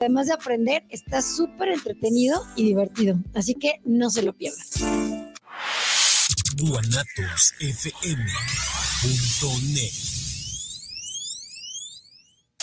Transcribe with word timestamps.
Además 0.00 0.28
de 0.28 0.32
aprender, 0.32 0.82
está 0.88 1.20
súper 1.20 1.68
entretenido 1.68 2.42
y 2.56 2.64
divertido, 2.64 3.18
así 3.34 3.54
que 3.54 3.82
no 3.84 4.08
se 4.08 4.22
lo 4.22 4.32
pierdan. 4.32 4.64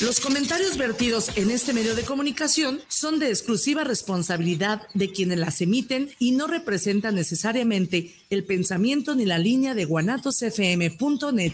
Los 0.02 0.20
comentarios 0.20 0.78
vertidos 0.78 1.32
en 1.36 1.52
este 1.52 1.74
medio 1.74 1.96
de 1.96 2.06
comunicación 2.06 2.82
son 2.88 3.20
de 3.20 3.30
exclusiva 3.30 3.84
responsabilidad 3.84 4.82
de 4.96 5.12
quienes 5.12 5.38
las 5.38 5.62
emiten 5.62 6.10
y 6.18 6.32
no 6.32 6.48
representan 6.48 7.14
necesariamente 7.14 8.16
el 8.32 8.46
pensamiento 8.46 9.14
ni 9.14 9.26
la 9.26 9.38
línea 9.38 9.76
de 9.76 9.86
guanatosfm.net. 9.86 11.54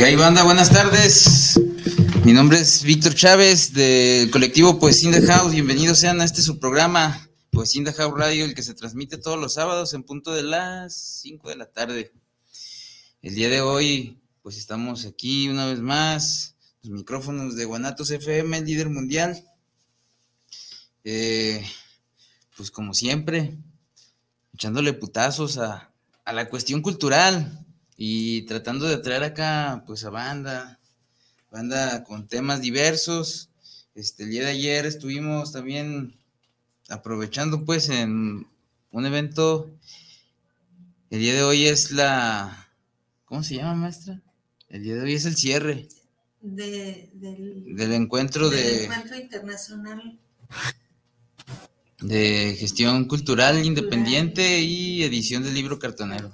¿Qué 0.00 0.16
banda? 0.16 0.44
Buenas 0.44 0.70
tardes. 0.70 1.60
Mi 2.24 2.32
nombre 2.32 2.58
es 2.58 2.84
Víctor 2.84 3.14
Chávez 3.14 3.74
del 3.74 4.30
colectivo 4.30 4.78
Poesía 4.78 5.10
in 5.10 5.20
the 5.20 5.26
House. 5.30 5.52
Bienvenidos 5.52 5.98
sean 5.98 6.22
a 6.22 6.24
este 6.24 6.40
su 6.40 6.58
programa, 6.58 7.28
Poesía 7.50 7.80
in 7.80 7.84
the 7.84 7.92
House 7.92 8.18
Radio, 8.18 8.46
el 8.46 8.54
que 8.54 8.62
se 8.62 8.72
transmite 8.72 9.18
todos 9.18 9.38
los 9.38 9.52
sábados 9.52 9.92
en 9.92 10.02
punto 10.02 10.32
de 10.32 10.42
las 10.42 10.94
5 11.20 11.50
de 11.50 11.56
la 11.56 11.66
tarde. 11.66 12.14
El 13.20 13.34
día 13.34 13.50
de 13.50 13.60
hoy, 13.60 14.18
pues 14.42 14.56
estamos 14.56 15.04
aquí 15.04 15.50
una 15.50 15.66
vez 15.66 15.80
más, 15.80 16.54
los 16.82 16.92
micrófonos 16.92 17.54
de 17.54 17.66
Guanatos 17.66 18.10
FM, 18.10 18.62
líder 18.62 18.88
mundial. 18.88 19.44
Eh, 21.04 21.62
pues 22.56 22.70
como 22.70 22.94
siempre, 22.94 23.54
echándole 24.54 24.94
putazos 24.94 25.58
a, 25.58 25.92
a 26.24 26.32
la 26.32 26.48
cuestión 26.48 26.80
cultural 26.80 27.66
y 28.02 28.46
tratando 28.46 28.88
de 28.88 28.96
traer 28.96 29.22
acá 29.22 29.84
pues 29.86 30.06
a 30.06 30.10
banda, 30.10 30.80
banda 31.50 32.02
con 32.02 32.26
temas 32.26 32.62
diversos. 32.62 33.50
Este, 33.94 34.22
el 34.22 34.30
día 34.30 34.44
de 34.44 34.52
ayer 34.52 34.86
estuvimos 34.86 35.52
también 35.52 36.16
aprovechando 36.88 37.62
pues 37.66 37.90
en 37.90 38.46
un 38.90 39.04
evento, 39.06 39.70
el 41.10 41.20
día 41.20 41.34
de 41.34 41.42
hoy 41.42 41.66
es 41.66 41.92
la, 41.92 42.70
¿cómo 43.26 43.42
se 43.42 43.56
llama 43.56 43.74
maestra? 43.74 44.22
El 44.70 44.82
día 44.82 44.94
de 44.94 45.02
hoy 45.02 45.12
es 45.12 45.26
el 45.26 45.36
cierre. 45.36 45.86
De, 46.40 47.10
del, 47.12 47.76
del 47.76 47.92
encuentro 47.92 48.48
del 48.48 48.64
de, 48.64 48.84
encuentro 48.84 49.18
internacional 49.18 50.18
de 52.00 52.56
gestión 52.58 53.04
cultural 53.04 53.62
independiente 53.62 54.60
y 54.60 55.02
edición 55.02 55.42
del 55.42 55.52
libro 55.52 55.78
cartonero. 55.78 56.32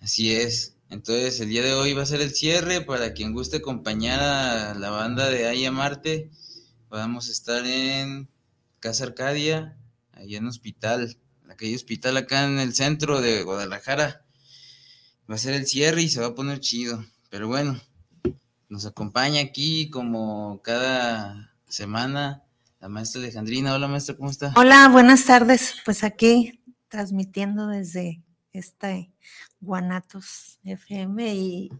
Así 0.00 0.34
es. 0.34 0.76
Entonces, 0.88 1.38
el 1.40 1.50
día 1.50 1.62
de 1.62 1.74
hoy 1.74 1.92
va 1.92 2.02
a 2.02 2.06
ser 2.06 2.20
el 2.20 2.34
cierre 2.34 2.80
para 2.80 3.12
quien 3.12 3.32
guste 3.32 3.58
acompañar 3.58 4.20
a 4.20 4.74
la 4.74 4.90
banda 4.90 5.28
de 5.28 5.46
Aya 5.46 5.70
Marte. 5.70 6.30
Vamos 6.88 7.28
a 7.28 7.32
estar 7.32 7.66
en 7.66 8.28
Casa 8.80 9.04
Arcadia, 9.04 9.76
ahí 10.12 10.36
en 10.36 10.46
Hospital, 10.46 11.16
aquel 11.48 11.74
hospital 11.74 12.16
acá 12.16 12.44
en 12.44 12.58
el 12.58 12.74
centro 12.74 13.20
de 13.20 13.42
Guadalajara. 13.42 14.24
Va 15.30 15.34
a 15.34 15.38
ser 15.38 15.54
el 15.54 15.66
cierre 15.66 16.02
y 16.02 16.08
se 16.08 16.20
va 16.20 16.28
a 16.28 16.34
poner 16.34 16.60
chido. 16.60 17.04
Pero 17.28 17.46
bueno, 17.46 17.78
nos 18.68 18.86
acompaña 18.86 19.42
aquí 19.42 19.90
como 19.90 20.60
cada 20.62 21.52
semana 21.68 22.42
la 22.80 22.88
maestra 22.88 23.20
Alejandrina. 23.20 23.74
Hola 23.74 23.86
maestra, 23.86 24.16
¿cómo 24.16 24.30
está? 24.30 24.54
Hola, 24.56 24.88
buenas 24.88 25.26
tardes. 25.26 25.74
Pues 25.84 26.02
aquí 26.02 26.62
transmitiendo 26.88 27.68
desde 27.68 28.24
este 28.52 29.12
Guanatos 29.60 30.58
FM 30.64 31.34
y 31.34 31.70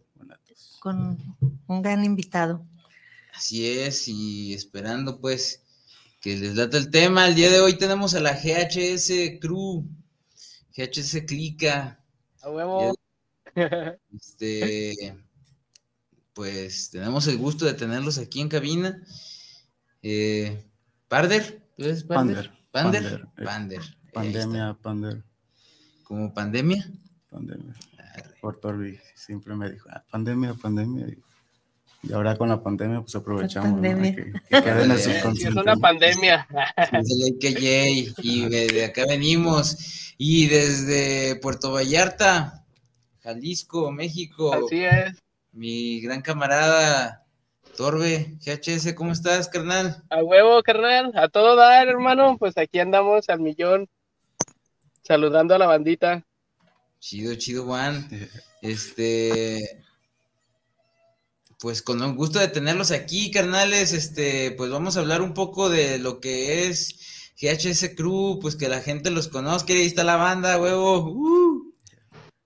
con 0.81 1.37
un 1.67 1.83
gran 1.83 2.05
invitado. 2.05 2.67
Así 3.35 3.67
es, 3.67 4.09
y 4.09 4.53
esperando 4.55 5.21
pues 5.21 5.63
que 6.21 6.37
les 6.37 6.55
date 6.55 6.77
el 6.77 6.91
tema. 6.91 7.27
El 7.27 7.35
día 7.35 7.51
de 7.51 7.61
hoy 7.61 7.79
tenemos 7.79 8.15
a 8.15 8.21
la 8.21 8.35
GHS 8.35 9.39
Crew, 9.41 9.87
GHS 10.77 11.23
Clica. 11.27 12.03
A 12.43 12.51
huevo. 12.51 12.95
Este, 14.15 15.17
pues 16.33 16.91
tenemos 16.91 17.27
el 17.27 17.39
gusto 17.39 17.65
de 17.65 17.75
tenerlos 17.75 18.19
aquí 18.19 18.41
en 18.41 18.49
cabina. 18.49 19.03
Eh, 20.03 20.65
¿Parder? 21.09 21.67
¿Tú 21.77 21.85
eres 21.85 22.05
Parder? 22.05 22.51
Pander. 22.71 23.03
¿Pander? 23.03 23.03
Pander, 23.03 23.21
eh, 23.37 23.45
Pander. 23.45 23.81
Ahí 23.81 24.11
Pandemia, 24.13 24.79
Pander. 24.81 25.25
¿Como 26.05 26.35
pandemia? 26.35 26.91
Pandemia. 27.31 27.75
Por 28.41 28.57
Torbi 28.59 28.99
siempre 29.15 29.55
me 29.55 29.71
dijo, 29.71 29.89
ah, 29.91 30.03
pandemia, 30.11 30.55
pandemia. 30.55 31.07
Y, 31.09 32.13
ahora 32.13 32.37
con 32.37 32.49
la 32.49 32.63
pandemia, 32.63 33.01
pues 33.01 33.15
aprovechamos. 33.15 33.71
¿no? 33.71 33.75
pandemia. 33.77 34.15
Que, 34.15 34.33
que 34.33 34.63
quede 34.63 34.85
en 34.85 34.91
es 34.91 35.45
una 35.55 35.75
¿no? 35.75 35.81
pandemia. 35.81 36.47
AKJ, 36.77 38.15
y 38.23 38.49
de 38.49 38.85
acá 38.85 39.05
venimos. 39.07 40.15
Y 40.19 40.47
desde 40.49 41.37
Puerto 41.37 41.73
Vallarta, 41.73 42.65
Jalisco, 43.23 43.91
México, 43.91 44.53
Así 44.53 44.85
es. 44.85 45.23
mi 45.53 46.01
gran 46.01 46.23
camarada 46.23 47.21
Torbe, 47.77 48.37
GHS, 48.45 48.93
¿cómo 48.95 49.13
estás, 49.13 49.49
carnal? 49.49 50.03
A 50.11 50.23
huevo, 50.23 50.63
carnal. 50.63 51.13
A 51.15 51.29
todo 51.29 51.57
dar, 51.57 51.89
hermano. 51.89 52.37
Pues 52.39 52.59
aquí 52.59 52.79
andamos 52.79 53.31
al 53.31 53.41
millón. 53.41 53.89
Saludando 55.03 55.55
a 55.55 55.59
la 55.59 55.67
bandita. 55.67 56.27
Chido, 57.01 57.35
chido, 57.35 57.65
Juan. 57.65 58.09
Este, 58.63 59.83
pues 61.59 61.83
con 61.83 62.03
el 62.03 62.15
gusto 62.15 62.39
de 62.39 62.49
tenerlos 62.49 62.91
aquí, 62.91 63.31
carnales, 63.31 63.93
este, 63.93 64.53
pues 64.53 64.71
vamos 64.71 64.97
a 64.97 65.01
hablar 65.01 65.23
un 65.23 65.35
poco 65.35 65.69
de 65.69 65.99
lo 65.99 66.21
que 66.21 66.69
es 66.69 67.33
GHS 67.41 67.95
Crew, 67.97 68.39
pues 68.41 68.55
que 68.55 68.69
la 68.69 68.81
gente 68.81 69.11
los 69.11 69.29
conozca, 69.29 69.73
ahí 69.73 69.87
está 69.87 70.05
la 70.05 70.17
banda, 70.17 70.61
huevo. 70.61 71.11
Uh. 71.11 71.73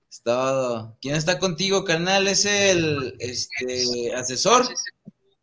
Es 0.08 0.22
todo. 0.22 0.96
¿Quién 1.00 1.16
está 1.16 1.40
contigo, 1.40 1.84
carnal? 1.84 2.28
Es 2.28 2.44
el 2.44 3.16
este 3.18 4.14
asesor. 4.14 4.66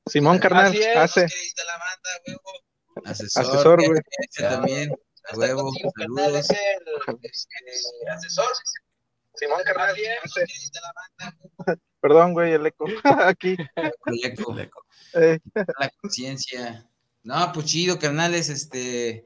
Simón 0.06 0.40
carnal, 0.40 0.68
Así 0.68 0.80
es. 0.80 0.98
hace. 0.98 1.22
Ahí 1.22 1.48
está 1.48 1.64
la 1.66 1.78
banda, 1.78 2.10
huevo. 2.28 3.06
Asesor, 3.06 3.46
Asesor, 3.46 3.86
güey. 3.86 4.02
También. 4.38 4.92
A 5.31 5.38
huevo, 5.38 5.72
saludos. 5.98 6.48
asesor. 8.10 8.48
Simón 9.42 9.62
carnal, 9.66 9.96
hace. 10.24 10.46
Perdón, 12.00 12.34
güey, 12.34 12.54
el 12.54 12.66
eco. 12.68 12.86
Aquí. 13.26 13.58
Coleco. 14.44 14.86
eh, 15.16 15.40
la 15.56 15.90
conciencia. 16.02 16.88
No, 17.24 17.52
pues 17.54 17.66
chido, 17.66 17.98
carnales, 17.98 18.50
este, 18.50 19.26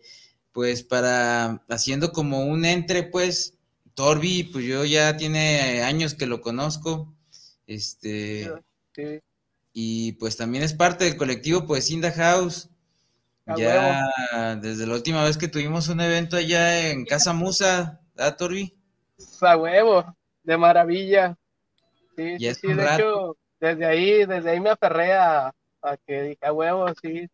pues 0.53 0.83
para 0.83 1.63
haciendo 1.69 2.13
como 2.13 2.45
un 2.45 2.63
entre, 2.65 3.03
pues, 3.03 3.57
Torbi, 3.93 4.43
pues 4.43 4.63
yo 4.65 4.85
ya 4.85 5.15
tiene 5.17 5.81
años 5.83 6.13
que 6.13 6.25
lo 6.27 6.41
conozco, 6.41 7.13
este, 7.67 8.51
Sí. 8.93 9.19
y 9.73 10.11
pues 10.13 10.37
también 10.37 10.63
es 10.63 10.73
parte 10.73 11.05
del 11.05 11.17
colectivo, 11.17 11.65
pues, 11.65 11.89
Inda 11.91 12.11
House, 12.11 12.69
ya 13.57 14.55
desde 14.61 14.87
la 14.87 14.95
última 14.95 15.23
vez 15.23 15.37
que 15.37 15.47
tuvimos 15.47 15.87
un 15.87 16.01
evento 16.01 16.35
allá 16.37 16.89
en 16.89 17.05
Casa 17.05 17.31
Musa, 17.33 18.01
¿ah, 18.17 18.35
Torbi? 18.35 18.75
A 19.41 19.57
huevo, 19.57 20.15
de 20.43 20.57
maravilla. 20.57 21.37
Sí, 22.15 22.37
sí, 22.53 22.73
de 22.73 22.93
hecho, 22.93 23.37
desde 23.59 23.85
ahí, 23.85 24.25
desde 24.25 24.51
ahí 24.51 24.59
me 24.59 24.69
aferré 24.69 25.13
a, 25.13 25.53
que 26.05 26.21
dije, 26.21 26.45
a 26.45 26.53
huevo, 26.53 26.87
sí, 27.01 27.27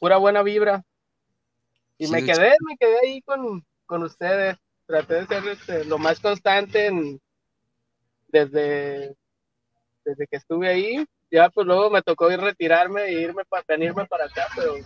pura 0.00 0.16
buena 0.16 0.42
vibra. 0.42 0.82
Y 1.98 2.08
me 2.08 2.24
quedé, 2.24 2.56
me 2.60 2.76
quedé 2.78 2.98
ahí 3.02 3.22
con, 3.22 3.64
con 3.86 4.02
ustedes. 4.02 4.56
Traté 4.86 5.14
de 5.14 5.26
ser 5.26 5.48
este, 5.48 5.84
lo 5.84 5.98
más 5.98 6.20
constante 6.20 6.86
en, 6.86 7.20
desde, 8.28 9.16
desde 10.04 10.26
que 10.26 10.36
estuve 10.36 10.68
ahí. 10.68 11.06
Ya 11.30 11.48
pues 11.50 11.66
luego 11.66 11.90
me 11.90 12.02
tocó 12.02 12.30
ir 12.30 12.40
retirarme 12.40 13.04
e 13.04 13.20
irme 13.20 13.44
para 13.44 13.64
venirme 13.66 14.06
para 14.06 14.26
acá, 14.26 14.46
pero 14.54 14.76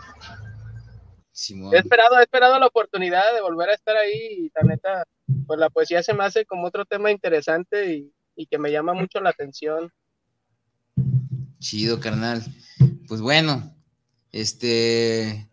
he 1.72 1.78
esperado, 1.78 2.18
he 2.18 2.22
esperado 2.22 2.58
la 2.58 2.66
oportunidad 2.66 3.34
de 3.34 3.40
volver 3.40 3.70
a 3.70 3.74
estar 3.74 3.96
ahí 3.96 4.46
y 4.46 4.52
la 4.54 4.62
neta, 4.62 5.04
pues 5.46 5.58
la 5.58 5.70
poesía 5.70 6.02
se 6.02 6.14
me 6.14 6.24
hace 6.24 6.44
como 6.44 6.66
otro 6.66 6.84
tema 6.84 7.10
interesante 7.10 7.94
y, 8.36 8.46
que 8.46 8.58
me 8.58 8.72
llama 8.72 8.94
mucho 8.94 9.20
la 9.20 9.30
atención. 9.30 9.92
Chido, 11.58 12.00
carnal. 12.00 12.42
Pues 13.06 13.20
bueno, 13.20 13.74
este, 14.32 15.50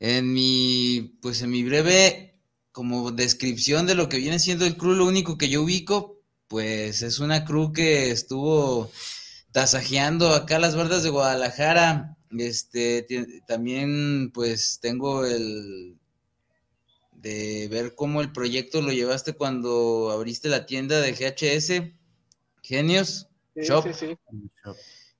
en 0.00 0.32
mi, 0.32 1.16
pues 1.22 1.40
en 1.40 1.50
mi 1.50 1.64
breve 1.64 2.34
como 2.72 3.10
descripción 3.10 3.86
de 3.86 3.94
lo 3.94 4.08
que 4.08 4.18
viene 4.18 4.38
siendo 4.38 4.66
el 4.66 4.76
crew, 4.76 4.92
lo 4.92 5.06
único 5.06 5.38
que 5.38 5.48
yo 5.48 5.62
ubico, 5.62 6.20
pues 6.46 7.02
es 7.02 7.20
una 7.20 7.44
crew 7.44 7.72
que 7.72 8.10
estuvo 8.10 8.90
tasajeando 9.52 10.34
acá 10.34 10.58
las 10.58 10.76
bardas 10.76 11.02
de 11.02 11.10
Guadalajara. 11.10 12.16
Este, 12.36 13.06
también 13.46 14.30
pues 14.32 14.78
tengo 14.82 15.24
el 15.24 15.99
de 17.20 17.68
ver 17.68 17.94
cómo 17.94 18.20
el 18.20 18.32
proyecto 18.32 18.80
lo 18.80 18.92
llevaste 18.92 19.34
cuando 19.34 20.10
abriste 20.10 20.48
la 20.48 20.66
tienda 20.66 21.00
de 21.00 21.12
GHS, 21.12 21.92
Genios. 22.62 23.28
Shop. 23.56 23.84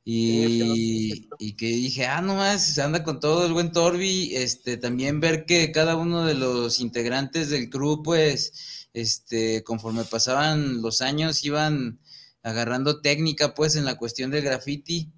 Y, 0.02 1.28
y, 1.38 1.56
que 1.56 1.66
dije, 1.66 2.06
ah, 2.06 2.22
nomás, 2.22 2.74
se 2.74 2.82
anda 2.82 3.04
con 3.04 3.20
todo 3.20 3.46
el 3.46 3.52
buen 3.52 3.70
Torbi, 3.70 4.34
este, 4.34 4.78
también 4.78 5.20
ver 5.20 5.44
que 5.44 5.70
cada 5.72 5.94
uno 5.96 6.24
de 6.24 6.34
los 6.34 6.80
integrantes 6.80 7.50
del 7.50 7.68
crew, 7.68 8.02
pues, 8.02 8.88
este, 8.94 9.62
conforme 9.62 10.04
pasaban 10.04 10.80
los 10.80 11.02
años, 11.02 11.44
iban 11.44 12.00
agarrando 12.42 13.02
técnica, 13.02 13.54
pues, 13.54 13.76
en 13.76 13.84
la 13.84 13.98
cuestión 13.98 14.30
del 14.30 14.42
graffiti, 14.42 15.12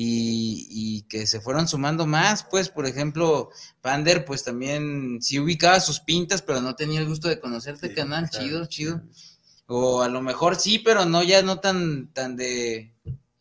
y, 0.00 0.68
y, 0.70 1.02
que 1.08 1.26
se 1.26 1.40
fueron 1.40 1.66
sumando 1.66 2.06
más, 2.06 2.44
pues, 2.44 2.68
por 2.68 2.86
ejemplo, 2.86 3.50
Pander, 3.80 4.24
pues 4.24 4.44
también 4.44 5.18
sí 5.20 5.40
ubicaba 5.40 5.80
sus 5.80 5.98
pintas, 5.98 6.40
pero 6.40 6.60
no 6.60 6.76
tenía 6.76 7.00
el 7.00 7.08
gusto 7.08 7.26
de 7.28 7.40
conocerte, 7.40 7.94
canal, 7.94 8.30
chido, 8.30 8.66
chido. 8.66 9.02
O 9.66 10.02
a 10.02 10.08
lo 10.08 10.22
mejor 10.22 10.54
sí, 10.54 10.78
pero 10.78 11.04
no, 11.04 11.24
ya 11.24 11.42
no 11.42 11.58
tan, 11.58 12.12
tan 12.12 12.36
de 12.36 12.94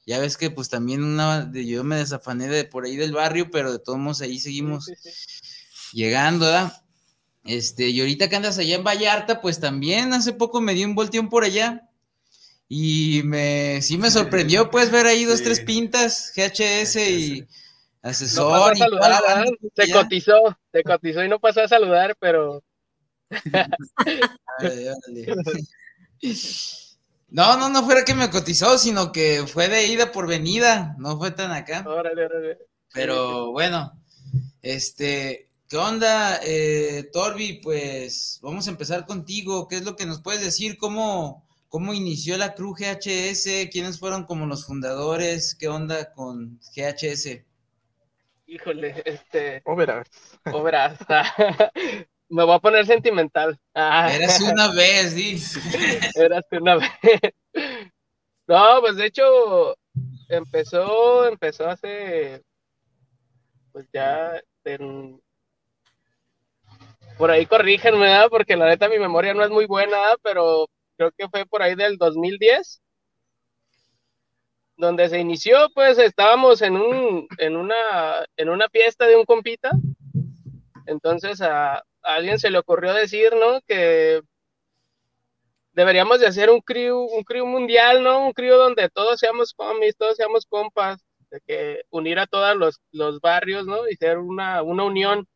ya 0.08 0.20
ves 0.20 0.38
que 0.38 0.50
pues 0.50 0.70
también 0.70 1.04
una, 1.04 1.52
yo 1.54 1.84
me 1.84 1.98
desafané 1.98 2.48
de 2.48 2.64
por 2.64 2.86
ahí 2.86 2.96
del 2.96 3.12
barrio, 3.12 3.52
pero 3.52 3.74
de 3.74 3.80
todos 3.80 4.00
modos 4.00 4.22
ahí 4.22 4.40
seguimos 4.40 4.90
llegando, 5.94 6.46
¿verdad? 6.46 6.82
Este, 7.44 7.90
y 7.90 8.00
ahorita 8.00 8.30
que 8.30 8.36
andas 8.38 8.58
allá 8.58 8.78
en 8.78 8.84
Vallarta, 8.84 9.42
pues 9.42 9.60
también 9.60 10.14
hace 10.14 10.34
poco 10.34 10.60
me 10.60 10.74
di 10.74 10.86
un 10.86 10.96
volteón 10.96 11.30
por 11.30 11.44
allá. 11.44 11.90
Y 12.70 13.22
me, 13.24 13.82
sí 13.82 13.98
me 13.98 14.12
sorprendió, 14.12 14.70
pues, 14.70 14.92
ver 14.92 15.06
ahí 15.06 15.24
dos, 15.24 15.42
tres 15.42 15.62
pintas, 15.62 16.34
GHS 16.36 16.98
y 16.98 17.48
asesor. 18.02 18.76
y 18.76 18.80
se 19.76 19.92
cotizó, 19.92 20.58
se 20.72 20.84
cotizó 20.84 21.24
y 21.24 21.30
no 21.30 21.40
pasó 21.40 21.62
a 21.62 21.68
saludar, 21.68 22.16
pero. 22.20 22.64
No, 27.30 27.58
no, 27.58 27.70
no 27.70 27.84
fuera 27.84 28.06
que 28.06 28.16
me 28.16 28.30
cotizó, 28.30 28.78
sino 28.78 29.12
que 29.12 29.46
fue 29.46 29.68
de 29.68 29.88
ida 29.88 30.14
por 30.14 30.28
venida, 30.28 30.96
no 30.98 31.18
fue 31.18 31.32
tan 31.32 31.52
acá. 31.52 31.84
Órale, 31.86 32.26
órale. 32.26 32.58
Pero 32.94 33.52
bueno, 33.52 33.92
este, 34.62 35.50
¿qué 35.68 35.78
onda, 35.78 36.40
eh, 36.44 37.10
Torbi? 37.12 37.60
Pues 37.62 38.40
vamos 38.42 38.68
a 38.68 38.72
empezar 38.72 39.06
contigo. 39.06 39.68
¿Qué 39.68 39.76
es 39.76 39.84
lo 39.84 39.98
que 39.98 40.06
nos 40.06 40.22
puedes 40.22 40.42
decir? 40.42 40.78
¿Cómo, 40.78 41.47
cómo 41.68 41.94
inició 41.94 42.38
la 42.38 42.54
Cruz 42.54 42.80
GHS? 42.80 43.70
¿Quiénes 43.72 44.00
fueron 44.00 44.26
como 44.26 44.46
los 44.46 44.66
fundadores? 44.66 45.56
¿Qué 45.56 45.68
onda 45.68 46.12
con 46.14 46.60
GHS? 46.76 47.44
Híjole, 48.48 49.02
este. 49.06 49.62
Obras. 49.66 50.08
Obras. 50.54 51.00
Me 52.30 52.44
voy 52.44 52.56
a 52.56 52.60
poner 52.60 52.86
sentimental. 52.86 53.60
Ah. 53.74 54.14
Eras 54.14 54.40
una 54.42 54.72
vez, 54.74 55.14
sí. 55.14 55.40
Eras 56.16 56.46
una 56.52 56.76
vez. 56.76 56.92
No, 58.50 58.80
pues 58.80 58.96
de 58.96 59.08
hecho, 59.08 59.76
empezó, 60.30 61.28
empezó 61.28 61.68
hace, 61.68 62.42
pues 63.74 63.86
ya, 63.92 64.42
por 67.18 67.32
ahí 67.32 67.46
corrígenme, 67.46 68.00
¿verdad? 68.00 68.28
porque 68.30 68.56
la 68.56 68.68
neta 68.68 68.90
mi 68.90 69.00
memoria 69.00 69.34
no 69.34 69.44
es 69.44 69.50
muy 69.50 69.66
buena, 69.66 69.98
pero 70.24 70.68
creo 70.98 71.12
que 71.12 71.30
fue 71.30 71.46
por 71.46 71.62
ahí 71.62 71.76
del 71.76 71.98
2010, 71.98 72.82
donde 74.78 75.10
se 75.10 75.20
inició, 75.20 75.70
pues 75.74 75.98
estábamos 75.98 76.62
en 76.62 76.76
un, 76.76 77.28
en 77.38 77.56
una, 77.56 78.26
en 78.36 78.50
una 78.50 78.68
fiesta 78.70 79.08
de 79.08 79.16
un 79.16 79.26
compita, 79.26 79.72
entonces 80.86 81.42
a, 81.42 81.84
alguien 82.02 82.40
se 82.40 82.50
le 82.50 82.58
ocurrió 82.58 82.94
decir, 82.94 83.36
¿no? 83.36 83.62
Que 83.68 84.22
deberíamos 85.74 86.20
de 86.20 86.28
hacer 86.28 86.50
un 86.50 86.62
crew, 86.62 87.00
un 87.00 87.24
crew 87.24 87.46
mundial, 87.46 88.04
¿no? 88.04 88.26
Un 88.26 88.34
crew 88.34 88.56
donde 88.56 88.90
todos 88.90 89.20
seamos 89.20 89.54
comis, 89.54 89.96
todos 89.96 90.16
seamos 90.16 90.46
compas, 90.46 91.04
de 91.30 91.42
que 91.46 91.82
unir 91.90 92.20
a 92.20 92.28
todos 92.28 92.56
los, 92.56 92.82
los 92.92 93.20
barrios, 93.20 93.66
¿no? 93.68 93.88
Y 93.88 93.96
ser 93.96 94.18
una, 94.18 94.64
una 94.64 94.86
unión. 94.86 95.28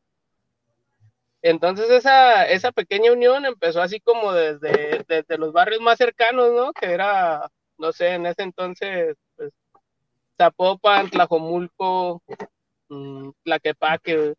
Entonces 1.41 1.89
esa, 1.89 2.45
esa 2.47 2.71
pequeña 2.71 3.11
unión 3.11 3.45
empezó 3.45 3.81
así 3.81 3.99
como 3.99 4.31
desde, 4.33 5.03
desde 5.07 5.38
los 5.38 5.51
barrios 5.51 5.81
más 5.81 5.97
cercanos, 5.97 6.51
¿no? 6.53 6.71
Que 6.73 6.91
era, 6.91 7.49
no 7.77 7.91
sé, 7.91 8.09
en 8.13 8.27
ese 8.27 8.43
entonces, 8.43 9.15
pues, 9.35 9.51
Zapopan, 10.38 11.09
Tlajomulco, 11.09 12.21
mmm, 12.89 13.31
Tlaquepaque, 13.43 14.35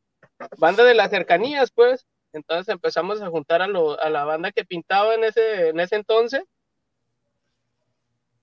banda 0.59 0.85
de 0.85 0.95
las 0.95 1.11
cercanías, 1.11 1.73
pues. 1.73 2.07
Entonces 2.33 2.69
empezamos 2.73 3.21
a 3.21 3.29
juntar 3.29 3.63
a, 3.63 3.67
a 3.67 4.11
la 4.11 4.25
banda 4.25 4.53
que 4.53 4.65
pintaba 4.65 5.15
en 5.15 5.25
ese, 5.25 5.69
en 5.69 5.81
ese 5.81 5.97
entonces. 5.97 6.45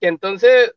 Que 0.01 0.07
entonces 0.07 0.73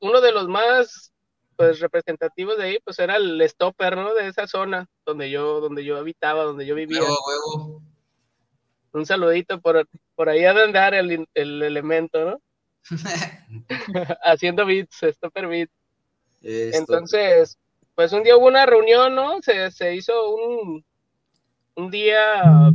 uno 0.00 0.20
de 0.20 0.32
los 0.32 0.48
más 0.48 1.12
pues 1.56 1.80
representativos 1.80 2.58
de 2.58 2.64
ahí 2.64 2.78
pues 2.84 2.98
era 2.98 3.16
el 3.16 3.40
stopper, 3.48 3.96
¿no? 3.96 4.14
De 4.14 4.28
esa 4.28 4.46
zona 4.46 4.88
donde 5.04 5.30
yo, 5.30 5.60
donde 5.60 5.84
yo 5.84 5.96
habitaba, 5.96 6.44
donde 6.44 6.66
yo 6.66 6.74
vivía. 6.74 7.00
Un 8.92 9.04
saludito 9.06 9.60
por, 9.60 9.86
por 10.14 10.28
ahí 10.28 10.44
a 10.44 10.52
andar 10.52 10.94
el, 10.94 11.26
el 11.34 11.62
elemento, 11.62 12.24
¿no? 12.24 12.40
Haciendo 14.22 14.64
beats, 14.64 15.00
stopper 15.02 15.48
beats. 15.48 15.72
Entonces, 16.42 17.58
pues 17.94 18.12
un 18.12 18.22
día 18.22 18.36
hubo 18.36 18.46
una 18.46 18.66
reunión, 18.66 19.14
¿no? 19.14 19.42
Se, 19.42 19.70
se 19.70 19.94
hizo 19.94 20.30
un, 20.34 20.84
un 21.74 21.90
día 21.90 22.72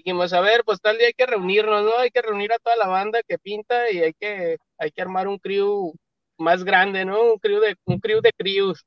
dijimos, 0.00 0.32
a 0.32 0.40
ver, 0.40 0.64
pues 0.64 0.80
tal 0.80 0.96
día 0.96 1.08
hay 1.08 1.12
que 1.12 1.26
reunirnos, 1.26 1.84
¿no? 1.84 1.98
Hay 1.98 2.10
que 2.10 2.22
reunir 2.22 2.52
a 2.52 2.58
toda 2.58 2.76
la 2.76 2.86
banda 2.86 3.22
que 3.22 3.38
pinta 3.38 3.90
y 3.90 3.98
hay 3.98 4.12
que, 4.14 4.56
hay 4.78 4.90
que 4.90 5.02
armar 5.02 5.28
un 5.28 5.38
crew 5.38 5.94
más 6.40 6.64
grande, 6.64 7.04
¿no? 7.04 7.32
Un 7.32 7.38
crew 7.38 7.60
de, 7.60 7.76
un 7.84 8.00
crew 8.00 8.20
de 8.20 8.32
crews. 8.32 8.84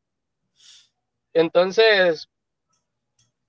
Entonces, 1.34 2.28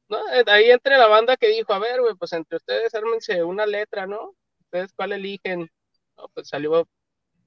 ¿no? 0.09 0.19
Ahí 0.47 0.71
entre 0.71 0.97
la 0.97 1.07
banda 1.09 1.37
que 1.37 1.49
dijo, 1.49 1.73
a 1.73 1.79
ver, 1.79 2.01
güey, 2.01 2.15
pues 2.15 2.33
entre 2.33 2.57
ustedes 2.57 2.95
ármense 2.95 3.43
una 3.43 3.67
letra, 3.67 4.07
¿no? 4.07 4.35
¿Ustedes 4.61 4.93
cuál 4.95 5.13
eligen? 5.13 5.71
No, 6.17 6.29
pues 6.35 6.49
salió 6.49 6.89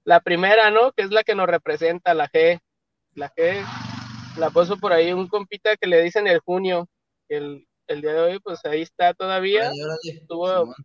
la 0.03 0.19
primera, 0.21 0.71
¿no? 0.71 0.91
Que 0.91 1.03
es 1.03 1.11
la 1.11 1.23
que 1.23 1.35
nos 1.35 1.47
representa, 1.47 2.13
la 2.13 2.29
G. 2.29 2.59
La 3.13 3.33
G 3.33 3.65
la 4.37 4.49
puso 4.51 4.77
por 4.77 4.93
ahí 4.93 5.13
un 5.13 5.27
compita 5.27 5.77
que 5.77 5.87
le 5.87 6.01
dicen 6.01 6.27
el 6.27 6.39
junio 6.39 6.87
el, 7.29 7.67
el 7.87 8.01
día 8.01 8.13
de 8.13 8.19
hoy, 8.19 8.39
pues 8.39 8.63
ahí 8.65 8.81
está 8.81 9.13
todavía. 9.13 9.71
Tuvo 10.27 10.75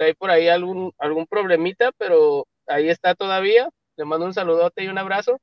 hay 0.00 0.14
por 0.14 0.30
ahí 0.30 0.48
algún, 0.48 0.92
algún 0.98 1.26
problemita, 1.26 1.92
pero 1.98 2.46
ahí 2.66 2.88
está 2.88 3.14
todavía. 3.14 3.68
Le 3.96 4.04
mando 4.04 4.26
un 4.26 4.34
saludote 4.34 4.84
y 4.84 4.88
un 4.88 4.98
abrazo. 4.98 5.40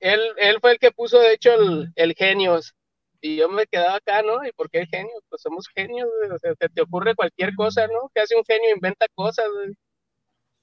Él, 0.00 0.20
él 0.36 0.58
fue 0.60 0.72
el 0.72 0.78
que 0.78 0.90
puso, 0.90 1.18
de 1.20 1.34
hecho, 1.34 1.52
el, 1.54 1.92
el 1.94 2.14
genios. 2.14 2.74
Y 3.20 3.36
yo 3.36 3.48
me 3.48 3.66
quedaba 3.66 3.96
acá, 3.96 4.22
¿no? 4.22 4.44
¿Y 4.44 4.52
por 4.52 4.68
qué 4.68 4.80
el 4.80 4.88
genio? 4.88 5.12
Pues 5.28 5.42
somos 5.42 5.68
genios, 5.68 6.08
O 6.34 6.38
sea, 6.38 6.54
te 6.54 6.82
ocurre 6.82 7.14
cualquier 7.14 7.54
cosa, 7.54 7.86
¿no? 7.86 8.10
Que 8.12 8.20
hace 8.20 8.34
un 8.36 8.44
genio? 8.44 8.74
Inventa 8.74 9.06
cosas, 9.14 9.46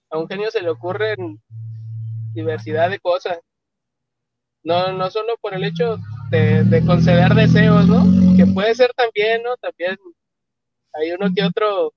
A 0.10 0.18
un 0.18 0.28
genio 0.28 0.52
se 0.52 0.62
le 0.62 0.70
ocurren 0.70 1.42
diversidad 2.34 2.90
de 2.90 3.00
cosas. 3.00 3.40
No, 4.64 4.92
no 4.92 5.10
solo 5.10 5.38
por 5.38 5.54
el 5.54 5.64
hecho 5.64 5.98
de, 6.32 6.84
conceder 6.86 7.34
deseos, 7.34 7.88
¿no? 7.88 8.04
Que 8.36 8.46
puede 8.46 8.76
ser 8.76 8.94
también, 8.94 9.42
¿no? 9.42 9.56
También 9.58 9.98
hay 10.94 11.12
uno 11.12 11.30
que 11.34 11.44
otro 11.44 11.94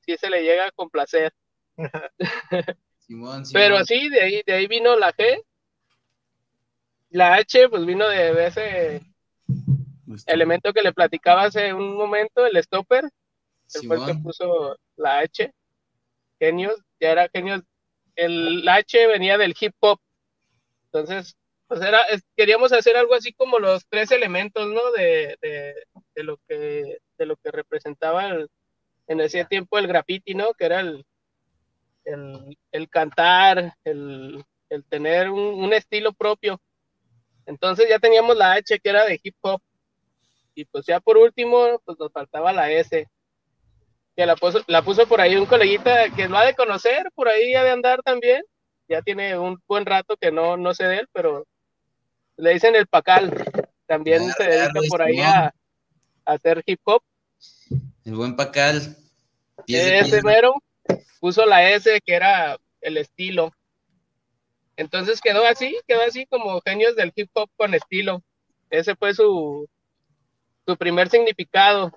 si 0.00 0.16
se 0.16 0.30
le 0.30 0.42
llega 0.42 0.66
a 0.66 0.72
complacer. 0.72 1.32
Pero 3.52 3.84
sí, 3.84 4.08
de 4.08 4.20
ahí, 4.20 4.42
de 4.46 4.52
ahí 4.52 4.66
vino 4.66 4.96
la 4.96 5.12
G. 5.12 5.42
La 7.10 7.34
H, 7.34 7.68
pues 7.68 7.84
vino 7.84 8.08
de, 8.08 8.46
ese 8.46 9.02
elemento 10.26 10.72
que 10.72 10.82
le 10.82 10.92
platicaba 10.92 11.44
hace 11.44 11.72
un 11.72 11.96
momento, 11.96 12.46
el 12.46 12.62
stopper. 12.62 13.04
El 13.74 13.86
fue 13.86 14.04
que 14.06 14.14
puso 14.14 14.78
la 14.96 15.18
H. 15.18 15.52
Genios, 16.38 16.76
ya 17.00 17.12
era 17.12 17.28
genios. 17.28 17.62
El 18.14 18.64
la 18.64 18.76
H 18.76 19.06
venía 19.06 19.36
del 19.38 19.54
hip 19.58 19.74
hop. 19.80 19.98
Entonces, 20.86 21.36
pues 21.66 21.80
era, 21.80 22.04
queríamos 22.36 22.72
hacer 22.72 22.96
algo 22.96 23.14
así 23.14 23.32
como 23.32 23.58
los 23.58 23.86
tres 23.88 24.10
elementos, 24.10 24.68
¿no? 24.68 24.90
De, 24.92 25.38
lo 26.16 26.38
que 26.48 26.98
de 27.18 27.26
lo 27.26 27.36
que 27.36 27.50
representaba 27.50 28.28
en 29.06 29.20
ese 29.20 29.44
tiempo 29.44 29.78
el 29.78 29.86
graffiti, 29.86 30.34
¿no? 30.34 30.52
Que 30.54 30.66
era 30.66 30.80
el, 30.80 31.04
el, 32.04 32.88
cantar, 32.88 33.74
el, 33.84 34.44
tener 34.88 35.30
un, 35.30 35.72
estilo 35.72 36.12
propio. 36.12 36.60
Entonces 37.46 37.88
ya 37.88 37.98
teníamos 37.98 38.36
la 38.36 38.52
H 38.52 38.78
que 38.78 38.88
era 38.88 39.04
de 39.04 39.20
hip 39.22 39.36
hop. 39.40 39.60
Y 40.54 40.64
pues 40.66 40.84
ya 40.86 41.00
por 41.00 41.16
último, 41.16 41.80
pues 41.84 41.98
nos 41.98 42.12
faltaba 42.12 42.52
la 42.52 42.70
S. 42.70 43.08
Que 44.14 44.26
la 44.26 44.36
puso, 44.36 44.60
la 44.66 44.82
puso 44.82 45.06
por 45.06 45.20
ahí 45.20 45.36
un 45.36 45.46
coleguita 45.46 46.10
que 46.10 46.28
lo 46.28 46.36
ha 46.36 46.44
de 46.44 46.54
conocer, 46.54 47.10
por 47.14 47.28
ahí 47.28 47.54
ha 47.54 47.64
de 47.64 47.70
andar 47.70 48.02
también. 48.02 48.42
Ya 48.88 49.00
tiene 49.00 49.38
un 49.38 49.58
buen 49.66 49.86
rato 49.86 50.16
que 50.18 50.30
no, 50.30 50.56
no 50.58 50.74
sé 50.74 50.84
de 50.84 50.98
él, 50.98 51.08
pero 51.12 51.46
le 52.36 52.52
dicen 52.52 52.76
el 52.76 52.86
Pacal. 52.86 53.32
También 53.86 54.30
se 54.32 54.44
dedica 54.44 54.80
por 54.88 55.02
ahí 55.02 55.20
a, 55.20 55.46
a, 55.46 55.52
hacer 56.24 56.62
hip 56.66 56.80
hop. 56.84 57.02
El 58.04 58.14
buen 58.14 58.36
Pacal. 58.36 58.96
Ese 59.66 60.22
mero 60.22 60.54
puso 61.22 61.46
la 61.46 61.70
S 61.70 62.00
que 62.04 62.14
era 62.14 62.58
el 62.80 62.96
estilo. 62.96 63.52
Entonces 64.76 65.20
quedó 65.20 65.46
así, 65.46 65.78
quedó 65.86 66.02
así 66.02 66.26
como 66.26 66.60
genios 66.62 66.96
del 66.96 67.12
hip 67.14 67.30
hop 67.34 67.48
con 67.56 67.74
estilo. 67.74 68.24
Ese 68.70 68.96
fue 68.96 69.14
su, 69.14 69.68
su 70.66 70.76
primer 70.76 71.08
significado. 71.08 71.92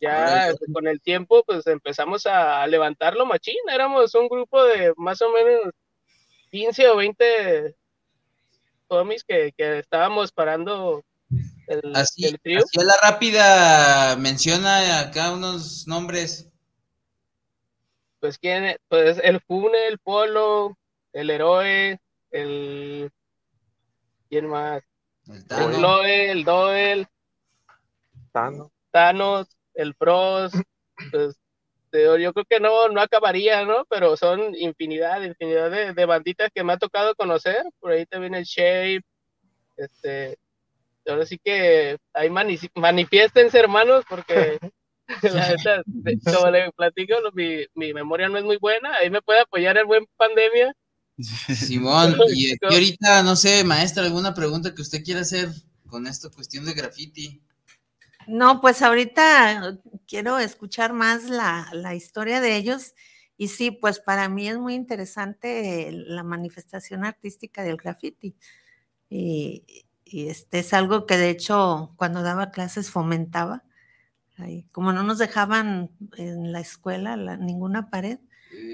Ya 0.00 0.54
con 0.72 0.88
el 0.88 1.02
tiempo, 1.02 1.44
pues 1.44 1.66
empezamos 1.66 2.24
a 2.24 2.66
levantarlo 2.66 3.26
machín. 3.26 3.56
Éramos 3.70 4.14
un 4.14 4.28
grupo 4.28 4.64
de 4.64 4.94
más 4.96 5.20
o 5.20 5.30
menos 5.30 5.74
15 6.50 6.88
o 6.88 6.96
20 6.96 7.74
homies 8.88 9.22
que, 9.22 9.52
que 9.54 9.80
estábamos 9.80 10.32
parando 10.32 11.04
el, 11.66 11.94
así, 11.94 12.24
el 12.24 12.40
trío. 12.40 12.60
Así 12.60 12.80
a 12.80 12.84
la 12.84 12.96
rápida 13.02 14.16
menciona 14.16 15.00
acá 15.00 15.30
unos 15.30 15.86
nombres 15.86 16.53
pues 18.24 18.38
quién, 18.38 18.74
pues 18.88 19.20
el 19.22 19.38
Fune, 19.40 19.86
el 19.86 19.98
Polo, 19.98 20.78
el 21.12 21.28
Héroe, 21.28 22.00
el 22.30 23.12
¿quién 24.30 24.46
más? 24.46 24.82
El 25.26 25.46
Tano. 25.46 26.02
El 26.02 26.42
Doel, 26.42 27.06
Thanos. 28.32 28.72
Thanos, 28.90 29.54
el 29.74 29.94
Pros, 29.94 30.54
pues 31.10 31.36
yo 31.92 32.32
creo 32.32 32.46
que 32.48 32.60
no, 32.60 32.88
no 32.88 33.02
acabaría, 33.02 33.66
¿no? 33.66 33.84
Pero 33.90 34.16
son 34.16 34.54
infinidad, 34.54 35.20
infinidad 35.22 35.70
de, 35.94 36.06
banditas 36.06 36.50
que 36.54 36.64
me 36.64 36.72
ha 36.72 36.78
tocado 36.78 37.14
conocer. 37.16 37.62
Por 37.78 37.92
ahí 37.92 38.06
también 38.06 38.34
el 38.34 38.44
Shape. 38.44 39.02
Este, 39.76 40.38
ahora 41.06 41.26
sí 41.26 41.36
que 41.36 41.98
ahí 42.14 42.30
manifiéstense, 42.30 43.58
hermanos, 43.58 44.06
porque 44.08 44.58
como 46.24 46.50
le 46.50 46.72
platico, 46.72 47.14
mi, 47.34 47.66
mi, 47.74 47.92
memoria 47.92 48.28
no 48.28 48.38
es 48.38 48.44
muy 48.44 48.56
buena. 48.58 48.94
Ahí 48.96 49.10
me 49.10 49.22
puede 49.22 49.40
apoyar 49.40 49.76
el 49.76 49.86
buen 49.86 50.06
pandemia. 50.16 50.74
Simón, 51.18 52.16
y, 52.34 52.56
ahorita, 52.62 53.22
no 53.22 53.36
sé, 53.36 53.64
maestra, 53.64 54.04
alguna 54.04 54.34
pregunta 54.34 54.74
que 54.74 54.82
usted 54.82 55.04
quiera 55.04 55.20
hacer 55.20 55.50
con 55.86 56.06
esta 56.06 56.30
cuestión 56.30 56.64
de 56.64 56.74
graffiti. 56.74 57.42
No, 58.26 58.60
pues 58.60 58.82
ahorita 58.82 59.78
quiero 60.06 60.38
escuchar 60.38 60.92
más 60.92 61.24
la, 61.24 61.68
la, 61.72 61.94
historia 61.94 62.40
de 62.40 62.56
ellos. 62.56 62.94
Y 63.36 63.48
sí, 63.48 63.70
pues 63.70 64.00
para 64.00 64.28
mí 64.28 64.48
es 64.48 64.58
muy 64.58 64.74
interesante 64.74 65.90
la 65.92 66.22
manifestación 66.22 67.04
artística 67.04 67.62
del 67.62 67.76
graffiti. 67.76 68.34
Y, 69.10 69.84
y 70.04 70.28
este 70.28 70.60
es 70.60 70.72
algo 70.72 71.06
que 71.06 71.16
de 71.16 71.30
hecho 71.30 71.92
cuando 71.96 72.22
daba 72.22 72.50
clases 72.50 72.90
fomentaba 72.90 73.64
como 74.72 74.92
no 74.92 75.02
nos 75.02 75.18
dejaban 75.18 75.90
en 76.16 76.52
la 76.52 76.60
escuela 76.60 77.16
ninguna 77.36 77.90
pared, 77.90 78.18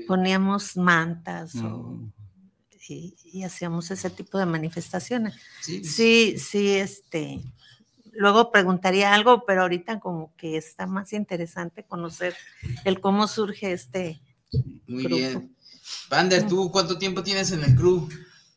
poníamos 0.07 0.77
mantas 0.77 1.55
mm. 1.55 2.13
y, 2.89 3.43
hacíamos 3.45 3.91
ese 3.91 4.11
tipo 4.11 4.39
de 4.39 4.47
manifestaciones. 4.47 5.35
Sí, 5.63 5.85
sí, 5.85 6.37
sí, 6.39 6.75
este. 6.75 7.41
Luego 8.13 8.51
preguntaría 8.51 9.15
algo, 9.15 9.45
pero 9.47 9.63
ahorita 9.63 10.01
como 10.01 10.35
que 10.37 10.57
está 10.57 10.87
más 10.87 11.13
interesante 11.13 11.85
conocer 11.85 12.35
el 12.85 13.01
cómo 13.01 13.29
surge 13.29 13.73
este. 13.73 14.21
Muy 14.87 15.07
bien. 15.07 15.55
Pander, 16.09 16.47
¿tú 16.47 16.71
cuánto 16.73 16.99
tiempo 16.99 17.23
tienes 17.23 17.53
en 17.53 17.63
el 17.63 17.77
crew? 17.77 18.09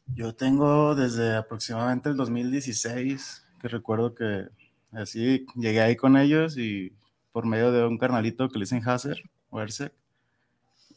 Yo 0.07 0.35
tengo 0.35 0.95
desde 0.95 1.35
aproximadamente 1.35 2.09
el 2.09 2.17
2016, 2.17 3.45
que 3.61 3.67
recuerdo 3.67 4.15
que 4.15 4.47
Así 4.93 5.45
llegué 5.55 5.81
ahí 5.81 5.95
con 5.95 6.17
ellos 6.17 6.57
y 6.57 6.93
por 7.31 7.45
medio 7.45 7.71
de 7.71 7.85
un 7.85 7.97
carnalito 7.97 8.49
que 8.49 8.59
le 8.59 8.63
dicen 8.63 8.87
Hazer 8.87 9.17
o 9.49 9.61
Ersek. 9.61 9.93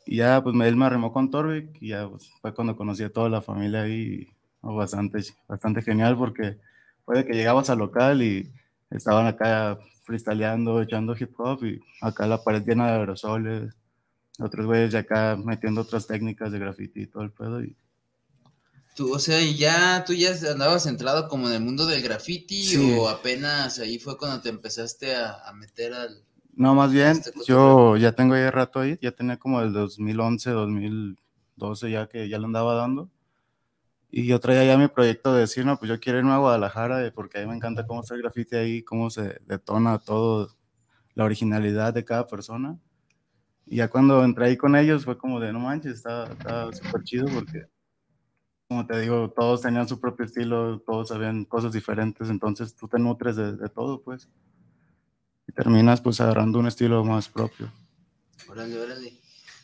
Y 0.07 0.19
ya, 0.19 0.43
pues 0.43 0.55
él 0.55 0.77
me 0.77 0.85
arrimó 0.87 1.13
con 1.13 1.31
Torvik 1.31 1.83
y 1.83 1.89
ya 1.89 2.09
pues, 2.09 2.31
fue 2.41 2.55
cuando 2.55 2.77
conocí 2.77 3.03
a 3.03 3.13
toda 3.13 3.29
la 3.29 3.43
familia 3.43 3.83
ahí. 3.83 4.29
bastante, 4.63 5.21
bastante 5.49 5.83
genial 5.83 6.17
porque 6.17 6.59
fue 7.05 7.19
de 7.19 7.27
que 7.27 7.35
llegabas 7.35 7.71
al 7.71 7.79
local 7.79 8.23
y 8.23 8.53
estaban 8.91 9.27
acá 9.27 9.79
freestyleando, 10.05 10.81
echando 10.83 11.17
hip 11.19 11.33
hop 11.39 11.65
y 11.65 11.81
acá 12.01 12.27
la 12.27 12.43
pared 12.43 12.63
llena 12.65 12.87
de 12.87 12.99
aerosoles. 12.99 13.75
Otros 14.39 14.67
güeyes 14.67 14.93
de 14.93 14.99
acá 14.99 15.37
metiendo 15.43 15.81
otras 15.81 16.07
técnicas 16.07 16.53
de 16.53 16.59
graffiti 16.59 17.03
y 17.03 17.07
todo 17.07 17.23
el 17.25 17.33
pedo. 17.33 17.63
Y 17.63 17.75
Tú, 18.97 19.13
o 19.13 19.19
sea, 19.19 19.43
¿y 19.43 19.59
ya 19.59 20.05
tú 20.07 20.15
ya 20.15 20.31
andabas 20.51 20.85
centrado 20.85 21.29
como 21.29 21.49
en 21.49 21.55
el 21.55 21.61
mundo 21.61 21.85
del 21.85 22.03
graffiti 22.03 22.95
o 22.99 23.11
apenas 23.11 23.79
ahí 23.79 23.99
fue 23.99 24.17
cuando 24.17 24.41
te 24.41 24.49
empezaste 24.49 25.15
a, 25.15 25.53
meter 25.55 25.93
al... 25.93 26.25
No, 26.55 26.75
más 26.75 26.91
bien, 26.91 27.09
este 27.11 27.31
yo 27.47 27.99
ya 27.99 28.13
tengo 28.13 28.35
ya 28.37 28.51
rato 28.51 28.81
ahí, 28.81 28.99
ya 29.03 29.13
tenía 29.13 29.37
como 29.37 29.61
el 29.61 29.75
2011, 29.75 30.51
2012 30.51 31.91
ya 31.91 32.09
que 32.09 32.31
ya 32.31 32.39
lo 32.39 32.47
andaba 32.47 32.73
dando. 32.73 33.11
Y 34.11 34.27
yo 34.27 34.41
traía 34.41 34.65
ya 34.65 34.79
mi 34.79 34.89
proyecto 34.89 35.35
de 35.35 35.41
decir, 35.41 35.67
no, 35.67 35.79
pues 35.79 35.91
yo 35.91 36.01
quiero 36.01 36.19
irme 36.19 36.33
a 36.33 36.39
Guadalajara 36.39 37.13
porque 37.15 37.37
a 37.37 37.43
mí 37.43 37.49
me 37.49 37.57
encanta 37.57 37.87
cómo 37.87 38.01
está 38.01 38.15
el 38.15 38.23
graffiti 38.23 38.57
ahí, 38.57 38.83
cómo 38.83 39.11
se 39.11 39.41
detona 39.45 39.99
todo, 39.99 40.57
la 41.15 41.25
originalidad 41.25 41.93
de 41.93 42.03
cada 42.03 42.27
persona. 42.27 42.79
Y 43.67 43.77
ya 43.77 43.89
cuando 43.89 44.25
entré 44.25 44.47
ahí 44.47 44.57
con 44.57 44.75
ellos 44.75 45.05
fue 45.05 45.19
como 45.19 45.39
de, 45.39 45.53
no 45.53 45.61
manches, 45.61 45.97
está 45.97 46.29
súper 46.73 47.03
chido 47.05 47.27
porque 47.27 47.67
como 48.69 48.87
te 48.87 49.01
digo, 49.01 49.31
todos 49.31 49.63
tenían 49.63 49.89
su 49.89 50.01
propio 50.01 50.27
estilo, 50.27 50.81
todos 50.81 51.09
sabían 51.09 51.45
cosas 51.45 51.73
diferentes, 51.73 52.29
entonces 52.29 52.75
tú 52.75 52.89
te 52.89 52.99
nutres 52.99 53.37
de, 53.37 53.69
todo, 53.69 54.03
pues. 54.03 54.29
Y 55.49 55.53
terminas 55.53 56.01
pues 56.01 56.21
agarrando 56.21 56.59
un 56.59 56.67
estilo 56.67 57.05
más 57.05 57.29
propio. 57.29 57.71
Órale, 58.49 58.79
órale. 58.79 59.13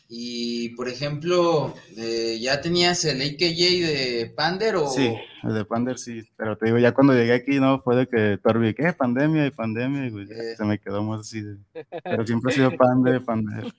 Y 0.07 0.69
por 0.75 0.87
ejemplo, 0.87 1.73
eh, 1.97 2.37
¿ya 2.39 2.61
tenías 2.61 3.03
el 3.05 3.21
AKJ 3.21 3.81
de 3.81 4.33
Pander 4.35 4.75
o...? 4.75 4.89
Sí, 4.89 5.13
el 5.43 5.53
de 5.53 5.65
Pander 5.65 5.97
sí, 5.97 6.21
pero 6.37 6.57
te 6.57 6.67
digo, 6.67 6.77
ya 6.77 6.93
cuando 6.93 7.13
llegué 7.13 7.33
aquí, 7.33 7.59
¿no? 7.59 7.79
Fue 7.79 7.95
de 7.95 8.07
que 8.07 8.37
Torbi, 8.41 8.73
¿qué? 8.73 8.93
Pandemia 8.93 9.47
y 9.47 9.51
pandemia, 9.51 10.07
y 10.07 10.11
pues, 10.11 10.29
eh. 10.29 10.55
se 10.55 10.63
me 10.63 10.79
quedó 10.79 11.03
más 11.03 11.21
así 11.21 11.41
de... 11.41 11.57
Pero 12.03 12.25
siempre 12.27 12.53
ha 12.53 12.55
sido 12.55 12.77
Pander, 12.77 13.23
Pander. 13.25 13.73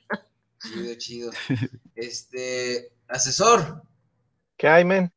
Chido, 0.61 0.95
chido. 0.97 1.31
Este, 1.95 2.93
asesor, 3.07 3.83
¿Qué 4.57 4.69
hay, 4.69 4.85
men? 4.85 5.13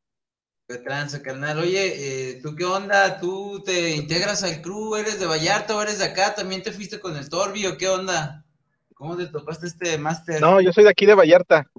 ¿Qué 0.68 0.76
tranza, 0.76 1.22
carnal? 1.22 1.60
Oye, 1.60 2.32
eh, 2.32 2.40
¿tú 2.42 2.54
qué 2.54 2.66
onda? 2.66 3.18
¿Tú 3.18 3.62
te 3.64 3.92
integras 3.92 4.44
al 4.44 4.60
crew? 4.60 4.96
¿Eres 4.96 5.18
de 5.18 5.24
Vallarta 5.24 5.74
o 5.74 5.80
eres 5.80 5.98
de 5.98 6.04
acá? 6.04 6.34
¿También 6.34 6.62
te 6.62 6.72
fuiste 6.72 7.00
con 7.00 7.16
el 7.16 7.30
Torbi 7.30 7.64
o 7.64 7.78
qué 7.78 7.88
onda? 7.88 8.44
¿Cómo 8.92 9.16
te 9.16 9.28
topaste 9.28 9.66
este 9.66 9.96
máster? 9.96 10.42
No, 10.42 10.60
yo 10.60 10.70
soy 10.74 10.84
de 10.84 10.90
aquí 10.90 11.06
de 11.06 11.14
Vallarta. 11.14 11.70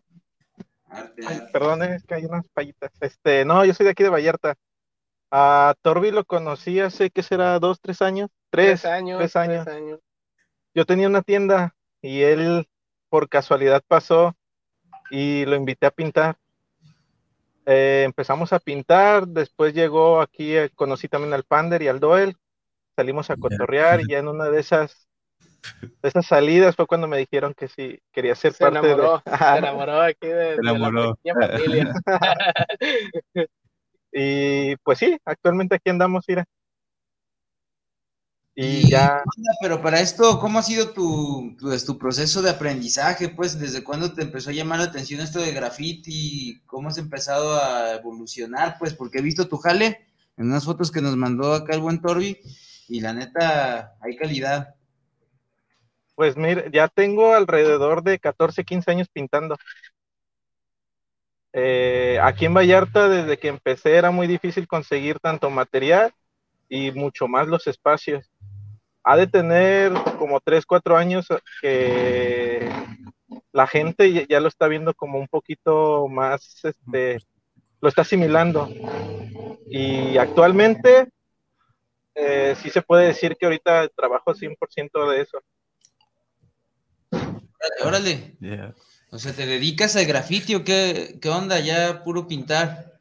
perdón, 1.54 1.84
es 1.84 2.04
que 2.04 2.16
hay 2.16 2.26
unas 2.26 2.48
payitas. 2.48 2.92
Este, 3.00 3.46
no, 3.46 3.64
yo 3.64 3.76
soy 3.76 3.84
de 3.84 3.92
aquí 3.92 4.02
de 4.02 4.10
Vallarta. 4.10 4.56
A 5.30 5.76
Torbi 5.84 6.10
lo 6.10 6.26
conocí 6.26 6.80
hace, 6.80 7.12
¿qué 7.12 7.22
será? 7.22 7.60
¿Dos, 7.60 7.80
tres 7.80 8.02
años? 8.02 8.32
Tres, 8.50 8.86
años, 8.86 9.20
tres 9.20 9.36
años. 9.36 9.66
Tres 9.66 9.76
años. 9.76 10.00
Yo 10.74 10.86
tenía 10.88 11.08
una 11.08 11.22
tienda 11.22 11.76
y 12.02 12.22
él 12.22 12.68
por 13.10 13.30
casualidad 13.30 13.84
pasó 13.88 14.36
y 15.12 15.46
lo 15.46 15.56
invité 15.56 15.86
a 15.86 15.92
pintar 15.92 16.40
eh, 17.72 18.02
empezamos 18.04 18.52
a 18.52 18.60
pintar, 18.60 19.28
después 19.28 19.76
llegó 19.76 20.22
aquí, 20.22 20.58
eh, 20.58 20.72
conocí 20.74 21.08
también 21.08 21.34
al 21.34 21.44
Pander 21.44 21.84
y 21.84 21.88
al 21.88 22.00
Doel, 22.00 22.36
salimos 22.96 23.30
a 23.30 23.38
cotorrear 23.38 24.02
y 24.02 24.10
ya 24.10 24.18
en 24.18 24.28
una 24.28 24.50
de 24.50 24.60
esas 24.60 25.08
de 26.02 26.10
esas 26.10 26.26
salidas 26.26 26.76
fue 26.76 26.88
cuando 26.88 27.08
me 27.08 27.18
dijeron 27.18 27.54
que 27.54 27.68
sí 27.68 28.00
quería 28.12 28.34
ser 28.34 28.54
se 28.54 28.64
parte 28.64 28.80
enamoró, 28.80 29.22
de 29.26 29.38
se 29.38 29.58
enamoró 29.58 30.02
aquí 30.02 30.28
de, 30.28 30.56
se 30.56 30.62
enamoró. 30.62 31.20
De 31.24 31.34
la 31.34 31.48
familia. 31.48 31.94
y 34.14 34.76
pues 34.78 34.98
sí, 34.98 35.20
actualmente 35.24 35.76
aquí 35.76 35.92
andamos, 35.92 36.26
mira. 36.28 36.46
Y, 38.62 38.90
ya. 38.90 39.24
Pero 39.62 39.82
para 39.82 40.02
esto, 40.02 40.38
¿cómo 40.38 40.60
ha 40.60 40.64
sido 40.64 40.90
tu, 40.92 41.56
pues, 41.62 41.86
tu 41.86 41.98
proceso 41.98 42.42
de 42.42 42.50
aprendizaje? 42.50 43.30
Pues, 43.30 43.58
¿desde 43.58 43.86
cuándo 43.86 44.12
te 44.12 44.24
empezó 44.24 44.50
a 44.50 44.54
llamar 44.54 44.80
la 44.80 44.86
atención 44.86 45.22
esto 45.22 45.40
de 45.40 45.54
graffiti? 45.54 46.62
¿Cómo 46.66 46.90
has 46.90 46.98
empezado 46.98 47.56
a 47.56 47.94
evolucionar? 47.94 48.76
Pues, 48.78 48.94
porque 48.94 49.20
he 49.20 49.22
visto 49.22 49.48
tu 49.48 49.56
jale 49.56 50.06
en 50.36 50.48
unas 50.48 50.66
fotos 50.66 50.92
que 50.92 51.00
nos 51.00 51.16
mandó 51.16 51.54
acá 51.54 51.74
el 51.74 51.80
buen 51.80 52.02
Torbi 52.02 52.38
y 52.90 53.00
la 53.00 53.14
neta, 53.14 53.94
hay 54.02 54.18
calidad. 54.18 54.76
Pues 56.16 56.36
mire, 56.36 56.70
ya 56.74 56.90
tengo 56.90 57.34
alrededor 57.36 58.04
de 58.04 58.20
14, 58.20 58.66
15 58.66 58.92
años 58.92 59.08
pintando. 59.08 59.56
Eh, 61.54 62.20
aquí 62.22 62.44
en 62.44 62.56
Vallarta, 62.56 63.08
desde 63.08 63.40
que 63.40 63.48
empecé, 63.48 63.96
era 63.96 64.12
muy 64.12 64.28
difícil 64.28 64.68
conseguir 64.68 65.18
tanto 65.20 65.50
material 65.50 66.14
y 66.68 66.92
mucho 66.92 67.30
más 67.30 67.48
los 67.48 67.66
espacios 67.66 68.29
ha 69.04 69.18
de 69.18 69.28
tener 69.28 69.94
como 70.18 70.40
3, 70.40 70.66
4 70.66 70.98
años 70.98 71.28
que 71.62 72.70
la 73.52 73.68
gente 73.68 74.28
ya 74.28 74.40
lo 74.40 74.48
está 74.48 74.68
viendo 74.68 74.94
como 74.94 75.20
un 75.20 75.28
poquito 75.28 76.08
más, 76.08 76.64
este, 76.64 77.20
lo 77.82 77.90
está 77.90 78.02
asimilando. 78.02 78.70
Y 79.70 80.18
actualmente 80.18 81.10
eh, 82.16 82.56
sí 82.62 82.70
se 82.70 82.82
puede 82.82 83.08
decir 83.08 83.36
que 83.38 83.46
ahorita 83.46 83.88
trabajo 83.90 84.34
100% 84.34 85.10
de 85.10 85.22
eso. 85.22 85.40
Órale. 87.84 88.38
O 89.12 89.18
sea, 89.18 89.34
¿te 89.34 89.46
dedicas 89.46 89.96
al 89.96 90.06
grafiti 90.06 90.56
o 90.56 90.64
qué, 90.64 91.18
qué 91.22 91.30
onda? 91.30 91.60
Ya 91.60 92.04
puro 92.04 92.28
pintar. 92.28 93.00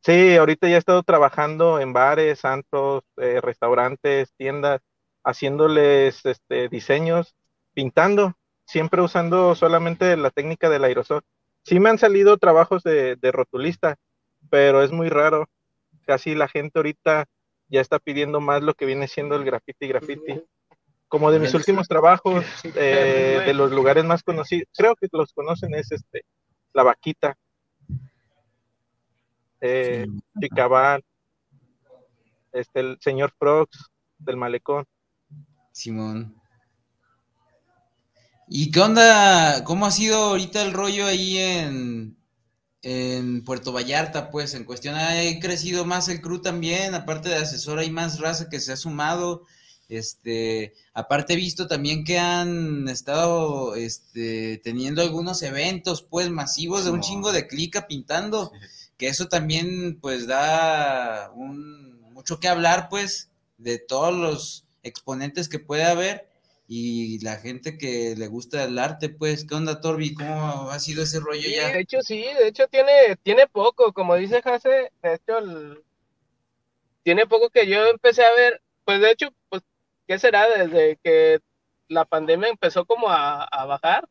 Sí, 0.00 0.36
ahorita 0.36 0.68
ya 0.68 0.76
he 0.76 0.78
estado 0.78 1.02
trabajando 1.02 1.80
en 1.80 1.92
bares, 1.92 2.40
santos, 2.40 3.04
eh, 3.16 3.40
restaurantes, 3.40 4.32
tiendas 4.36 4.80
haciéndoles 5.24 6.24
este, 6.24 6.68
diseños, 6.68 7.34
pintando, 7.72 8.36
siempre 8.66 9.02
usando 9.02 9.54
solamente 9.54 10.16
la 10.16 10.30
técnica 10.30 10.68
del 10.68 10.84
aerosol. 10.84 11.22
Sí 11.64 11.80
me 11.80 11.90
han 11.90 11.98
salido 11.98 12.36
trabajos 12.36 12.82
de, 12.82 13.16
rotulista, 13.32 13.96
pero 14.50 14.82
es 14.82 14.92
muy 14.92 15.08
raro. 15.08 15.48
Casi 16.06 16.34
la 16.34 16.48
gente 16.48 16.78
ahorita 16.78 17.26
ya 17.68 17.80
está 17.80 17.98
pidiendo 17.98 18.40
más 18.40 18.62
lo 18.62 18.74
que 18.74 18.86
viene 18.86 19.08
siendo 19.08 19.34
el 19.36 19.44
graffiti 19.44 19.88
graffiti. 19.88 20.42
Como 21.08 21.30
de 21.30 21.38
mis 21.38 21.54
últimos 21.54 21.88
trabajos, 21.88 22.44
eh, 22.76 23.42
de 23.46 23.54
los 23.54 23.70
lugares 23.72 24.04
más 24.04 24.22
conocidos, 24.22 24.68
creo 24.76 24.94
que 24.96 25.08
los 25.12 25.32
conocen, 25.32 25.74
es 25.74 25.90
este, 25.92 26.24
La 26.72 26.82
Vaquita, 26.82 27.36
eh, 29.60 30.06
Chicabal, 30.38 31.02
este, 32.52 32.80
el 32.80 32.98
señor 33.00 33.32
Frogs 33.38 33.90
del 34.18 34.36
Malecón. 34.36 34.84
Simón. 35.74 36.40
¿Y 38.46 38.70
qué 38.70 38.80
onda? 38.80 39.64
¿Cómo 39.64 39.86
ha 39.86 39.90
sido 39.90 40.16
ahorita 40.16 40.62
el 40.62 40.72
rollo 40.72 41.04
ahí 41.06 41.36
en, 41.36 42.16
en 42.82 43.42
Puerto 43.42 43.72
Vallarta? 43.72 44.30
Pues 44.30 44.54
en 44.54 44.64
cuestión, 44.64 44.94
¿ha 44.94 45.14
crecido 45.40 45.84
más 45.84 46.08
el 46.08 46.20
crew 46.20 46.40
también? 46.40 46.94
Aparte 46.94 47.28
de 47.28 47.36
asesor, 47.36 47.80
hay 47.80 47.90
más 47.90 48.20
raza 48.20 48.48
que 48.48 48.60
se 48.60 48.72
ha 48.72 48.76
sumado. 48.76 49.46
Este, 49.88 50.74
aparte 50.92 51.32
he 51.32 51.36
visto 51.36 51.66
también 51.66 52.04
que 52.04 52.20
han 52.20 52.88
estado 52.88 53.74
este, 53.74 54.58
teniendo 54.58 55.02
algunos 55.02 55.42
eventos 55.42 56.02
pues 56.02 56.30
masivos 56.30 56.84
de 56.84 56.92
un 56.92 57.00
chingo 57.00 57.32
de 57.32 57.48
clica 57.48 57.88
pintando, 57.88 58.52
que 58.96 59.08
eso 59.08 59.26
también 59.26 59.98
pues 60.00 60.28
da 60.28 61.32
un, 61.34 62.00
mucho 62.12 62.38
que 62.38 62.48
hablar 62.48 62.88
pues 62.88 63.32
de 63.58 63.78
todos 63.78 64.14
los 64.14 64.63
exponentes 64.84 65.48
que 65.48 65.58
puede 65.58 65.84
haber 65.84 66.28
y 66.66 67.22
la 67.22 67.36
gente 67.36 67.76
que 67.76 68.14
le 68.16 68.26
gusta 68.26 68.64
el 68.64 68.78
arte, 68.78 69.10
pues, 69.10 69.44
¿qué 69.44 69.54
onda, 69.54 69.80
Torbi? 69.80 70.14
¿Cómo 70.14 70.70
ha 70.70 70.78
sido 70.78 71.02
ese 71.02 71.20
rollo 71.20 71.46
ya? 71.48 71.68
De 71.68 71.80
hecho, 71.80 72.00
sí, 72.00 72.22
de 72.22 72.48
hecho 72.48 72.66
tiene, 72.68 73.16
tiene 73.22 73.46
poco, 73.46 73.92
como 73.92 74.14
dice 74.16 74.40
Jase, 74.40 74.90
de 75.02 75.14
hecho, 75.14 75.82
tiene 77.02 77.26
poco 77.26 77.50
que 77.50 77.66
yo 77.66 77.86
empecé 77.86 78.24
a 78.24 78.32
ver, 78.34 78.62
pues 78.84 79.00
de 79.00 79.10
hecho, 79.10 79.28
pues, 79.50 79.62
¿qué 80.06 80.18
será? 80.18 80.48
Desde 80.48 80.98
que 81.02 81.40
la 81.88 82.06
pandemia 82.06 82.48
empezó 82.48 82.86
como 82.86 83.10
a, 83.10 83.44
a 83.44 83.66
bajar, 83.66 84.08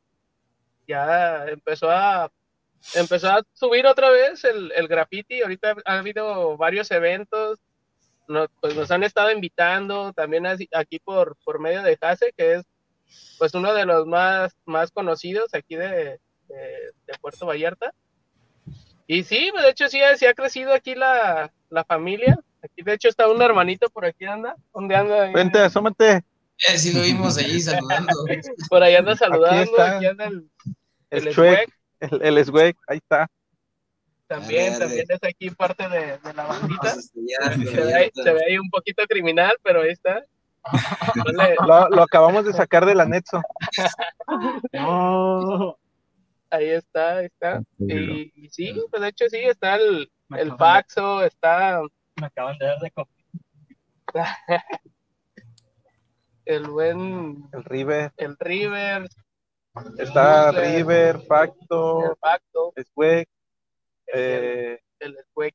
ya 0.87 1.45
empezó 1.47 1.89
a 1.89 2.31
empezó 2.95 3.29
a 3.29 3.43
subir 3.53 3.87
otra 3.87 4.09
vez 4.09 4.43
el, 4.43 4.71
el 4.73 4.87
graffiti, 4.87 5.41
ahorita 5.41 5.75
ha 5.85 5.99
habido 5.99 6.57
varios 6.57 6.91
eventos, 6.91 7.59
pues 8.61 8.75
nos 8.75 8.91
han 8.91 9.03
estado 9.03 9.31
invitando 9.31 10.13
también 10.13 10.45
aquí 10.45 10.99
por, 10.99 11.35
por 11.43 11.59
medio 11.59 11.81
de 11.83 11.97
Jase, 11.97 12.33
que 12.35 12.55
es 12.55 12.65
pues 13.37 13.53
uno 13.53 13.73
de 13.73 13.85
los 13.85 14.07
más, 14.07 14.55
más 14.65 14.91
conocidos 14.91 15.53
aquí 15.53 15.75
de, 15.75 16.19
de, 16.47 17.13
Puerto 17.21 17.45
Vallarta. 17.45 17.93
Y 19.05 19.23
sí, 19.23 19.51
de 19.61 19.69
hecho 19.69 19.87
sí, 19.89 19.99
sí 20.17 20.25
ha 20.25 20.33
crecido 20.33 20.73
aquí 20.73 20.95
la, 20.95 21.51
la, 21.69 21.83
familia. 21.83 22.39
Aquí 22.63 22.81
de 22.81 22.93
hecho 22.93 23.09
está 23.09 23.27
un 23.27 23.41
hermanito 23.41 23.89
por 23.89 24.05
aquí 24.05 24.25
anda. 24.25 24.55
¿Dónde 24.73 24.95
anda? 24.95 25.31
Vente, 25.31 25.59
asómate. 25.59 26.23
Eh, 26.69 26.77
sí 26.77 26.93
lo 26.93 27.01
vimos 27.01 27.37
allí 27.37 27.59
saludando. 27.59 28.13
por 28.69 28.81
ahí 28.81 28.95
anda 28.95 29.15
saludando. 29.15 29.81
Aquí, 29.81 30.05
anda 30.05 30.25
el, 30.25 30.49
el, 31.09 31.27
el, 31.99 32.37
el, 32.37 32.75
ahí 32.87 32.97
está. 32.97 33.29
También, 34.27 34.79
también 34.79 35.05
es 35.09 35.23
aquí 35.23 35.49
parte 35.51 35.87
de, 35.89 36.17
la 36.33 36.45
bandita. 36.45 36.95
se, 36.95 38.33
ve, 38.33 38.41
ahí 38.47 38.57
un 38.57 38.69
poquito 38.69 39.03
criminal, 39.07 39.55
pero 39.63 39.81
ahí 39.81 39.91
está. 39.91 40.23
lo, 41.91 42.01
acabamos 42.01 42.45
de 42.45 42.53
sacar 42.53 42.85
del 42.85 43.01
anexo. 43.01 43.41
Ahí 46.49 46.69
está, 46.69 47.17
ahí 47.17 47.25
está. 47.25 47.63
Y, 47.79 48.47
sí, 48.51 48.79
pues 48.91 49.01
de 49.01 49.07
hecho 49.07 49.25
sí, 49.27 49.37
está 49.39 49.73
el, 49.73 50.11
el 50.37 50.55
Faxo, 50.55 51.23
está. 51.23 51.81
Me 52.21 52.27
acaban 52.27 52.59
de 52.59 52.65
dar 52.67 52.79
de 52.79 52.93
el 56.45 56.67
buen. 56.67 57.49
El 57.53 57.63
River. 57.63 58.13
El 58.17 58.37
River. 58.37 59.09
Está 59.97 60.51
River, 60.51 61.21
Facto, 61.21 62.11
el 62.11 62.17
Facto. 62.17 62.73
Eh, 64.13 64.79
el, 64.99 65.17
el 65.17 65.53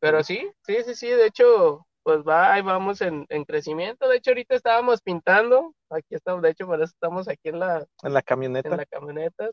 Pero 0.00 0.24
sí, 0.24 0.50
sí, 0.66 0.76
sí, 0.84 0.94
sí, 0.94 1.08
de 1.08 1.26
hecho, 1.26 1.86
pues 2.06 2.18
va, 2.18 2.54
ahí 2.54 2.62
vamos 2.62 3.00
en, 3.00 3.26
crecimiento. 3.46 4.08
De 4.08 4.18
hecho, 4.18 4.30
ahorita 4.30 4.54
estábamos 4.54 5.02
pintando. 5.02 5.74
Aquí 5.90 6.14
estamos, 6.14 6.40
de 6.40 6.50
hecho, 6.50 6.64
por 6.64 6.80
eso 6.80 6.92
estamos 6.92 7.26
aquí 7.26 7.48
en 7.48 7.58
la, 7.58 7.84
en 8.04 8.14
la 8.14 8.22
camioneta. 8.22 8.68
En 8.68 8.76
la 8.76 8.86
camioneta. 8.86 9.50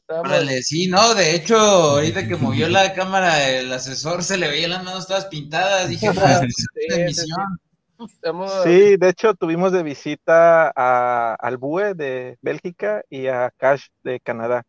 sí, 0.61 0.87
no, 0.87 1.15
de 1.15 1.35
hecho, 1.35 1.57
ahorita 1.57 2.27
que 2.27 2.35
movió 2.35 2.69
la 2.69 2.93
cámara 2.93 3.49
el 3.49 3.73
asesor, 3.73 4.23
se 4.23 4.37
le 4.37 4.49
veían 4.49 4.69
las 4.69 4.83
manos 4.83 5.07
todas 5.07 5.25
pintadas. 5.25 5.89
Dije, 5.89 6.07
sí, 8.63 8.97
de 8.97 9.09
hecho, 9.09 9.33
tuvimos 9.33 9.71
de 9.71 9.81
visita 9.81 10.71
a, 10.75 11.33
al 11.33 11.57
BUE 11.57 11.95
de 11.95 12.37
Bélgica 12.41 13.01
y 13.09 13.25
a 13.27 13.51
Cash 13.57 13.87
de 14.03 14.19
Canadá. 14.19 14.63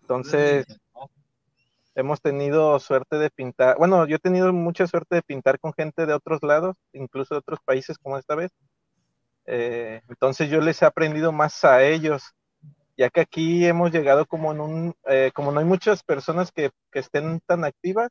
Entonces, 0.00 0.66
hemos 1.98 2.20
tenido 2.20 2.78
suerte 2.78 3.18
de 3.18 3.28
pintar, 3.28 3.76
bueno, 3.76 4.06
yo 4.06 4.16
he 4.16 4.20
tenido 4.20 4.52
mucha 4.52 4.86
suerte 4.86 5.16
de 5.16 5.22
pintar 5.22 5.58
con 5.58 5.72
gente 5.72 6.06
de 6.06 6.14
otros 6.14 6.42
lados, 6.42 6.76
incluso 6.92 7.34
de 7.34 7.40
otros 7.40 7.58
países 7.64 7.98
como 7.98 8.16
esta 8.16 8.36
vez. 8.36 8.52
Eh, 9.46 10.00
entonces 10.08 10.48
yo 10.48 10.60
les 10.60 10.80
he 10.80 10.86
aprendido 10.86 11.32
más 11.32 11.64
a 11.64 11.82
ellos, 11.82 12.22
ya 12.96 13.10
que 13.10 13.20
aquí 13.20 13.66
hemos 13.66 13.90
llegado 13.90 14.26
como 14.26 14.52
en 14.52 14.60
un, 14.60 14.94
eh, 15.08 15.32
como 15.34 15.50
no 15.50 15.58
hay 15.58 15.66
muchas 15.66 16.04
personas 16.04 16.52
que, 16.52 16.70
estén 16.92 17.40
tan 17.46 17.64
activas, 17.64 18.10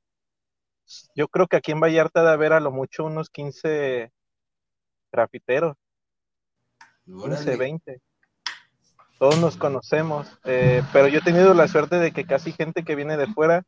yo 1.15 1.29
creo 1.29 1.47
que 1.47 1.55
aquí 1.55 1.71
en 1.71 1.79
Vallarta 1.79 2.21
debe 2.21 2.33
haber 2.33 2.53
a 2.53 2.59
lo 2.59 2.71
mucho 2.71 3.05
unos 3.05 3.29
15 3.29 4.11
grafiteros, 5.11 5.77
15, 7.05 7.55
20 7.55 8.01
todos 9.17 9.39
nos 9.39 9.57
conocemos, 9.57 10.27
eh, 10.43 10.83
pero 10.93 11.07
yo 11.07 11.19
he 11.19 11.23
tenido 11.23 11.53
la 11.53 11.67
suerte 11.67 11.97
de 11.97 12.11
que 12.11 12.25
casi 12.25 12.51
gente 12.51 12.83
que 12.83 12.95
viene 12.95 13.17
de 13.17 13.27
fuera 13.27 13.63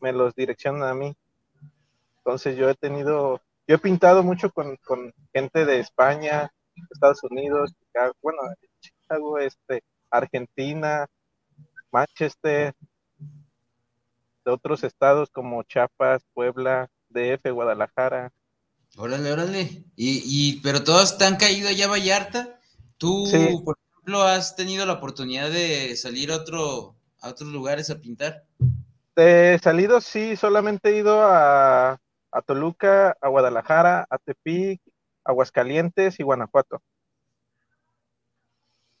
me 0.00 0.12
los 0.12 0.34
direccionan 0.34 0.88
a 0.88 0.94
mí. 0.94 1.16
Entonces 2.18 2.56
yo 2.56 2.68
he 2.68 2.74
tenido, 2.74 3.40
yo 3.66 3.76
he 3.76 3.78
pintado 3.78 4.22
mucho 4.22 4.50
con, 4.50 4.78
gente 5.32 5.64
de 5.64 5.80
España, 5.80 6.52
Estados 6.90 7.22
Unidos, 7.24 7.72
bueno, 8.22 8.38
Chicago, 8.80 9.38
este, 9.38 9.82
Argentina, 10.10 11.06
Manchester, 11.90 12.74
de 14.44 14.50
otros 14.50 14.84
estados 14.84 15.30
como 15.30 15.62
Chiapas, 15.62 16.22
Puebla, 16.34 16.90
DF, 17.10 17.50
Guadalajara. 17.52 18.32
Órale, 18.96 19.32
órale. 19.32 19.84
Y, 19.96 20.22
y 20.24 20.60
pero 20.60 20.82
todos 20.82 21.18
te 21.18 21.24
han 21.24 21.36
caído 21.36 21.68
allá 21.68 21.86
a 21.86 21.88
Vallarta. 21.88 22.60
Tú, 22.98 23.24
por 23.64 23.78
ejemplo, 23.92 24.22
has 24.22 24.56
tenido 24.56 24.84
la 24.84 24.94
oportunidad 24.94 25.50
de 25.50 25.96
salir 25.96 26.32
a 26.32 26.36
otro, 26.36 26.96
a 27.20 27.28
otros 27.30 27.50
lugares 27.50 27.90
a 27.90 28.00
pintar. 28.00 28.44
De 29.16 29.58
salido, 29.62 30.00
sí, 30.00 30.36
solamente 30.36 30.90
he 30.90 30.98
ido 30.98 31.22
a, 31.22 32.00
a 32.30 32.42
Toluca, 32.42 33.16
a 33.20 33.28
Guadalajara, 33.28 34.06
a 34.08 34.18
Tepic, 34.18 34.80
Aguascalientes 35.24 36.18
y 36.20 36.22
Guanajuato. 36.22 36.82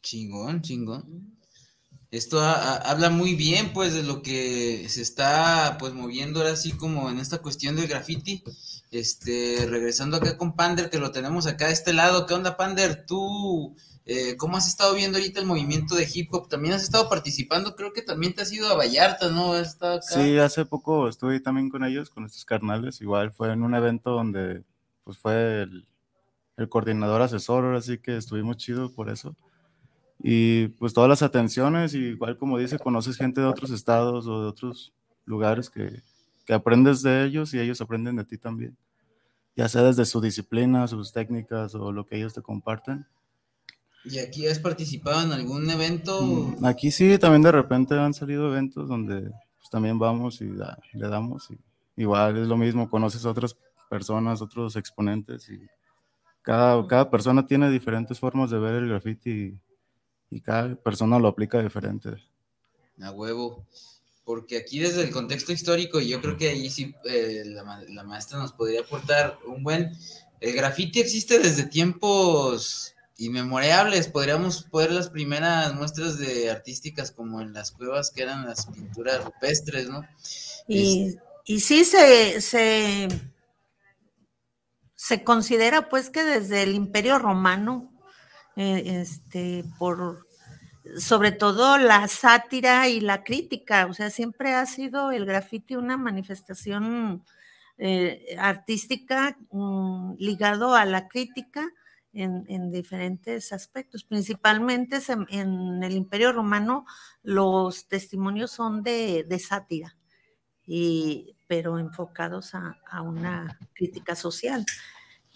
Chingón, 0.02 0.62
chingón. 0.62 1.38
Esto 2.10 2.40
habla 2.40 3.08
muy 3.08 3.36
bien, 3.36 3.72
pues, 3.72 3.94
de 3.94 4.02
lo 4.02 4.20
que 4.20 4.88
se 4.88 5.00
está, 5.00 5.76
pues, 5.78 5.92
moviendo 5.92 6.40
ahora 6.40 6.54
así 6.54 6.72
como 6.72 7.08
en 7.08 7.20
esta 7.20 7.38
cuestión 7.38 7.76
del 7.76 7.86
graffiti. 7.86 8.42
Este, 8.90 9.64
regresando 9.68 10.16
acá 10.16 10.36
con 10.36 10.56
Pander, 10.56 10.90
que 10.90 10.98
lo 10.98 11.12
tenemos 11.12 11.46
acá 11.46 11.68
de 11.68 11.72
este 11.72 11.92
lado. 11.92 12.26
¿Qué 12.26 12.34
onda, 12.34 12.56
Pander? 12.56 13.06
Tú, 13.06 13.76
eh, 14.12 14.36
¿cómo 14.36 14.56
has 14.56 14.66
estado 14.66 14.94
viendo 14.94 15.18
ahorita 15.18 15.38
el 15.38 15.46
movimiento 15.46 15.94
de 15.94 16.08
hip 16.12 16.32
hop? 16.32 16.48
También 16.48 16.74
has 16.74 16.82
estado 16.82 17.08
participando, 17.08 17.76
creo 17.76 17.92
que 17.92 18.02
también 18.02 18.34
te 18.34 18.42
has 18.42 18.52
ido 18.52 18.68
a 18.68 18.74
Vallarta, 18.76 19.30
¿no? 19.30 19.52
Sí, 20.02 20.38
hace 20.38 20.64
poco 20.64 21.08
estuve 21.08 21.38
también 21.40 21.70
con 21.70 21.84
ellos, 21.84 22.10
con 22.10 22.24
estos 22.24 22.44
carnales. 22.44 23.00
Igual 23.00 23.30
fue 23.30 23.52
en 23.52 23.62
un 23.62 23.74
evento 23.74 24.10
donde, 24.10 24.64
pues, 25.04 25.16
fue 25.18 25.62
el, 25.62 25.86
el 26.56 26.68
coordinador 26.68 27.22
asesor, 27.22 27.76
así 27.76 27.98
que 27.98 28.16
estuvimos 28.16 28.56
chido 28.56 28.90
por 28.92 29.10
eso 29.10 29.36
y 30.22 30.68
pues 30.68 30.92
todas 30.92 31.08
las 31.08 31.22
atenciones, 31.22 31.94
igual 31.94 32.36
como 32.36 32.58
dice, 32.58 32.78
conoces 32.78 33.16
gente 33.16 33.40
de 33.40 33.46
otros 33.46 33.70
estados 33.70 34.26
o 34.26 34.42
de 34.42 34.48
otros 34.48 34.92
lugares 35.24 35.70
que, 35.70 36.02
que, 36.44 36.52
aprendes 36.52 37.02
de 37.02 37.24
ellos 37.24 37.54
y 37.54 37.60
ellos 37.60 37.80
aprenden 37.80 38.16
de 38.16 38.24
ti 38.24 38.36
también, 38.36 38.76
ya 39.56 39.68
sea 39.68 39.82
desde 39.82 40.04
su 40.04 40.20
disciplina, 40.20 40.86
sus 40.88 41.12
técnicas 41.12 41.74
o 41.74 41.90
lo 41.90 42.04
que 42.04 42.16
ellos 42.16 42.34
te 42.34 42.42
comparten. 42.42 43.06
¿Y 44.04 44.18
aquí 44.18 44.46
has 44.46 44.58
participado 44.58 45.22
en 45.22 45.32
algún 45.32 45.68
evento? 45.70 46.22
Mm, 46.22 46.64
aquí 46.64 46.90
sí, 46.90 47.18
también 47.18 47.42
de 47.42 47.52
repente 47.52 47.94
han 47.94 48.14
salido 48.14 48.48
eventos 48.48 48.88
donde 48.88 49.20
pues, 49.22 49.70
también 49.70 49.98
vamos 49.98 50.40
y 50.40 50.46
le 50.46 51.08
damos. 51.08 51.50
Y, 51.50 51.58
igual 52.02 52.38
es 52.38 52.48
lo 52.48 52.56
mismo, 52.56 52.88
conoces 52.88 53.24
a 53.26 53.30
otras 53.30 53.56
personas, 53.90 54.40
otros 54.40 54.76
exponentes 54.76 55.48
y 55.50 55.60
cada, 56.42 56.86
cada 56.86 57.10
persona 57.10 57.46
tiene 57.46 57.70
diferentes 57.70 58.18
formas 58.18 58.50
de 58.50 58.58
ver 58.58 58.76
el 58.76 58.88
graffiti 58.88 59.58
y 60.30 60.40
cada 60.40 60.74
persona 60.76 61.18
lo 61.18 61.28
aplica 61.28 61.62
diferente. 61.62 62.10
A 63.00 63.10
huevo. 63.10 63.66
Porque 64.24 64.56
aquí 64.56 64.78
desde 64.78 65.02
el 65.02 65.10
contexto 65.10 65.52
histórico, 65.52 66.00
yo 66.00 66.20
creo 66.20 66.36
que 66.36 66.48
ahí 66.48 66.70
sí 66.70 66.94
eh, 67.04 67.42
la, 67.46 68.04
maestra 68.04 68.38
nos 68.38 68.52
podría 68.52 68.80
aportar 68.80 69.38
un 69.46 69.62
buen... 69.62 69.92
El 70.40 70.54
graffiti 70.54 71.00
existe 71.00 71.38
desde 71.38 71.64
tiempos 71.64 72.94
inmemorables. 73.20 74.08
Podríamos 74.08 74.64
poner 74.64 74.90
las 74.92 75.10
primeras 75.10 75.74
muestras 75.74 76.18
de 76.18 76.50
artísticas 76.50 77.12
como 77.12 77.40
en 77.40 77.52
las 77.52 77.70
cuevas 77.70 78.10
que 78.10 78.22
eran 78.22 78.46
las 78.46 78.66
pinturas 78.66 79.22
rupestres, 79.22 79.88
¿no? 79.88 80.02
Y, 80.66 81.16
y 81.44 81.60
sí 81.60 81.84
se, 81.84 82.40
se, 82.40 83.08
se 84.94 85.22
considera 85.22 85.88
pues 85.88 86.10
que 86.10 86.24
desde 86.24 86.62
el 86.62 86.74
Imperio 86.74 87.18
Romano 87.18 87.92
eh, 88.56 89.00
este, 89.02 89.64
por 89.78 90.26
sobre 90.98 91.30
todo 91.30 91.78
la 91.78 92.08
sátira 92.08 92.88
y 92.88 93.00
la 93.00 93.22
crítica, 93.22 93.86
o 93.86 93.94
sea, 93.94 94.10
siempre 94.10 94.54
ha 94.54 94.66
sido 94.66 95.12
el 95.12 95.26
graffiti 95.26 95.76
una 95.76 95.96
manifestación 95.96 97.22
eh, 97.78 98.36
artística 98.38 99.36
mm, 99.50 100.14
ligado 100.18 100.74
a 100.74 100.84
la 100.84 101.06
crítica 101.06 101.70
en, 102.12 102.70
diferentes 102.70 103.52
aspectos. 103.52 104.04
Principalmente 104.04 104.98
en, 105.28 105.82
el 105.82 105.92
Imperio 105.92 106.32
Romano 106.32 106.84
los 107.22 107.88
testimonios 107.88 108.50
son 108.50 108.82
de, 108.82 109.42
sátira, 109.44 109.96
y, 110.66 111.36
pero 111.46 111.78
enfocados 111.78 112.54
a, 112.54 112.76
a, 112.90 113.02
una 113.02 113.58
crítica 113.74 114.14
social. 114.14 114.64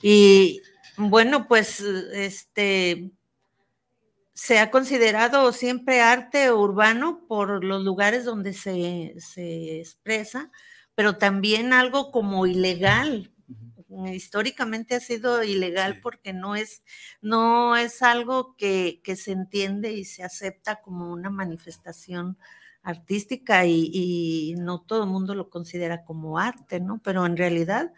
Y 0.02 0.60
bueno, 0.96 1.48
pues 1.48 1.80
este 1.80 3.12
se 4.34 4.58
ha 4.58 4.70
considerado 4.70 5.52
siempre 5.52 6.00
arte 6.00 6.52
urbano 6.52 7.24
por 7.28 7.64
los 7.64 7.84
lugares 7.84 8.24
donde 8.24 8.52
se, 8.52 9.14
expresa, 9.80 10.50
pero 10.96 11.16
también 11.16 11.72
algo 11.72 12.10
como 12.10 12.46
ilegal. 12.46 13.32
Históricamente 14.12 14.94
ha 14.94 15.00
sido 15.00 15.42
ilegal 15.42 16.00
porque 16.00 16.32
no 16.32 16.56
es, 16.56 16.82
no 17.20 17.76
es 17.76 18.02
algo 18.02 18.56
que, 18.56 19.00
se 19.16 19.32
entiende 19.32 19.92
y 19.92 20.04
se 20.04 20.24
acepta 20.24 20.80
como 20.82 21.12
una 21.12 21.30
manifestación 21.30 22.38
artística 22.82 23.64
y, 23.66 23.90
y, 23.92 24.54
no 24.56 24.82
todo 24.82 25.04
el 25.04 25.10
mundo 25.10 25.34
lo 25.34 25.48
considera 25.48 26.04
como 26.04 26.38
arte, 26.38 26.80
¿no? 26.80 27.00
Pero 27.02 27.24
en 27.24 27.36
realidad 27.36 27.92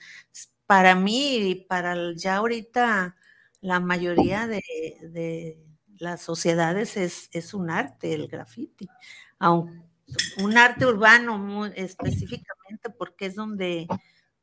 para 0.66 0.94
mí 0.94 1.36
y 1.36 1.54
para 1.54 1.96
ya 2.14 2.36
ahorita 2.36 3.16
la 3.60 3.80
mayoría 3.80 4.46
de, 4.46 5.58
las 5.98 6.20
sociedades 6.20 6.96
es, 6.96 7.54
un 7.54 7.70
arte 7.70 8.12
el 8.12 8.28
graffiti, 8.28 8.86
un 9.40 10.58
arte 10.58 10.84
urbano 10.86 11.38
muy 11.38 11.72
específicamente 11.74 12.90
porque 12.96 13.26
es 13.26 13.34
donde, 13.34 13.86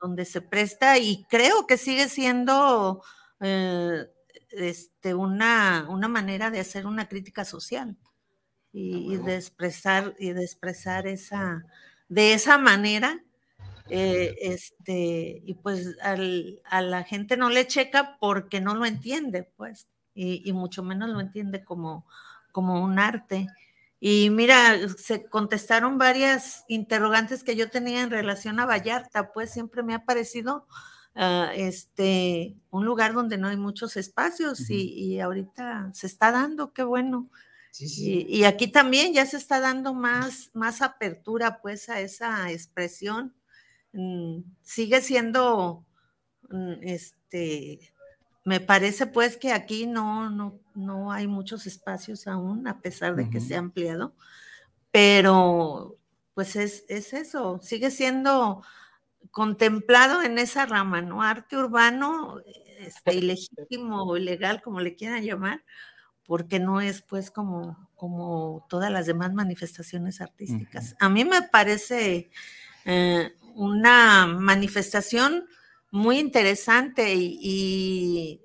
donde 0.03 0.25
se 0.25 0.41
presta 0.41 0.99
y 0.99 1.25
creo 1.29 1.65
que 1.65 1.77
sigue 1.77 2.09
siendo 2.09 3.01
eh, 3.39 4.05
este, 4.51 5.15
una, 5.15 5.87
una 5.89 6.07
manera 6.07 6.51
de 6.51 6.59
hacer 6.59 6.85
una 6.85 7.07
crítica 7.07 7.45
social 7.45 7.97
y, 8.71 9.13
y, 9.13 9.17
de 9.17 9.35
expresar 9.35 10.13
y 10.19 10.33
de 10.33 10.43
expresar 10.43 11.07
esa 11.07 11.63
de 12.09 12.33
esa 12.33 12.59
manera 12.59 13.23
eh, 13.89 14.35
este, 14.41 15.41
y 15.45 15.53
pues 15.55 15.97
a 16.01 16.81
la 16.81 17.03
gente 17.03 17.37
no 17.37 17.49
le 17.49 17.67
checa 17.67 18.17
porque 18.19 18.61
no 18.61 18.75
lo 18.75 18.85
entiende, 18.85 19.43
pues, 19.57 19.87
y, 20.15 20.51
mucho 20.53 20.83
menos 20.83 21.09
lo 21.09 21.19
entiende 21.19 21.63
como, 21.63 22.05
como 22.51 22.81
un 22.83 22.99
arte. 22.99 23.47
Y 24.05 24.31
mira, 24.31 24.89
se 24.97 25.29
contestaron 25.29 25.97
varias 25.97 26.65
interrogantes 26.67 27.41
que 27.41 27.55
yo 27.55 27.69
tenía 27.69 28.01
en 28.01 28.09
relación 28.09 28.59
a 28.59 28.65
Vallarta, 28.65 29.31
pues 29.31 29.53
siempre 29.53 29.81
me 29.81 29.93
ha 29.93 30.03
parecido 30.03 30.67
ah, 31.15 31.53
este, 31.55 32.57
un 32.69 32.83
lugar 32.83 33.13
donde 33.13 33.37
no 33.37 33.47
hay 33.47 33.55
muchos 33.55 33.95
espacios 33.95 34.69
y, 34.69 35.21
ahorita 35.21 35.91
se 35.93 36.07
está 36.07 36.33
dando, 36.33 36.73
qué 36.73 36.83
bueno. 36.83 37.29
Y, 37.79 38.25
y, 38.27 38.43
aquí 38.43 38.67
también 38.67 39.13
ya 39.13 39.25
se 39.25 39.37
está 39.37 39.61
dando 39.61 39.93
más, 39.93 40.51
más 40.53 40.81
apertura 40.81 41.61
pues 41.61 41.87
a 41.87 42.01
esa 42.01 42.51
expresión. 42.51 43.33
Mm, 43.93 44.39
sigue 44.63 44.99
siendo, 44.99 45.85
mm, 46.49 46.73
este, 46.81 47.92
me 48.43 48.59
parece 48.59 49.07
pues 49.07 49.37
que 49.37 49.53
aquí 49.53 49.85
no, 49.85 50.29
no, 50.29 50.59
no 50.75 51.11
hay 51.11 51.27
muchos 51.27 51.65
espacios 51.65 52.27
aún, 52.27 52.67
a 52.67 52.81
pesar 52.81 53.15
de 53.15 53.29
que 53.29 53.39
se 53.39 53.55
ha 53.55 53.59
ampliado, 53.59 54.15
pero 54.91 55.97
pues 56.33 56.55
es, 56.55 56.83
eso, 56.89 57.59
sigue 57.61 57.91
siendo 57.91 58.63
contemplado 59.31 60.21
en 60.21 60.37
esa 60.37 60.65
rama, 60.65 61.01
¿no? 61.01 61.21
Arte 61.21 61.57
urbano, 61.57 62.41
este, 62.79 63.13
ilegítimo 63.15 64.03
o 64.03 64.17
ilegal, 64.17 64.61
como 64.61 64.81
le 64.81 64.95
quieran 64.95 65.23
llamar, 65.23 65.63
porque 66.25 66.59
no 66.59 66.81
es 66.81 67.01
pues 67.01 67.31
como, 67.31 67.89
como 67.95 68.65
todas 68.69 68.91
las 68.91 69.05
demás 69.05 69.33
manifestaciones 69.33 70.21
artísticas. 70.21 70.95
A 70.99 71.09
mí 71.09 71.23
me 71.23 71.43
parece 71.43 72.29
eh, 72.85 73.33
una 73.55 74.27
manifestación 74.27 75.45
muy 75.93 76.17
interesante 76.17 77.13
y, 77.15 78.41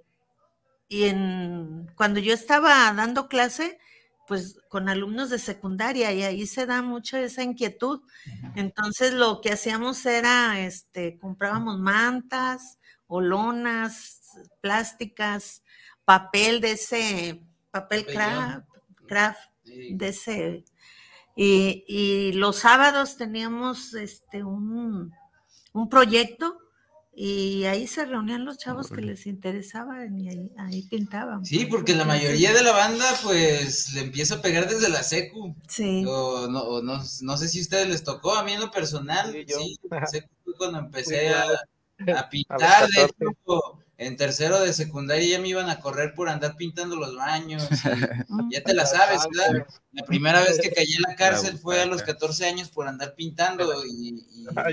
y, 0.88 1.04
en, 1.04 1.90
cuando 1.96 2.20
yo 2.20 2.32
estaba 2.34 2.92
dando 2.92 3.28
clase, 3.28 3.78
pues 4.26 4.60
con 4.68 4.88
alumnos 4.88 5.30
de 5.30 5.38
secundaria 5.38 6.12
y 6.12 6.22
ahí 6.22 6.46
se 6.46 6.66
da 6.66 6.82
mucho 6.82 7.16
esa 7.16 7.42
inquietud. 7.42 8.02
Entonces 8.54 9.14
lo 9.14 9.40
que 9.40 9.52
hacíamos 9.52 10.04
era, 10.06 10.60
este, 10.60 11.18
comprábamos 11.18 11.80
mantas 11.80 12.78
o 13.06 13.20
lonas 13.20 14.20
plásticas, 14.60 15.62
papel 16.04 16.60
de 16.60 16.72
ese, 16.72 17.42
papel 17.70 18.06
craft, 18.06 18.68
craft 19.06 19.50
de 19.64 20.08
ese 20.08 20.64
y, 21.40 22.32
los 22.32 22.56
sábados 22.56 23.16
teníamos 23.16 23.94
este, 23.94 24.42
un, 24.42 25.12
proyecto 25.88 26.58
Y 27.20 27.64
ahí 27.64 27.88
se 27.88 28.04
reunían 28.04 28.44
los 28.44 28.58
chavos 28.58 28.90
que 28.90 29.00
les 29.00 29.26
interesaban 29.26 30.16
y 30.20 30.28
ahí, 30.56 30.82
pintaban. 30.88 31.44
Sí, 31.44 31.66
porque 31.66 31.96
la 31.96 32.04
mayoría 32.04 32.52
de 32.52 32.62
la 32.62 32.70
banda 32.70 33.04
pues 33.24 33.92
le 33.94 34.02
empieza 34.02 34.36
a 34.36 34.40
pegar 34.40 34.68
desde 34.68 34.88
la 34.88 35.02
secu. 35.02 35.52
Sí. 35.66 36.04
O 36.06 36.46
no, 36.46 36.80
no, 36.80 37.02
no, 37.22 37.36
sé 37.36 37.48
si 37.48 37.58
a 37.58 37.62
ustedes 37.62 37.88
les 37.88 38.04
tocó, 38.04 38.36
a 38.36 38.44
mí 38.44 38.52
en 38.52 38.60
lo 38.60 38.70
personal, 38.70 39.32
sí, 39.32 39.76
secu 40.08 40.28
cuando 40.56 40.78
empecé 40.78 41.30
a, 41.30 41.44
a, 42.16 42.28
pintar, 42.30 42.88
de 42.88 43.02
hecho, 43.02 43.80
en 44.00 44.16
tercero 44.16 44.60
de 44.60 44.72
secundaria 44.72 45.28
ya 45.28 45.40
me 45.40 45.48
iban 45.48 45.68
a 45.68 45.80
correr 45.80 46.14
por 46.14 46.28
andar 46.28 46.56
pintando 46.56 46.94
los 46.94 47.16
baños. 47.16 47.68
ya 48.52 48.62
te 48.62 48.72
la 48.72 48.86
sabes, 48.86 49.22
¿verdad? 49.28 49.66
La 49.90 50.04
primera 50.04 50.40
vez 50.40 50.60
que 50.60 50.70
caí 50.70 50.86
en 50.86 51.02
la 51.02 51.16
cárcel 51.16 51.58
fue 51.58 51.80
a 51.80 51.86
los 51.86 52.04
14 52.04 52.46
años 52.46 52.68
por 52.68 52.86
andar 52.86 53.16
pintando 53.16 53.84
y... 53.84 54.24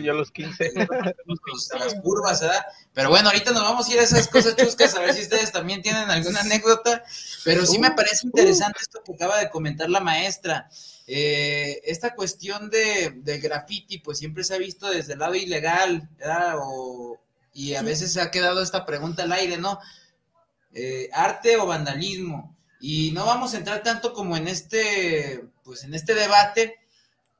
yo 0.03 0.11
a 0.11 0.15
los 0.15 0.29
15. 0.29 0.73
las 1.79 1.95
curvas, 2.03 2.41
¿verdad? 2.41 2.63
Pero 2.93 3.09
bueno, 3.09 3.29
ahorita 3.29 3.51
nos 3.51 3.63
vamos 3.63 3.89
a 3.89 3.93
ir 3.93 3.99
a 3.99 4.03
esas 4.03 4.27
cosas 4.27 4.55
chuscas 4.55 4.93
a 4.93 5.01
ver 5.01 5.15
si 5.15 5.23
ustedes 5.23 5.51
también 5.51 5.81
tienen 5.81 6.07
alguna 6.11 6.41
anécdota. 6.41 7.03
Pero 7.43 7.65
sí 7.65 7.79
me 7.79 7.89
uh, 7.89 7.95
parece 7.95 8.27
interesante 8.27 8.77
esto 8.79 9.01
que 9.03 9.15
acaba 9.15 9.39
de 9.39 9.49
comentar 9.49 9.89
la 9.89 10.01
maestra. 10.01 10.69
Eh, 11.07 11.81
esta 11.83 12.13
cuestión 12.13 12.69
de, 12.69 13.11
de 13.23 13.39
graffiti, 13.39 13.97
pues 13.97 14.19
siempre 14.19 14.43
se 14.43 14.53
ha 14.53 14.59
visto 14.59 14.87
desde 14.87 15.13
el 15.13 15.19
lado 15.19 15.33
ilegal, 15.33 16.07
¿verdad? 16.19 16.57
O, 16.59 17.24
y 17.55 17.75
a 17.75 17.81
veces 17.81 18.11
se 18.11 18.21
ha 18.21 18.31
quedado 18.31 18.61
esta 18.61 18.85
pregunta 18.85 19.23
al 19.23 19.31
aire, 19.31 19.57
¿no? 19.57 19.79
Eh, 20.73 21.09
arte 21.13 21.55
o 21.55 21.65
vandalismo. 21.65 22.57
Y 22.81 23.11
no 23.11 23.25
vamos 23.25 23.53
a 23.53 23.57
entrar 23.57 23.81
tanto 23.81 24.13
como 24.13 24.35
en 24.35 24.49
este, 24.49 25.41
pues 25.63 25.85
en 25.85 25.93
este 25.93 26.13
debate. 26.13 26.75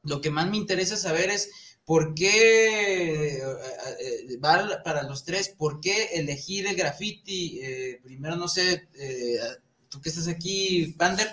Lo 0.04 0.22
que 0.22 0.32
más 0.32 0.50
me 0.50 0.56
interesa 0.56 0.96
saber 0.96 1.30
es 1.30 1.52
por 1.84 2.16
qué, 2.16 3.40
eh, 3.40 3.44
eh, 4.00 4.38
va 4.38 4.82
para 4.86 5.04
los 5.04 5.26
tres, 5.26 5.50
por 5.50 5.82
qué 5.82 6.06
elegir 6.14 6.66
el 6.66 6.78
graffiti. 6.78 7.60
primero, 8.02 8.38
no 8.38 8.48
sé, 8.48 8.88
tú 9.90 10.00
que 10.00 10.10
estás 10.10 10.30
aquí, 10.30 10.96
Pander, 10.98 11.28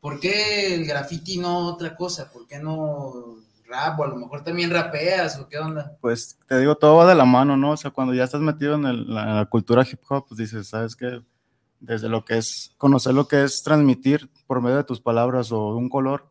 ¿por 0.00 0.20
qué 0.20 0.74
el 0.76 0.86
graffiti 0.86 1.38
no 1.38 1.66
otra 1.74 1.96
cosa? 1.96 2.30
¿Por 2.30 2.46
qué 2.46 2.60
no 2.60 3.42
rap 3.68 3.98
o 4.00 4.04
a 4.04 4.08
lo 4.08 4.16
mejor 4.16 4.42
también 4.42 4.70
rapeas 4.70 5.38
o 5.38 5.48
qué 5.48 5.58
onda? 5.58 5.96
Pues 6.00 6.38
te 6.46 6.58
digo, 6.58 6.76
todo 6.76 6.96
va 6.96 7.06
de 7.06 7.14
la 7.14 7.24
mano, 7.24 7.56
¿no? 7.56 7.72
O 7.72 7.76
sea, 7.76 7.90
cuando 7.90 8.14
ya 8.14 8.24
estás 8.24 8.40
metido 8.40 8.74
en, 8.74 9.14
la, 9.14 9.46
cultura 9.46 9.86
hip 9.90 10.00
hop, 10.08 10.26
pues 10.28 10.38
dices, 10.38 10.68
¿sabes 10.68 10.96
qué? 10.96 11.22
Desde 11.80 12.08
lo 12.08 12.24
que 12.24 12.38
es 12.38 12.74
conocer 12.76 13.14
lo 13.14 13.28
que 13.28 13.44
es 13.44 13.62
transmitir 13.62 14.30
por 14.46 14.60
medio 14.60 14.78
de 14.78 14.84
tus 14.84 15.00
palabras 15.00 15.52
o 15.52 15.72
de 15.72 15.78
un 15.78 15.88
color, 15.88 16.28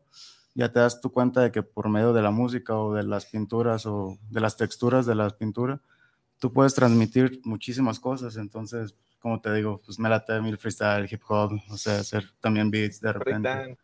ya 0.56 0.72
te 0.72 0.80
das 0.80 1.00
tu 1.00 1.12
cuenta 1.12 1.42
de 1.42 1.52
que 1.52 1.64
por 1.64 1.88
medio 1.88 2.14
de 2.14 2.22
la 2.22 2.32
música 2.32 2.76
o 2.76 2.94
de 2.94 3.04
las 3.04 3.28
pinturas 3.28 3.86
o 3.86 4.18
de 4.30 4.42
las 4.42 4.58
texturas 4.58 5.06
de 5.06 5.16
la 5.16 5.30
pintura, 5.30 5.80
tú 6.40 6.52
puedes 6.52 6.74
transmitir 6.74 7.42
muchísimas 7.46 8.00
cosas. 8.00 8.36
Entonces, 8.38 8.96
como 9.20 9.40
te 9.40 9.54
digo, 9.54 9.82
pues 9.86 10.00
me 10.00 10.10
late 10.10 10.42
mil 10.42 10.58
freestyle, 10.58 11.08
hip 11.10 11.22
hop, 11.28 11.52
o 11.70 11.78
sea, 11.78 12.00
hacer 12.00 12.26
también 12.40 12.72
beats 12.72 13.00
de 13.00 13.14
repente. 13.14 13.78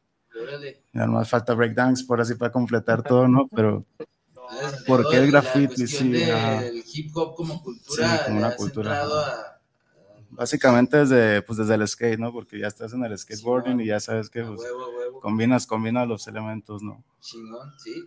Ya 0.93 1.07
no 1.07 1.23
falta 1.25 1.53
breakdance 1.53 2.03
por 2.05 2.21
así 2.21 2.35
para 2.35 2.51
completar 2.51 3.03
todo, 3.03 3.27
¿no? 3.27 3.47
Pero 3.55 3.85
¿por 4.87 5.09
qué 5.09 5.17
el 5.17 5.31
graffiti? 5.31 5.87
Sí, 5.87 6.13
el 6.21 6.83
hip 6.91 7.15
hop 7.15 7.35
como 7.35 7.61
cultura, 7.61 8.25
como 8.25 8.37
una 8.39 8.55
cultura. 8.55 9.59
Básicamente 10.29 10.97
desde, 10.97 11.43
pues 11.43 11.59
desde 11.59 11.75
el 11.75 11.87
skate, 11.87 12.19
¿no? 12.19 12.31
Porque 12.31 12.59
ya 12.59 12.67
estás 12.67 12.93
en 12.93 13.05
el 13.05 13.17
skateboarding 13.17 13.79
y 13.81 13.87
ya 13.87 13.99
sabes 13.99 14.31
que 14.31 14.43
pues, 14.43 14.61
combinas, 15.21 15.67
combinas 15.67 16.07
los 16.07 16.27
elementos, 16.27 16.81
¿no? 16.81 17.03
Chingón, 17.21 17.71
sí. 17.77 18.03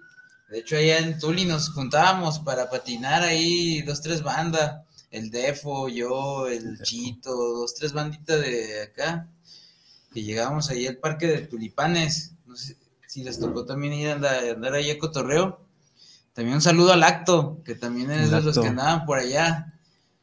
De 0.49 0.59
hecho, 0.59 0.77
allá 0.77 0.99
en 0.99 1.19
Tuli 1.19 1.45
nos 1.45 1.73
juntábamos 1.73 2.41
para 2.41 2.69
patinar 2.69 3.23
ahí 3.23 3.83
dos, 3.83 4.01
tres 4.01 4.23
bandas. 4.23 4.83
El 5.13 5.31
Defo, 5.31 5.89
yo, 5.89 6.49
el, 6.49 6.81
Chito, 6.83 7.31
dos, 7.31 7.75
tres 7.75 7.93
banditas 7.93 8.41
de 8.41 8.83
acá 8.83 9.29
que 10.17 10.23
llegábamos 10.23 10.71
ahí 10.71 10.87
al 10.87 10.97
parque 10.97 11.27
de 11.27 11.43
Tulipanes, 11.43 12.33
no 12.47 12.57
sé 12.57 12.79
si 13.07 13.23
les 13.23 13.39
tocó 13.39 13.67
también 13.67 13.93
ir 13.93 14.09
a 14.09 14.13
andar, 14.15 14.73
ahí 14.73 14.91
a 14.91 14.99
Cotorreo. 14.99 15.61
También 16.33 16.55
un 16.55 16.63
saludo 16.63 16.95
al 16.95 17.03
acto, 17.03 17.61
que 17.67 17.75
también 17.75 18.11
es 18.11 18.31
de 18.31 18.41
los 18.41 18.59
que 18.59 18.67
andaban 18.67 19.05
por 19.05 19.19
allá. 19.19 19.75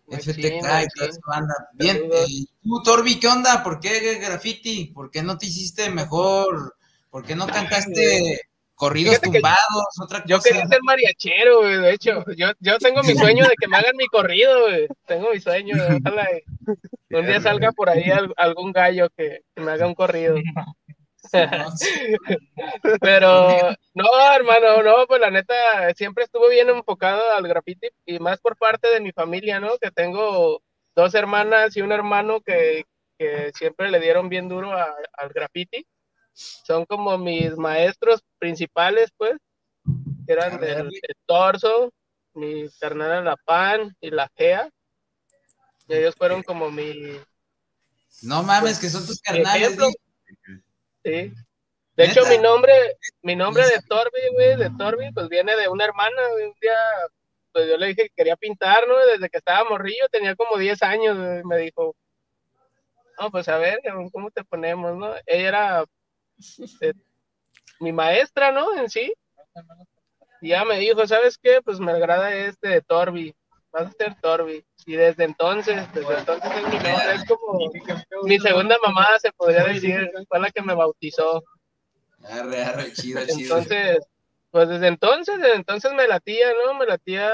FTK 0.08 0.46
y 0.46 0.60
toda 0.60 0.82
esa 0.82 1.20
banda. 1.28 1.54
Bien, 1.74 1.98
eh, 2.12 2.26
tú, 2.64 2.82
Torbi, 2.82 3.20
¿qué 3.20 3.28
onda? 3.28 3.62
¿Por 3.62 3.80
qué 3.80 4.16
graffiti? 4.16 4.86
¿Por 4.86 5.12
qué 5.12 5.22
no 5.22 5.38
te 5.38 5.46
hiciste 5.46 5.92
mejor? 5.92 6.76
¿Por 7.12 7.24
qué 7.24 7.36
no 7.36 7.46
cantaste 7.46 8.42
corridos 8.84 9.22
tumbados? 9.22 9.86
Otra 10.02 10.22
cosa? 10.22 10.30
Yo 10.30 10.40
quería 10.40 10.68
ser 10.68 10.80
mariachero, 10.84 11.62
güey, 11.62 11.78
de 11.78 11.94
hecho. 11.94 12.26
Yo, 12.36 12.52
yo 12.60 12.78
tengo 12.80 13.02
mi 13.04 13.16
sueño 13.16 13.46
de 13.46 13.56
que 13.60 13.68
me 13.68 13.78
hagan 13.78 13.96
mi 13.96 14.08
corrido, 14.08 14.62
güey. 14.64 14.88
Tengo 15.06 15.32
mi 15.32 15.40
sueño. 15.40 15.76
Ojalá 15.76 16.28
un 17.12 17.26
día 17.26 17.40
salga 17.40 17.72
por 17.72 17.90
ahí 17.90 18.12
algún 18.36 18.74
gallo 18.74 19.10
que, 19.16 19.42
me 19.56 19.72
haga 19.72 19.88
un 19.88 19.96
corrido. 19.96 20.36
Pero 23.02 23.74
no, 23.94 24.06
hermano, 24.36 24.84
no, 24.84 25.08
pues 25.08 25.22
la 25.22 25.32
neta 25.32 25.56
siempre 25.96 26.26
estuvo 26.26 26.50
bien 26.50 26.70
enfocado 26.70 27.32
al 27.32 27.48
graffiti 27.48 27.88
y 28.06 28.20
más 28.20 28.40
por 28.40 28.58
parte 28.58 28.90
de 28.90 29.00
mi 29.00 29.14
familia, 29.14 29.62
¿no? 29.62 29.78
Que 29.82 29.92
tengo 29.92 30.62
dos 30.96 31.16
hermanas 31.16 31.78
y 31.78 31.82
un 31.82 31.94
hermano 31.94 32.42
que, 32.42 32.86
siempre 33.54 33.90
le 33.90 34.02
dieron 34.02 34.28
bien 34.28 34.50
duro 34.50 34.74
al 34.74 35.30
graffiti. 35.34 35.88
Son 36.34 36.86
como 36.86 37.18
mis 37.18 37.56
maestros 37.56 38.22
principales, 38.40 39.10
pues, 39.18 39.38
que 40.26 40.34
eran 40.34 40.60
del, 40.60 40.90
torso, 41.26 41.92
mi 42.34 42.68
carnal 42.80 43.26
La 43.26 43.36
Pan 43.36 43.96
y 44.02 44.10
la 44.10 44.30
Gea 44.36 44.70
ellos 45.88 46.16
fueron 46.16 46.44
como 46.44 46.72
mi. 46.72 47.20
No 48.22 48.44
mames, 48.44 48.80
que 48.80 48.90
son 48.90 49.06
tus 49.06 49.22
carnales. 49.22 49.78
Sí. 51.04 51.34
De 51.96 52.06
hecho, 52.06 52.26
mi 52.26 52.38
nombre, 52.38 52.74
mi 53.22 53.36
nombre 53.36 53.64
de 53.66 53.80
Torbi, 53.88 54.20
güey, 54.34 54.58
de 54.58 54.72
Torbi, 54.78 55.12
pues 55.12 55.30
viene 55.30 55.56
de 55.56 55.68
una 55.68 55.86
hermana, 55.86 56.16
Un 56.34 56.54
día, 56.60 56.78
pues 57.52 57.68
yo 57.68 57.78
le 57.78 57.88
dije 57.88 58.04
que 58.04 58.16
quería 58.16 58.36
pintar, 58.36 58.88
¿no? 58.88 58.98
Desde 59.06 59.30
que 59.30 59.38
estaba 59.38 59.70
morrillo, 59.70 60.08
tenía 60.12 60.36
como 60.36 60.58
10 60.58 60.82
años, 60.82 61.46
me 61.46 61.58
dijo, 61.58 61.96
no, 63.20 63.30
pues 63.30 63.48
a 63.48 63.58
ver, 63.58 63.80
¿cómo 64.12 64.32
te 64.32 64.44
ponemos, 64.44 64.98
no? 64.98 65.14
Ella 65.28 65.48
era 65.48 65.86
eh, 66.82 66.94
mi 67.80 67.92
maestra, 67.92 68.52
¿no? 68.52 68.76
En 68.76 68.90
sí. 68.90 69.14
Y 70.42 70.50
ya 70.50 70.66
me 70.66 70.80
dijo, 70.80 71.06
¿sabes 71.08 71.38
qué? 71.38 71.62
Pues 71.62 71.80
me 71.80 71.92
agrada 71.92 72.34
este 72.36 72.68
de 72.68 72.82
Torbi 72.82 73.36
vas 73.74 73.88
a 73.88 73.92
ser 73.92 74.16
Torbi. 74.22 74.64
Y 74.86 74.96
desde 74.96 75.26
entonces, 75.26 75.92
desde 75.94 76.14
entonces 76.20 76.52
es 76.56 76.64
mi 76.68 76.76
nombre, 76.76 77.16
es 77.16 77.26
como 77.26 77.60
mi 78.24 78.40
segunda 78.40 78.78
mamá, 78.86 79.08
se 79.20 79.32
podría 79.34 79.66
decir, 79.66 80.12
fue 80.30 80.40
la 80.40 80.52
que 80.52 80.62
me 80.62 80.76
bautizó. 80.76 81.44
Arre, 82.24 82.64
arre, 82.64 82.94
chido, 82.94 83.26
chido. 83.26 83.58
Entonces, 83.58 83.98
pues 84.52 84.70
desde 84.70 84.88
entonces, 84.88 85.40
desde 85.40 85.56
entonces 85.56 85.92
me 85.94 86.08
latía, 86.08 86.48
¿no? 86.66 86.76
Me 86.76 86.86
latía 86.86 87.32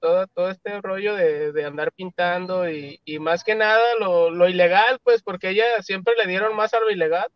todo, 0.00 0.26
todo 0.28 0.50
este 0.50 0.80
rollo 0.80 1.14
de, 1.14 1.52
de 1.52 1.64
andar 1.64 1.92
pintando 1.92 2.68
y, 2.68 3.00
y, 3.04 3.18
más 3.18 3.44
que 3.44 3.54
nada 3.54 3.82
lo, 4.00 4.30
lo 4.30 4.48
ilegal, 4.48 4.98
pues 5.02 5.22
porque 5.22 5.50
ella 5.50 5.82
siempre 5.82 6.14
le 6.16 6.26
dieron 6.26 6.56
más 6.56 6.74
a 6.74 6.80
lo 6.80 6.90
ilegal 6.90 7.28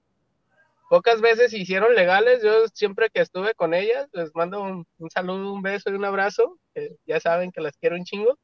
pocas 0.90 1.20
veces 1.20 1.54
hicieron 1.54 1.94
legales. 1.94 2.42
Yo 2.42 2.66
siempre 2.74 3.10
que 3.10 3.20
estuve 3.20 3.54
con 3.54 3.74
ellas, 3.74 4.08
les 4.12 4.34
mando 4.34 4.60
un, 4.60 4.86
saludo, 5.08 5.52
un 5.52 5.62
beso 5.62 5.88
y 5.88 5.94
un 5.94 6.04
abrazo. 6.04 6.58
ya 7.06 7.20
saben 7.20 7.52
que 7.52 7.60
las 7.60 7.76
quiero 7.76 7.94
un 7.94 8.04
chingo. 8.04 8.36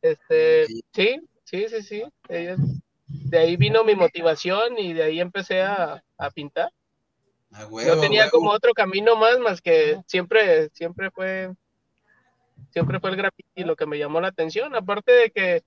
Este, 0.00 0.66
sí, 0.66 1.20
sí, 1.42 1.66
sí, 1.68 1.82
sí. 1.82 2.04
de 2.28 3.38
ahí 3.38 3.56
vino 3.56 3.82
mi 3.82 3.96
motivación 3.96 4.78
y 4.78 4.92
de 4.92 5.02
ahí 5.02 5.20
empecé 5.20 5.62
a, 5.62 6.00
pintar. 6.32 6.70
Yo 7.50 7.98
tenía 7.98 8.30
como 8.30 8.50
otro 8.50 8.72
camino 8.72 9.16
más, 9.16 9.40
más 9.40 9.60
que 9.60 10.00
siempre, 10.06 10.68
siempre 10.74 11.10
fue, 11.10 11.52
siempre 12.70 13.00
fue 13.00 13.10
el 13.10 13.16
graffiti 13.16 13.64
lo 13.64 13.74
que 13.74 13.86
me 13.86 13.98
llamó 13.98 14.20
la 14.20 14.28
atención. 14.28 14.76
Aparte 14.76 15.10
de 15.10 15.30
que 15.32 15.64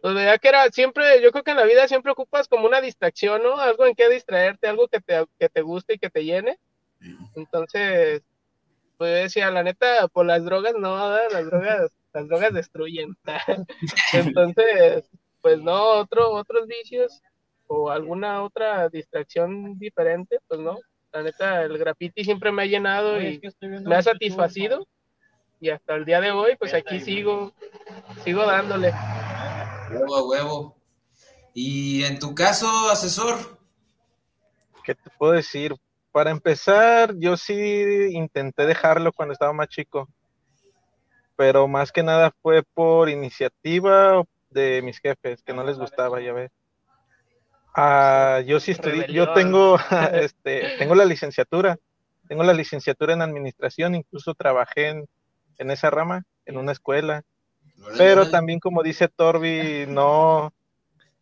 pues 0.00 0.14
veía 0.14 0.38
que 0.38 0.48
era 0.48 0.70
siempre, 0.70 1.20
yo 1.22 1.32
creo 1.32 1.42
que 1.42 1.50
en 1.50 1.56
la 1.56 1.64
vida 1.64 1.88
siempre 1.88 2.12
ocupas 2.12 2.48
como 2.48 2.66
una 2.66 2.80
distracción, 2.80 3.42
¿no? 3.42 3.56
Algo 3.58 3.86
en 3.86 3.94
que 3.94 4.08
distraerte, 4.08 4.68
algo 4.68 4.88
que 4.88 5.00
te, 5.00 5.26
que 5.38 5.48
te 5.48 5.62
guste 5.62 5.94
y 5.94 5.98
que 5.98 6.10
te 6.10 6.24
llene. 6.24 6.58
Entonces, 7.34 8.22
pues 8.96 9.10
yo 9.10 9.16
decía, 9.22 9.50
la 9.50 9.62
neta, 9.62 10.08
por 10.08 10.26
las 10.26 10.44
drogas 10.44 10.74
no, 10.76 10.96
las 11.30 11.46
drogas, 11.46 11.92
las 12.12 12.28
drogas 12.28 12.52
destruyen. 12.52 13.16
Entonces, 14.12 15.08
pues 15.40 15.60
no, 15.60 16.00
otro, 16.00 16.30
otros 16.30 16.66
vicios 16.66 17.22
o 17.66 17.90
alguna 17.90 18.42
otra 18.42 18.88
distracción 18.88 19.78
diferente, 19.78 20.38
pues 20.48 20.60
no. 20.60 20.78
La 21.12 21.22
neta, 21.22 21.62
el 21.62 21.78
graffiti 21.78 22.24
siempre 22.24 22.52
me 22.52 22.62
ha 22.62 22.66
llenado 22.66 23.20
y 23.20 23.40
me 23.60 23.94
ha 23.94 24.02
satisfacido. 24.02 24.86
Y 25.60 25.70
hasta 25.70 25.94
el 25.94 26.04
día 26.04 26.20
de 26.20 26.30
hoy, 26.30 26.56
pues 26.56 26.74
aquí 26.74 27.00
sigo, 27.00 27.52
sigo 28.24 28.44
dándole. 28.46 28.92
Huevo 29.90 30.28
huevo. 30.28 30.76
Y 31.54 32.04
en 32.04 32.18
tu 32.18 32.34
caso, 32.34 32.90
asesor. 32.90 33.58
¿Qué 34.84 34.94
te 34.94 35.10
puedo 35.18 35.32
decir? 35.32 35.74
Para 36.12 36.30
empezar, 36.30 37.14
yo 37.16 37.36
sí 37.36 37.54
intenté 38.12 38.66
dejarlo 38.66 39.12
cuando 39.12 39.32
estaba 39.32 39.52
más 39.52 39.68
chico. 39.68 40.08
pero 41.36 41.68
más 41.68 41.92
que 41.92 42.02
nada 42.02 42.34
fue 42.42 42.64
por 42.74 43.08
iniciativa 43.08 44.24
de 44.50 44.82
mis 44.82 44.98
jefes, 44.98 45.40
que 45.42 45.54
no 45.54 45.62
les 45.62 45.78
gustaba, 45.78 46.20
ya 46.20 46.32
ves. 46.32 46.50
Ah, 47.76 48.40
yo 48.44 48.58
sí 48.58 48.72
estudié, 48.72 49.06
yo 49.12 49.32
tengo, 49.34 49.78
este, 50.12 50.76
tengo 50.78 50.96
la 50.96 51.04
licenciatura, 51.04 51.76
tengo 52.26 52.42
la 52.42 52.54
licenciatura 52.54 53.12
en 53.12 53.22
administración, 53.22 53.94
incluso 53.94 54.34
trabajé 54.34 54.88
en, 54.88 55.08
en 55.58 55.70
esa 55.70 55.90
rama, 55.90 56.24
en 56.44 56.56
una 56.56 56.72
escuela, 56.72 57.22
pero 57.96 58.28
también 58.30 58.60
como 58.60 58.82
dice 58.82 59.08
Torbi, 59.08 59.86
no, 59.88 60.52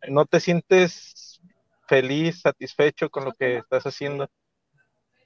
no 0.07 0.25
te 0.25 0.39
sientes 0.39 1.41
feliz, 1.87 2.41
satisfecho 2.41 3.09
con 3.09 3.25
lo 3.25 3.33
que 3.33 3.57
estás 3.57 3.85
haciendo. 3.85 4.27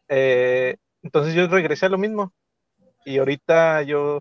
Eh, 0.08 0.76
entonces 1.04 1.34
yo 1.34 1.48
regresé 1.48 1.88
a 1.88 1.90
lo 1.90 1.98
mismo 1.98 2.34
y 3.06 3.18
ahorita 3.18 3.82
yo, 3.84 4.20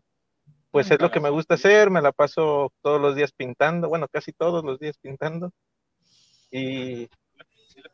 pues 0.71 0.91
es 0.91 1.01
lo 1.01 1.11
que 1.11 1.21
me 1.21 1.31
gusta 1.31 1.55
hacer, 1.55 1.91
me 1.91 2.01
la 2.01 2.13
paso 2.13 2.73
todos 2.83 3.01
los 3.01 3.15
días 3.15 3.33
pintando, 3.33 3.89
bueno, 3.89 4.07
casi 4.11 4.33
todos 4.33 4.65
los 4.65 4.79
días 4.79 4.97
pintando 4.99 5.51
y, 6.51 7.09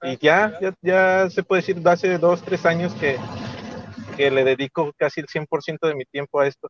y 0.03 0.17
ya, 0.21 0.59
ya, 0.61 0.75
ya 0.81 1.31
se 1.31 1.43
puede 1.43 1.63
decir, 1.63 1.81
hace 1.89 2.19
dos, 2.19 2.43
tres 2.43 2.65
años 2.65 2.95
que, 2.95 3.19
que 4.17 4.31
le 4.31 4.45
dedico 4.45 4.93
casi 4.97 5.21
el 5.21 5.27
100% 5.27 5.87
de 5.89 5.95
mi 5.95 6.05
tiempo 6.05 6.41
a 6.41 6.47
esto. 6.47 6.69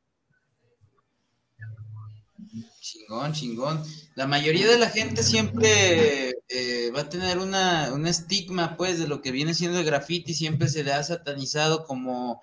Chingón, 2.87 3.33
chingón. 3.33 3.83
La 4.15 4.29
mayoría 4.29 4.69
de 4.69 4.79
la 4.79 4.89
gente 4.89 5.25
siempre 5.25 6.37
eh, 6.49 6.93
va 6.95 7.01
a 7.01 7.09
tener 7.09 7.39
una, 7.39 7.93
un 7.93 8.07
estigma, 8.07 8.77
pues, 8.77 9.01
de 9.01 9.09
lo 9.09 9.21
que 9.21 9.33
viene 9.33 9.55
siendo 9.55 9.81
el 9.81 9.85
graffiti. 9.85 10.35
Siempre 10.35 10.69
se 10.69 10.85
le 10.85 10.93
ha 10.93 11.03
satanizado 11.03 11.85
como 11.85 12.41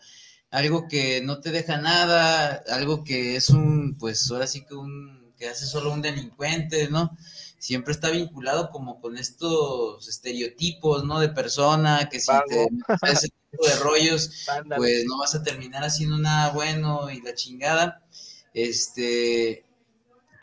algo 0.51 0.89
que 0.89 1.21
no 1.21 1.39
te 1.39 1.51
deja 1.51 1.77
nada, 1.77 2.61
algo 2.67 3.05
que 3.05 3.37
es 3.37 3.51
un, 3.51 3.95
pues, 3.97 4.29
ahora 4.31 4.45
sí 4.45 4.65
que 4.65 4.75
un, 4.75 5.33
que 5.37 5.47
hace 5.47 5.65
solo 5.65 5.93
un 5.93 6.01
delincuente, 6.01 6.89
¿no? 6.89 7.15
Siempre 7.57 7.93
está 7.93 8.09
vinculado 8.09 8.69
como 8.69 8.99
con 8.99 9.17
estos 9.17 10.05
estereotipos, 10.09 11.05
¿no? 11.05 11.21
De 11.21 11.29
persona, 11.29 12.09
que 12.11 12.19
si 12.19 12.33
te 12.49 12.67
ese 13.09 13.29
tipo 13.49 13.65
de 13.65 13.75
rollos, 13.77 14.29
pues 14.75 15.05
no 15.05 15.19
vas 15.19 15.35
a 15.35 15.41
terminar 15.41 15.85
haciendo 15.85 16.17
nada 16.17 16.51
bueno 16.51 17.09
y 17.09 17.21
la 17.21 17.33
chingada. 17.33 18.03
Este, 18.53 19.63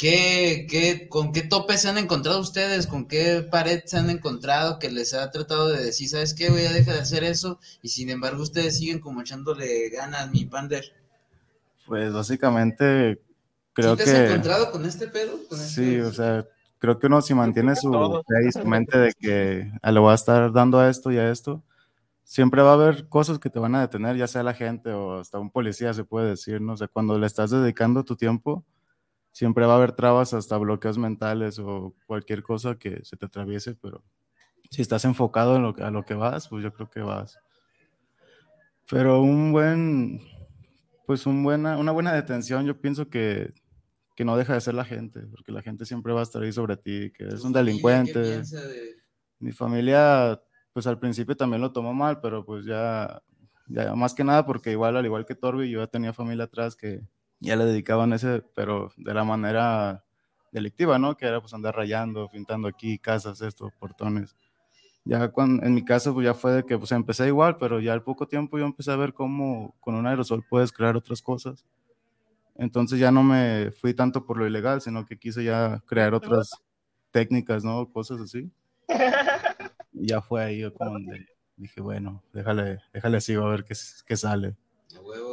¿Qué, 0.00 0.66
qué, 0.66 1.08
¿Con 1.10 1.30
qué 1.30 1.42
tope 1.42 1.76
se 1.76 1.86
han 1.90 1.98
encontrado 1.98 2.40
ustedes? 2.40 2.86
¿Con 2.86 3.06
qué 3.06 3.46
pared 3.50 3.82
se 3.84 3.98
han 3.98 4.08
encontrado 4.08 4.78
que 4.78 4.90
les 4.90 5.12
ha 5.12 5.30
tratado 5.30 5.68
de 5.68 5.84
decir, 5.84 6.08
¿sabes 6.08 6.32
qué? 6.32 6.48
Voy 6.48 6.64
a 6.64 6.72
dejar 6.72 6.94
de 6.94 7.00
hacer 7.02 7.22
eso. 7.22 7.60
Y 7.82 7.88
sin 7.90 8.08
embargo, 8.08 8.42
ustedes 8.42 8.78
siguen 8.78 9.00
como 9.00 9.20
echándole 9.20 9.90
ganas, 9.90 10.30
mi 10.30 10.46
pander. 10.46 10.84
Pues 11.86 12.14
básicamente, 12.14 13.20
creo 13.74 13.90
¿Sí 13.94 14.04
te 14.04 14.10
has 14.10 14.18
que. 14.20 14.26
encontrado 14.28 14.70
con 14.70 14.86
este 14.86 15.06
pedo? 15.06 15.38
¿Con 15.46 15.58
Sí, 15.58 15.96
este- 15.96 16.02
o 16.04 16.12
sea, 16.14 16.46
creo 16.78 16.98
que 16.98 17.06
uno 17.06 17.20
si 17.20 17.34
mantiene 17.34 17.76
su 17.76 17.92
fe 18.26 18.48
y 18.48 18.52
su 18.52 18.66
mente 18.66 18.96
de 18.96 19.12
que 19.12 19.70
ah, 19.82 19.92
le 19.92 20.00
voy 20.00 20.12
a 20.12 20.14
estar 20.14 20.50
dando 20.50 20.78
a 20.78 20.88
esto 20.88 21.12
y 21.12 21.18
a 21.18 21.30
esto, 21.30 21.62
siempre 22.24 22.62
va 22.62 22.70
a 22.70 22.74
haber 22.74 23.06
cosas 23.08 23.38
que 23.38 23.50
te 23.50 23.58
van 23.58 23.74
a 23.74 23.82
detener, 23.82 24.16
ya 24.16 24.26
sea 24.26 24.42
la 24.42 24.54
gente 24.54 24.92
o 24.92 25.20
hasta 25.20 25.38
un 25.38 25.50
policía 25.50 25.92
se 25.92 26.04
puede 26.04 26.30
decir, 26.30 26.62
¿no? 26.62 26.72
O 26.72 26.76
sea, 26.78 26.88
cuando 26.88 27.18
le 27.18 27.26
estás 27.26 27.50
dedicando 27.50 28.02
tu 28.02 28.16
tiempo, 28.16 28.64
siempre 29.32 29.66
va 29.66 29.74
a 29.74 29.76
haber 29.76 29.92
trabas, 29.92 30.34
hasta 30.34 30.56
bloqueos 30.58 30.98
mentales 30.98 31.58
o 31.58 31.94
cualquier 32.06 32.42
cosa 32.42 32.76
que 32.78 33.04
se 33.04 33.16
te 33.16 33.26
atraviese, 33.26 33.74
pero 33.76 34.02
si 34.70 34.82
estás 34.82 35.04
enfocado 35.06 35.56
en 35.56 35.62
lo, 35.64 35.74
que- 35.74 35.84
a 35.84 35.90
lo 35.90 36.04
que 36.04 36.14
vas, 36.14 36.48
pues 36.48 36.64
yo 36.64 36.72
creo 36.74 36.90
que 36.90 37.00
vas. 37.02 37.40
Pero 38.90 39.22
un 39.22 39.52
buen, 39.52 40.20
pues 41.06 41.26
un 41.26 41.42
buena, 41.44 41.78
una 41.78 41.92
buena 41.92 42.12
detención, 42.14 42.66
yo 42.66 42.80
pienso 42.80 43.08
que, 43.08 43.54
que 44.16 44.24
no 44.24 44.36
deja 44.36 44.54
de 44.54 44.60
ser 44.60 44.74
la 44.74 44.84
gente, 44.84 45.20
porque 45.30 45.52
la 45.52 45.62
gente 45.62 45.86
siempre 45.86 46.12
va 46.12 46.20
a 46.20 46.24
estar 46.24 46.42
ahí 46.42 46.52
sobre 46.52 46.76
ti, 46.76 47.12
que 47.12 47.24
es 47.28 47.44
un 47.44 47.54
familia, 47.54 47.54
¿qué 47.54 47.58
delincuente. 47.58 48.18
de- 48.20 48.48
Mi 49.40 49.52
familia, 49.52 50.40
pues 50.72 50.86
al 50.86 50.98
principio 51.00 51.36
también 51.36 51.62
lo 51.62 51.72
tomó 51.72 51.94
mal, 51.94 52.20
pero 52.20 52.44
pues 52.44 52.64
ya, 52.66 53.22
ya 53.68 53.94
más 53.96 54.14
que 54.14 54.24
nada 54.24 54.46
porque 54.46 54.72
igual, 54.72 54.96
al 54.96 55.06
igual 55.06 55.26
que 55.26 55.34
Torbi, 55.34 55.70
yo 55.70 55.80
ya 55.80 55.86
tenía 55.88 56.12
familia 56.12 56.44
atrás 56.44 56.76
que 56.76 57.02
ya 57.40 57.56
le 57.56 57.64
dedicaban 57.64 58.12
ese, 58.12 58.42
pero 58.54 58.92
de 58.96 59.14
la 59.14 59.24
manera 59.24 60.04
delictiva, 60.52 60.98
¿no? 60.98 61.16
Que 61.16 61.26
era 61.26 61.40
pues 61.40 61.54
andar 61.54 61.74
rayando, 61.74 62.28
pintando 62.28 62.68
aquí 62.68 62.98
casas, 62.98 63.40
esto, 63.40 63.72
portones. 63.78 64.36
Ya 65.04 65.28
cuando, 65.28 65.64
en 65.64 65.74
mi 65.74 65.84
caso 65.84 66.12
pues 66.12 66.26
ya 66.26 66.34
fue 66.34 66.52
de 66.52 66.64
que 66.64 66.76
pues 66.78 66.92
empecé 66.92 67.26
igual, 67.26 67.56
pero 67.56 67.80
ya 67.80 67.94
al 67.94 68.02
poco 68.02 68.28
tiempo 68.28 68.58
yo 68.58 68.66
empecé 68.66 68.92
a 68.92 68.96
ver 68.96 69.14
cómo 69.14 69.74
con 69.80 69.94
un 69.94 70.06
aerosol 70.06 70.44
puedes 70.48 70.70
crear 70.70 70.96
otras 70.96 71.22
cosas. 71.22 71.64
Entonces 72.56 72.98
ya 72.98 73.10
no 73.10 73.22
me 73.22 73.70
fui 73.70 73.94
tanto 73.94 74.26
por 74.26 74.36
lo 74.36 74.46
ilegal, 74.46 74.82
sino 74.82 75.06
que 75.06 75.18
quise 75.18 75.42
ya 75.42 75.82
crear 75.86 76.12
otras 76.12 76.50
técnicas, 77.10 77.64
¿no? 77.64 77.90
Cosas 77.90 78.20
así. 78.20 78.50
Y 79.92 80.08
ya 80.08 80.20
fue 80.20 80.44
ahí 80.44 80.70
como 80.72 80.92
donde 80.92 81.26
dije, 81.56 81.80
bueno, 81.80 82.22
déjale, 82.32 82.80
déjale 82.92 83.20
sigo 83.20 83.46
a 83.46 83.50
ver 83.50 83.64
qué, 83.64 83.74
qué 84.06 84.16
sale. 84.16 84.56
A 84.94 85.00
huevo. 85.00 85.29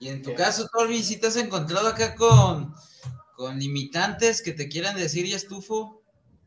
Y 0.00 0.08
en 0.08 0.22
tu 0.22 0.34
caso, 0.34 0.66
Torbi, 0.72 1.02
si 1.02 1.20
te 1.20 1.26
has 1.26 1.36
encontrado 1.36 1.86
acá 1.86 2.14
con, 2.14 2.74
con 3.36 3.58
limitantes 3.58 4.42
que 4.42 4.52
te 4.52 4.68
quieran 4.68 4.96
decir 4.96 5.26
ya 5.26 5.36
estufo? 5.36 6.02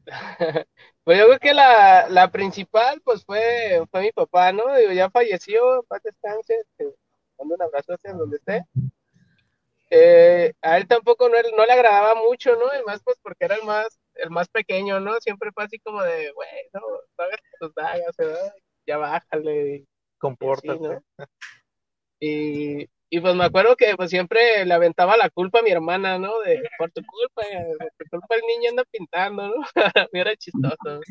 Pues 1.06 1.20
yo 1.20 1.26
creo 1.26 1.39
que 1.39 1.54
la, 1.54 2.08
la 2.08 2.32
principal, 2.32 3.02
pues 3.02 3.26
fue, 3.26 3.84
fue 3.92 4.02
mi 4.04 4.12
papá, 4.13 4.54
¿no? 4.54 4.74
Digo, 4.74 4.94
ya 4.94 5.10
falleció, 5.10 5.84
paz 5.89 6.02
descanse, 6.02 6.56
te 6.78 6.86
mando 7.38 7.56
un 7.56 7.62
abrazo 7.62 7.96
hacia 7.96 8.13
donde 8.13 8.38
esté. 8.38 8.66
Eh, 9.89 10.54
a 10.62 10.78
él 10.78 10.88
tampoco 10.88 11.28
no, 11.28 11.36
no 11.58 11.66
le 11.66 11.74
agradaba 11.74 12.16
mucho, 12.16 12.56
¿no? 12.56 12.68
Y 12.80 12.86
más 12.86 13.04
pues 13.04 13.18
porque 13.22 13.44
era 13.44 13.56
el 13.56 13.63
más, 13.63 14.00
el 14.16 14.30
más 14.30 14.48
pequeño, 14.48 15.02
¿no? 15.02 15.20
Siempre 15.20 15.52
fue 15.54 15.66
así 15.66 15.78
como 15.80 16.02
de, 16.02 16.32
güey, 16.32 16.50
no, 16.72 16.80
no 16.80 17.24
hagas 17.26 17.39
tus 17.60 17.76
dagas, 17.76 18.16
¿verdad? 18.18 18.54
Ya 18.88 18.98
bájale, 18.98 19.76
y 19.76 19.88
Compórtate. 20.18 20.72
así, 20.72 20.80
¿no? 20.80 21.26
Y, 22.22 22.89
y 23.17 23.21
pues 23.21 23.36
me 23.36 23.45
acuerdo 23.45 23.76
que 23.76 23.95
pues 23.95 24.10
siempre 24.10 24.65
le 24.65 24.73
aventaba 24.73 25.17
la 25.17 25.30
culpa 25.30 25.60
a 25.60 25.62
mi 25.63 25.71
hermana, 25.71 26.17
¿no? 26.19 26.39
De 26.41 26.62
por 26.78 26.91
tu 26.91 27.02
culpa, 27.06 27.43
eh, 27.52 27.76
por 27.80 28.08
tu 28.10 28.19
culpa 28.19 28.36
el 28.36 28.41
niño 28.47 28.69
anda 28.71 28.84
pintando, 28.91 29.47
¿no? 29.49 29.56
Era 30.13 30.36
chistoso. 30.36 31.02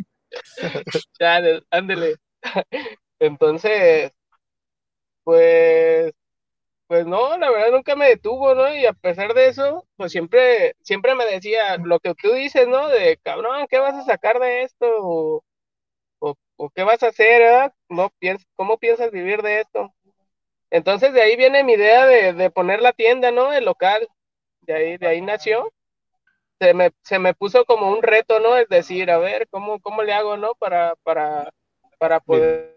ya, 1.20 1.40
de- 1.40 1.62
ándele. 1.70 2.16
Entonces, 3.20 4.12
pues, 5.24 6.12
pues 6.88 7.06
no, 7.06 7.38
la 7.38 7.50
verdad 7.50 7.72
nunca 7.72 7.96
me 7.96 8.08
detuvo, 8.08 8.54
¿no? 8.56 8.74
Y 8.74 8.86
a 8.86 8.92
pesar 8.94 9.34
de 9.34 9.48
eso, 9.48 9.86
pues 9.96 10.12
siempre, 10.12 10.74
siempre 10.82 11.14
me 11.16 11.26
decía 11.26 11.76
lo 11.78 12.00
que 12.00 12.14
tú 12.16 12.32
dices, 12.32 12.68
¿no? 12.68 12.88
De 12.88 13.18
cabrón, 13.24 13.66
¿qué 13.70 13.78
vas 13.80 13.94
a 13.96 14.04
sacar 14.04 14.40
de 14.40 14.64
esto? 14.64 14.86
O, 15.00 15.42
o, 16.20 16.36
o 16.56 16.70
qué 16.70 16.84
vas 16.84 17.02
a 17.04 17.08
hacer, 17.08 17.42
¿verdad? 17.42 17.74
No 17.90 18.10
¿Cómo 18.56 18.78
piensas 18.78 19.10
vivir 19.12 19.42
de 19.42 19.60
esto? 19.62 19.94
Entonces 20.72 21.12
de 21.12 21.20
ahí 21.20 21.36
viene 21.36 21.64
mi 21.64 21.74
idea 21.74 22.06
de, 22.06 22.32
de 22.32 22.50
poner 22.50 22.80
la 22.80 22.94
tienda, 22.94 23.30
¿no? 23.30 23.52
El 23.52 23.66
local. 23.66 24.08
De 24.62 24.74
ahí, 24.74 24.96
de 24.96 25.06
ahí 25.06 25.20
nació. 25.20 25.70
Se 26.58 26.72
me, 26.72 26.92
se 27.02 27.18
me 27.18 27.34
puso 27.34 27.66
como 27.66 27.90
un 27.90 28.02
reto, 28.02 28.40
¿no? 28.40 28.56
Es 28.56 28.68
decir, 28.68 29.10
a 29.10 29.18
ver, 29.18 29.48
¿cómo, 29.50 29.80
cómo 29.80 30.02
le 30.02 30.14
hago, 30.14 30.38
¿no? 30.38 30.54
Para, 30.54 30.94
para, 31.02 31.52
para 31.98 32.20
poder 32.20 32.76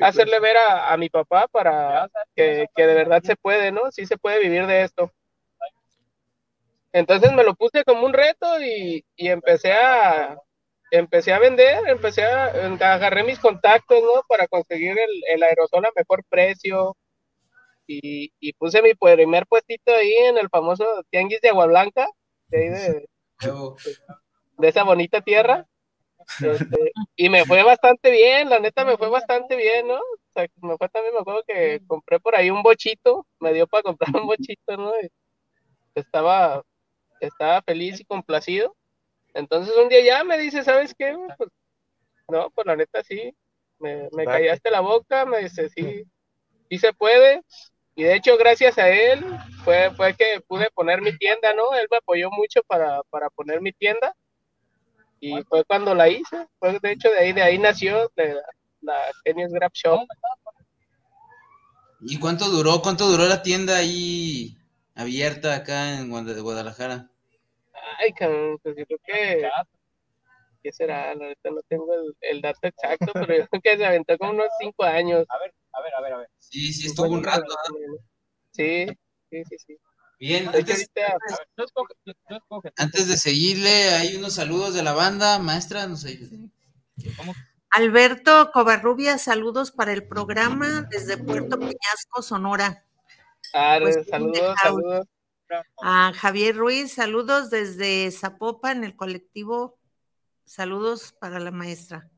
hacerle 0.00 0.38
ver 0.38 0.56
a, 0.56 0.92
a 0.92 0.96
mi 0.96 1.08
papá 1.08 1.48
para 1.48 2.08
que, 2.36 2.66
que 2.76 2.86
de 2.86 2.94
verdad 2.94 3.20
se 3.24 3.34
puede, 3.34 3.72
¿no? 3.72 3.90
Sí 3.90 4.06
se 4.06 4.16
puede 4.16 4.38
vivir 4.40 4.66
de 4.66 4.82
esto. 4.82 5.10
Entonces 6.92 7.32
me 7.32 7.42
lo 7.42 7.54
puse 7.54 7.82
como 7.84 8.06
un 8.06 8.12
reto 8.12 8.60
y, 8.60 9.04
y 9.16 9.28
empecé 9.28 9.72
a 9.72 10.38
empecé 10.92 11.32
a 11.32 11.38
vender, 11.38 11.88
empecé 11.88 12.22
a 12.22 12.44
agarré 12.94 13.24
mis 13.24 13.38
contactos, 13.38 14.02
¿no? 14.02 14.22
Para 14.28 14.46
conseguir 14.46 14.90
el, 14.98 15.22
el 15.34 15.42
aerosol 15.42 15.86
a 15.86 15.90
mejor 15.96 16.22
precio 16.28 16.96
y, 17.86 18.32
y 18.38 18.52
puse 18.52 18.82
mi 18.82 18.94
primer 18.94 19.46
puestito 19.46 19.92
ahí 19.92 20.12
en 20.12 20.38
el 20.38 20.48
famoso 20.50 20.84
tianguis 21.10 21.40
de 21.40 21.48
Agua 21.48 21.66
Blanca, 21.66 22.06
de 22.48 22.58
ahí 22.58 22.68
de, 22.68 23.08
Huevo. 23.42 23.76
de 24.58 24.68
esa 24.68 24.84
bonita 24.84 25.22
tierra. 25.22 25.66
Este, 26.40 26.92
y 27.16 27.28
me 27.30 27.44
fue 27.46 27.62
bastante 27.64 28.10
bien, 28.10 28.48
la 28.50 28.60
neta 28.60 28.84
me 28.84 28.96
fue 28.96 29.08
bastante 29.08 29.56
bien, 29.56 29.88
¿no? 29.88 29.96
O 29.96 30.32
sea, 30.34 30.46
me 30.62 30.76
fue 30.76 30.88
también, 30.90 31.14
me 31.14 31.20
acuerdo 31.20 31.42
que 31.46 31.80
compré 31.86 32.20
por 32.20 32.36
ahí 32.36 32.50
un 32.50 32.62
bochito, 32.62 33.26
me 33.40 33.52
dio 33.52 33.66
para 33.66 33.82
comprar 33.82 34.14
un 34.14 34.26
bochito, 34.26 34.76
¿no? 34.76 34.92
Y 35.00 35.08
estaba, 35.94 36.62
estaba 37.20 37.62
feliz 37.62 37.98
y 38.00 38.04
complacido. 38.04 38.76
Entonces 39.34 39.74
un 39.76 39.88
día 39.88 40.04
ya 40.04 40.24
me 40.24 40.38
dice, 40.38 40.62
¿sabes 40.62 40.94
qué? 40.96 41.16
Pues, 41.36 41.48
no, 42.28 42.50
pues 42.50 42.66
la 42.66 42.76
neta 42.76 43.02
sí, 43.02 43.34
me, 43.78 44.08
me 44.12 44.24
callaste 44.24 44.70
la 44.70 44.80
boca, 44.80 45.24
me 45.24 45.40
dice, 45.40 45.68
sí, 45.70 46.04
sí 46.68 46.78
se 46.78 46.92
puede. 46.92 47.42
Y 47.94 48.04
de 48.04 48.14
hecho, 48.14 48.38
gracias 48.38 48.78
a 48.78 48.88
él, 48.88 49.24
fue, 49.64 49.90
fue 49.94 50.14
que 50.14 50.40
pude 50.46 50.70
poner 50.70 51.02
mi 51.02 51.16
tienda, 51.18 51.52
¿no? 51.54 51.74
Él 51.74 51.86
me 51.90 51.98
apoyó 51.98 52.30
mucho 52.30 52.62
para, 52.66 53.02
para 53.10 53.28
poner 53.30 53.60
mi 53.60 53.72
tienda. 53.72 54.14
Y 55.20 55.42
fue 55.44 55.64
cuando 55.64 55.94
la 55.94 56.08
hice, 56.08 56.48
fue 56.58 56.78
de 56.80 56.92
hecho 56.92 57.08
de 57.10 57.18
ahí, 57.18 57.32
de 57.32 57.42
ahí 57.42 57.58
nació 57.58 58.10
la, 58.16 58.42
la 58.80 58.98
Genius 59.24 59.52
Grab 59.52 59.70
Shop. 59.72 60.00
¿Y 62.00 62.18
cuánto 62.18 62.46
duró? 62.46 62.82
¿Cuánto 62.82 63.06
duró 63.06 63.26
la 63.26 63.42
tienda 63.42 63.76
ahí 63.76 64.56
abierta 64.94 65.54
acá 65.54 65.98
en 65.98 66.10
Guadalajara? 66.10 67.11
Ay, 67.98 68.12
cabrón, 68.12 68.58
pues 68.62 68.76
yo 68.76 68.86
creo 68.86 68.98
que. 69.04 69.50
¿Qué 70.62 70.72
será? 70.72 71.10
Ahorita 71.10 71.50
no 71.50 71.60
tengo 71.68 71.92
el, 71.94 72.16
el, 72.20 72.40
dato 72.40 72.60
exacto, 72.62 73.10
pero 73.14 73.36
yo 73.36 73.48
creo 73.48 73.62
que 73.62 73.76
se 73.76 73.84
aventó 73.84 74.16
como 74.16 74.32
unos 74.32 74.46
cinco 74.60 74.84
años. 74.84 75.26
A 75.28 75.38
ver, 75.38 75.52
a 75.72 75.82
ver, 75.82 75.94
a 75.94 76.00
ver, 76.00 76.12
a 76.12 76.18
ver. 76.18 76.28
Sí, 76.38 76.72
sí, 76.72 76.86
estuvo 76.86 77.08
un 77.08 77.24
rato. 77.24 77.52
Sí, 78.52 78.86
sí, 79.30 79.44
sí, 79.44 79.56
sí. 79.66 79.76
Bien, 80.20 80.46
antes, 80.46 80.88
antes, 82.76 83.08
de 83.08 83.16
seguirle, 83.16 83.88
hay 83.88 84.14
unos 84.14 84.34
saludos 84.34 84.72
de 84.72 84.84
la 84.84 84.92
banda, 84.92 85.40
maestra, 85.40 85.88
no 85.88 85.96
sé. 85.96 86.20
¿Cómo? 87.16 87.34
Alberto 87.70 88.50
Covarrubia, 88.52 89.18
saludos 89.18 89.72
para 89.72 89.92
el 89.92 90.06
programa 90.06 90.86
desde 90.90 91.16
Puerto 91.16 91.58
Peñasco, 91.58 92.22
Sonora. 92.22 92.84
Ah, 93.54 93.78
pues, 93.80 94.06
saludos, 94.06 94.54
saludos. 94.62 95.06
A 95.82 96.12
Javier 96.14 96.56
Ruiz, 96.56 96.92
saludos 96.92 97.50
desde 97.50 98.10
Zapopan, 98.10 98.84
el 98.84 98.96
colectivo. 98.96 99.78
Saludos 100.44 101.12
para 101.12 101.40
la 101.40 101.50
maestra. 101.50 102.10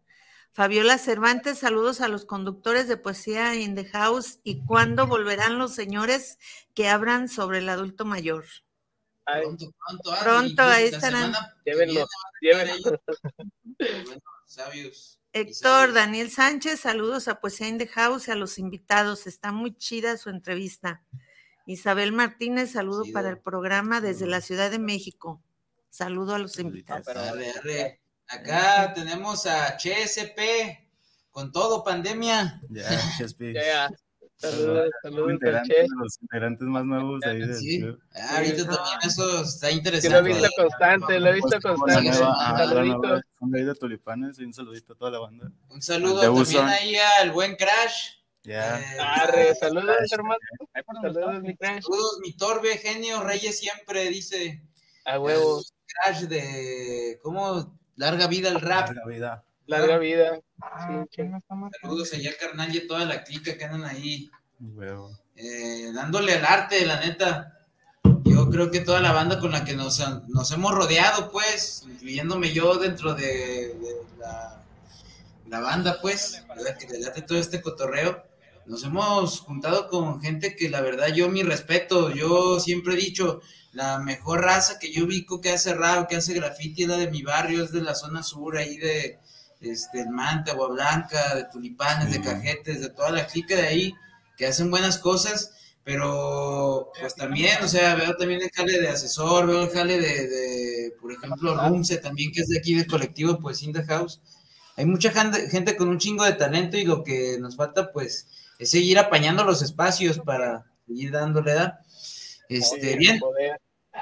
Fabiola 0.52 0.98
Cervantes, 0.98 1.58
saludos 1.58 2.00
a 2.00 2.08
los 2.08 2.24
conductores 2.24 2.86
de 2.86 2.96
Poesía 2.96 3.54
in 3.56 3.74
the 3.74 3.86
House. 3.86 4.38
¿Y 4.44 4.64
cuándo 4.64 5.06
volverán 5.06 5.58
los 5.58 5.74
señores 5.74 6.38
que 6.74 6.88
hablan 6.88 7.28
sobre 7.28 7.58
el 7.58 7.68
adulto 7.68 8.04
mayor? 8.04 8.44
pronto, 9.24 9.72
pronto, 9.86 10.14
pronto 10.22 10.62
ahí 10.62 10.86
estarán. 10.86 11.32
Llévenlo, 11.64 12.06
llévenlo. 12.40 13.00
sabios. 14.46 15.18
Héctor 15.32 15.92
Daniel 15.92 16.30
Sánchez, 16.30 16.80
saludos 16.80 17.26
a 17.26 17.40
Poesía 17.40 17.66
in 17.66 17.78
the 17.78 17.88
House 17.88 18.28
y 18.28 18.30
a 18.30 18.36
los 18.36 18.56
invitados. 18.58 19.26
Está 19.26 19.50
muy 19.50 19.74
chida 19.76 20.16
su 20.16 20.30
entrevista. 20.30 21.02
Isabel 21.66 22.12
Martínez, 22.12 22.72
saludo 22.72 23.04
para 23.12 23.30
el 23.30 23.38
programa 23.38 24.00
desde 24.00 24.26
la 24.26 24.40
Ciudad 24.40 24.70
de 24.70 24.78
México. 24.78 25.42
Saludo 25.88 26.34
a 26.34 26.38
los 26.38 26.58
invitados. 26.58 27.06
Acá 28.26 28.92
tenemos 28.94 29.46
a 29.46 29.76
CSP 29.76 30.40
con 31.30 31.52
todo 31.52 31.84
pandemia. 31.84 32.60
Ya, 32.70 32.88
Saludos, 34.36 34.90
saludos, 35.02 35.38
los 35.96 36.18
integrantes 36.20 36.66
más 36.66 36.84
nuevos 36.84 37.22
ahí 37.24 37.46
de 37.46 37.54
sí. 37.54 37.84
Ah, 38.14 38.36
ahorita 38.36 38.64
también 38.64 38.98
eso 39.06 39.42
está 39.42 39.70
interesante. 39.70 40.20
lo 40.20 40.26
he 40.26 40.32
visto 40.32 40.48
constante, 40.56 41.20
lo 41.20 41.28
he 41.28 41.32
visto 41.34 41.60
constante. 41.62 42.12
Saludito. 42.12 43.20
Son 43.38 43.54
ahí 43.54 43.64
de 43.64 43.74
tulipanes 43.74 44.38
y 44.40 44.44
un 44.44 44.52
saludito 44.52 44.92
a 44.92 44.96
toda 44.96 45.10
la 45.12 45.18
banda. 45.20 45.50
Un 45.70 45.80
saludo 45.80 46.20
también 46.20 46.64
ahí 46.64 46.96
al 47.20 47.30
buen 47.30 47.56
Crash. 47.56 48.23
Ya. 48.44 48.78
Saludos, 49.58 50.12
hermano. 50.12 50.38
Saludos, 51.02 51.42
mi 51.42 51.56
Crash. 51.56 51.82
Saludos, 51.82 52.18
mi 52.22 52.36
Torbe, 52.36 52.76
genio, 52.76 53.22
Reyes 53.22 53.58
siempre, 53.58 54.08
dice. 54.10 54.62
A 55.06 55.18
huevo. 55.18 55.62
Crash 55.86 56.22
de, 56.24 57.18
¿cómo? 57.22 57.78
Larga 57.96 58.26
vida 58.26 58.50
al 58.50 58.60
rap. 58.60 58.88
Larga 58.88 59.06
vida. 59.06 59.44
Larga 59.66 59.98
vida. 59.98 60.40
Ah, 60.60 61.04
Saludos 61.80 62.12
allá 62.12 62.30
al 62.30 62.36
carnal 62.36 62.74
y 62.74 62.78
a 62.78 62.86
toda 62.86 63.04
la 63.06 63.24
clica 63.24 63.56
que 63.56 63.64
andan 63.64 63.84
ahí. 63.84 64.30
Eh, 65.36 65.90
dándole 65.94 66.34
al 66.34 66.44
arte, 66.44 66.84
la 66.84 67.00
neta. 67.00 67.60
Yo 68.24 68.50
creo 68.50 68.70
que 68.70 68.80
toda 68.80 69.00
la 69.00 69.12
banda 69.12 69.38
con 69.40 69.52
la 69.52 69.64
que 69.64 69.74
nos, 69.74 70.02
nos 70.28 70.50
hemos 70.50 70.74
rodeado, 70.74 71.30
pues, 71.30 71.84
incluyéndome 71.86 72.52
yo 72.52 72.76
dentro 72.76 73.14
de, 73.14 73.74
la, 74.18 74.62
la, 75.46 75.60
banda, 75.60 75.98
pues, 76.02 76.44
que 76.78 76.88
le 76.88 77.00
date 77.00 77.22
todo 77.22 77.38
este 77.38 77.60
cotorreo, 77.62 78.24
nos 78.66 78.84
hemos 78.84 79.40
juntado 79.40 79.88
con 79.88 80.20
gente 80.20 80.56
que 80.56 80.68
la 80.68 80.80
verdad 80.80 81.08
yo 81.08 81.28
mi 81.28 81.42
respeto, 81.42 82.10
yo 82.10 82.60
siempre 82.60 82.94
he 82.94 82.96
dicho, 82.96 83.40
la 83.72 83.98
mejor 83.98 84.42
raza 84.42 84.78
que 84.78 84.92
yo 84.92 85.04
ubico 85.04 85.40
que 85.40 85.50
hace 85.50 85.74
rap, 85.74 86.08
que 86.08 86.16
hace 86.16 86.34
graffiti 86.34 86.82
es 86.82 86.88
la 86.88 86.96
de 86.96 87.10
mi 87.10 87.22
barrio, 87.22 87.64
es 87.64 87.72
de 87.72 87.82
la 87.82 87.94
zona 87.94 88.22
sur, 88.22 88.56
ahí 88.56 88.76
de 88.76 89.18
este, 89.60 90.00
el 90.00 90.10
Manta, 90.10 90.52
Agua 90.52 90.68
Blanca, 90.68 91.34
de 91.34 91.44
Tulipanes, 91.44 92.12
de 92.12 92.20
Cajetes, 92.20 92.80
de 92.80 92.90
toda 92.90 93.10
la 93.10 93.26
clica 93.26 93.56
de 93.56 93.66
ahí, 93.66 93.94
que 94.36 94.46
hacen 94.46 94.70
buenas 94.70 94.98
cosas, 94.98 95.52
pero 95.82 96.90
pues 96.98 97.14
también, 97.14 97.62
o 97.62 97.68
sea, 97.68 97.94
veo 97.94 98.16
también 98.16 98.40
el 98.42 98.50
jale 98.50 98.80
de 98.80 98.88
asesor, 98.88 99.46
veo 99.46 99.64
el 99.64 99.70
jale 99.70 100.00
de, 100.00 100.92
por 101.00 101.12
ejemplo, 101.12 101.54
Rumse 101.54 101.98
también, 101.98 102.32
que 102.32 102.40
es 102.40 102.48
de 102.48 102.58
aquí 102.58 102.74
del 102.74 102.86
colectivo, 102.86 103.38
pues 103.38 103.62
In 103.62 103.72
the 103.72 103.84
House. 103.84 104.20
Hay 104.76 104.86
mucha 104.86 105.10
gente, 105.12 105.76
con 105.76 105.88
un 105.88 105.98
chingo 105.98 106.24
de 106.24 106.32
talento 106.32 106.76
y 106.76 106.84
lo 106.84 107.04
que 107.04 107.38
nos 107.38 107.56
falta, 107.56 107.92
pues, 107.92 108.26
es 108.58 108.70
seguir 108.70 108.98
apañando 108.98 109.44
los 109.44 109.62
espacios 109.62 110.18
para 110.18 110.64
seguir 110.86 111.10
dándole 111.10 111.52
edad. 111.52 111.78
Este, 112.48 112.96
bien. 112.96 113.20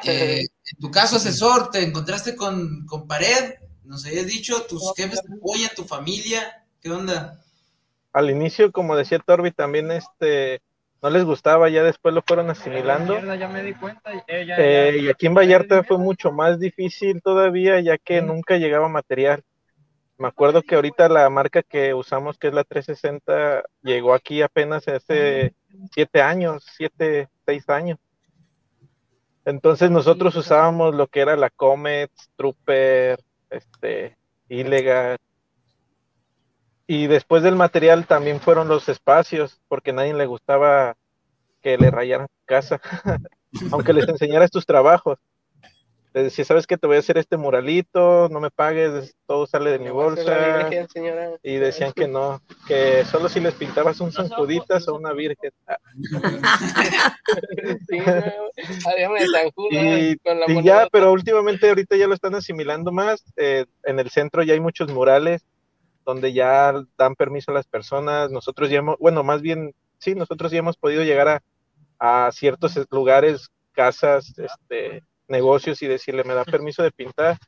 Eh, 0.05 0.41
en 0.41 0.79
tu 0.81 0.91
caso, 0.91 1.17
asesor, 1.17 1.71
te 1.71 1.83
encontraste 1.83 2.35
con, 2.35 2.87
con 2.87 3.07
pared, 3.07 3.55
nos 3.85 4.07
habías 4.07 4.27
dicho, 4.27 4.63
tus 4.63 4.95
jefes 4.97 5.23
te 5.23 5.35
apoyan, 5.35 5.71
tu 5.77 5.85
familia, 5.85 6.65
¿qué 6.81 6.91
onda? 6.91 7.43
Al 8.13 8.31
inicio, 8.31 8.73
como 8.73 8.97
decía 8.97 9.19
Torbi, 9.19 9.51
también 9.53 9.91
este 9.91 10.61
no 11.03 11.11
les 11.11 11.25
gustaba, 11.25 11.69
ya 11.69 11.83
después 11.83 12.15
lo 12.15 12.23
fueron 12.23 12.49
asimilando. 12.49 13.19
ya 13.35 13.49
me 13.49 13.63
di 13.65 13.75
cuenta. 13.75 14.13
Eh, 14.29 14.99
y 15.01 15.09
aquí 15.09 15.27
en 15.27 15.35
Vallarta 15.35 15.83
fue 15.83 15.99
mucho 15.99 16.31
más 16.31 16.61
difícil 16.61 17.21
todavía, 17.21 17.81
ya 17.81 17.99
que 17.99 18.23
nunca 18.23 18.57
llegaba 18.57 18.89
material. 18.89 19.43
Me 20.23 20.29
acuerdo 20.29 20.63
que 20.63 20.77
ahorita 20.77 21.09
la 21.09 21.29
marca 21.31 21.65
que 21.65 21.95
usamos, 21.95 22.39
que 22.39 22.47
es 22.47 22.55
la 22.55 22.63
360, 22.63 23.65
llegó 23.83 24.15
aquí 24.15 24.41
apenas 24.41 24.87
hace 24.87 25.53
siete 25.93 26.23
años, 26.23 26.65
siete, 26.77 27.29
seis 27.45 27.69
años. 27.69 27.99
Entonces 29.45 29.91
nosotros 29.91 30.37
usábamos 30.37 30.95
lo 30.95 31.09
que 31.09 31.23
era 31.23 31.35
la 31.35 31.51
Comet, 31.51 32.13
Trooper, 32.37 33.19
este, 33.51 34.17
ilegal. 34.49 35.19
Y 36.87 37.09
después 37.09 37.43
del 37.43 37.57
material 37.57 38.07
también 38.07 38.39
fueron 38.39 38.69
los 38.69 38.89
espacios, 38.89 39.61
porque 39.67 39.91
a 39.91 39.95
nadie 39.95 40.15
le 40.15 40.27
gustaba 40.27 40.95
que 41.63 41.77
le 41.77 41.91
rayaran 41.91 42.29
casa, 42.45 42.81
aunque 43.73 43.93
les 43.93 44.07
enseñaras 44.09 44.53
tus 44.53 44.67
trabajos 44.67 45.19
les 46.15 46.25
decía, 46.25 46.45
¿sabes 46.45 46.67
qué? 46.67 46.77
Te 46.77 46.87
voy 46.87 46.97
a 46.97 46.99
hacer 46.99 47.17
este 47.17 47.39
muralito, 47.39 48.29
no 48.31 48.39
me 48.39 48.51
pagues, 48.51 49.17
todo 49.27 49.47
sale 49.47 49.71
de 49.71 49.79
mi 49.79 49.89
bolsa. 49.89 50.69
y 51.43 51.55
decían 51.57 51.93
que 51.93 52.07
no, 52.07 52.43
que 52.69 53.05
solo 53.07 53.31
si 53.31 53.41
les 53.41 53.55
pintabas 53.55 53.99
un 54.01 54.13
San 54.13 54.29
Juditas 54.29 54.87
o 54.89 54.95
una 54.95 55.13
Virgen. 55.15 55.53
y, 60.49 60.63
ya, 60.63 60.87
pero 60.93 61.13
últimamente 61.13 61.69
ahorita 61.69 61.97
ya 61.97 62.07
lo 62.07 62.15
están 62.15 62.35
asimilando 62.35 62.93
más. 62.93 63.25
Eh, 63.37 63.65
en 63.85 63.99
el 63.99 64.11
centro 64.11 64.43
ya 64.43 64.53
hay 64.53 64.61
muchos 64.61 64.93
murales 64.93 65.47
donde 66.05 66.35
ya 66.35 66.75
dan 66.99 67.15
permiso 67.15 67.53
a 67.53 67.55
las 67.55 67.67
personas. 67.67 68.31
Nosotros 68.31 68.69
ya 68.69 68.81
hemos, 68.81 68.99
bueno, 68.99 69.23
más 69.23 69.41
bien, 69.41 69.75
sí, 69.99 70.15
nosotros 70.15 70.53
ya 70.53 70.59
hemos 70.59 70.77
podido 70.77 71.05
llegar 71.05 71.29
a, 71.29 71.43
a 71.99 72.31
ciertos 72.33 72.79
lugares, 72.91 73.49
casas, 73.73 74.39
este 74.39 75.03
negocios 75.29 75.83
y 75.83 75.87
decirle, 75.87 76.25
me 76.25 76.35
da 76.35 76.45
permiso 76.63 76.83
de 76.83 76.93
pintar. 76.93 77.39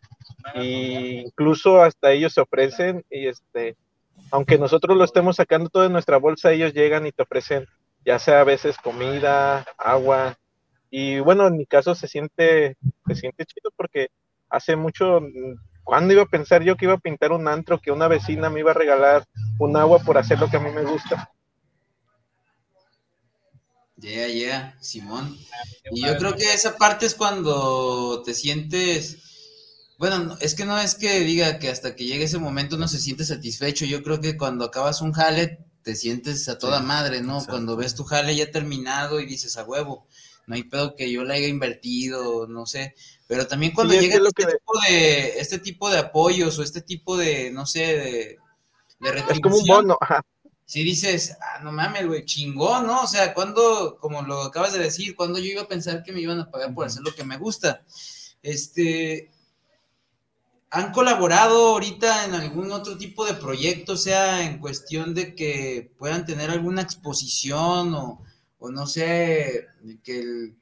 Y 0.54 1.20
incluso 1.20 1.82
hasta 1.82 2.12
ellos 2.12 2.34
se 2.34 2.40
ofrecen 2.40 3.04
y 3.10 3.26
este, 3.26 3.76
aunque 4.30 4.58
nosotros 4.58 4.96
lo 4.96 5.04
estemos 5.04 5.36
sacando 5.36 5.68
todo 5.68 5.82
de 5.84 5.90
nuestra 5.90 6.18
bolsa, 6.18 6.52
ellos 6.52 6.72
llegan 6.72 7.06
y 7.06 7.12
te 7.12 7.22
ofrecen, 7.22 7.66
ya 8.04 8.18
sea 8.18 8.40
a 8.40 8.44
veces 8.44 8.76
comida, 8.78 9.64
agua. 9.78 10.36
Y 10.90 11.20
bueno, 11.20 11.46
en 11.46 11.56
mi 11.56 11.66
caso 11.66 11.94
se 11.94 12.08
siente, 12.08 12.76
se 13.06 13.14
siente 13.14 13.44
chido 13.46 13.70
porque 13.76 14.08
hace 14.48 14.76
mucho, 14.76 15.20
¿cuándo 15.82 16.12
iba 16.12 16.22
a 16.22 16.26
pensar 16.26 16.62
yo 16.62 16.76
que 16.76 16.84
iba 16.84 16.94
a 16.94 16.98
pintar 16.98 17.32
un 17.32 17.48
antro, 17.48 17.78
que 17.78 17.90
una 17.90 18.08
vecina 18.08 18.50
me 18.50 18.60
iba 18.60 18.70
a 18.70 18.74
regalar 18.74 19.24
un 19.58 19.76
agua 19.76 19.98
por 19.98 20.18
hacer 20.18 20.38
lo 20.38 20.48
que 20.48 20.56
a 20.56 20.60
mí 20.60 20.70
me 20.70 20.82
gusta? 20.82 21.30
Yeah, 23.96 24.26
yeah, 24.26 24.76
Simón. 24.80 25.38
Y 25.92 26.02
yo 26.02 26.16
creo 26.16 26.34
que 26.34 26.52
esa 26.52 26.76
parte 26.76 27.06
es 27.06 27.14
cuando 27.14 28.22
te 28.22 28.34
sientes, 28.34 29.18
bueno, 29.98 30.36
es 30.40 30.54
que 30.54 30.64
no 30.64 30.78
es 30.78 30.96
que 30.96 31.20
diga 31.20 31.58
que 31.58 31.68
hasta 31.68 31.94
que 31.94 32.04
llegue 32.04 32.24
ese 32.24 32.38
momento 32.38 32.76
no 32.76 32.88
se 32.88 32.98
siente 32.98 33.24
satisfecho, 33.24 33.84
yo 33.84 34.02
creo 34.02 34.20
que 34.20 34.36
cuando 34.36 34.64
acabas 34.64 35.00
un 35.00 35.12
jale 35.12 35.64
te 35.82 35.94
sientes 35.94 36.48
a 36.48 36.58
toda 36.58 36.80
madre, 36.80 37.20
¿no? 37.20 37.44
Cuando 37.44 37.76
ves 37.76 37.94
tu 37.94 38.04
jale 38.04 38.34
ya 38.34 38.50
terminado 38.50 39.20
y 39.20 39.26
dices 39.26 39.56
a 39.58 39.64
huevo, 39.64 40.08
no 40.46 40.56
hay 40.56 40.64
pedo 40.64 40.96
que 40.96 41.12
yo 41.12 41.24
le 41.24 41.34
haya 41.34 41.46
invertido, 41.46 42.48
no 42.48 42.66
sé, 42.66 42.94
pero 43.28 43.46
también 43.46 43.72
cuando 43.72 43.94
llega 43.94 44.16
este, 44.16 44.44
tipo 44.46 44.72
de, 44.88 45.38
este 45.38 45.58
tipo 45.58 45.90
de 45.90 45.98
apoyos 45.98 46.58
o 46.58 46.62
este 46.62 46.80
tipo 46.80 47.16
de, 47.16 47.50
no 47.52 47.64
sé, 47.66 47.80
de, 47.80 48.38
de 48.98 49.24
Es 49.30 49.40
como 49.40 49.56
un 49.56 49.66
bono, 49.66 49.98
ajá 50.00 50.24
si 50.66 50.82
dices, 50.82 51.36
ah, 51.40 51.60
no 51.62 51.72
mames, 51.72 52.06
güey, 52.06 52.24
chingón, 52.24 52.86
¿no? 52.86 53.02
O 53.02 53.06
sea, 53.06 53.34
cuando, 53.34 53.98
como 54.00 54.22
lo 54.22 54.42
acabas 54.42 54.72
de 54.72 54.78
decir, 54.78 55.14
cuando 55.14 55.38
yo 55.38 55.46
iba 55.46 55.62
a 55.62 55.68
pensar 55.68 56.02
que 56.02 56.12
me 56.12 56.20
iban 56.20 56.40
a 56.40 56.50
pagar 56.50 56.74
por 56.74 56.86
hacer 56.86 57.02
lo 57.02 57.14
que 57.14 57.24
me 57.24 57.36
gusta. 57.36 57.82
Este, 58.42 59.30
¿han 60.70 60.92
colaborado 60.92 61.68
ahorita 61.68 62.24
en 62.24 62.34
algún 62.34 62.72
otro 62.72 62.96
tipo 62.96 63.24
de 63.24 63.34
proyecto, 63.34 63.96
sea 63.96 64.44
en 64.44 64.58
cuestión 64.58 65.14
de 65.14 65.34
que 65.34 65.92
puedan 65.98 66.24
tener 66.24 66.50
alguna 66.50 66.82
exposición 66.82 67.94
o, 67.94 68.22
o 68.58 68.70
no 68.70 68.86
sé, 68.86 69.66
que 70.02 70.20
el, 70.20 70.56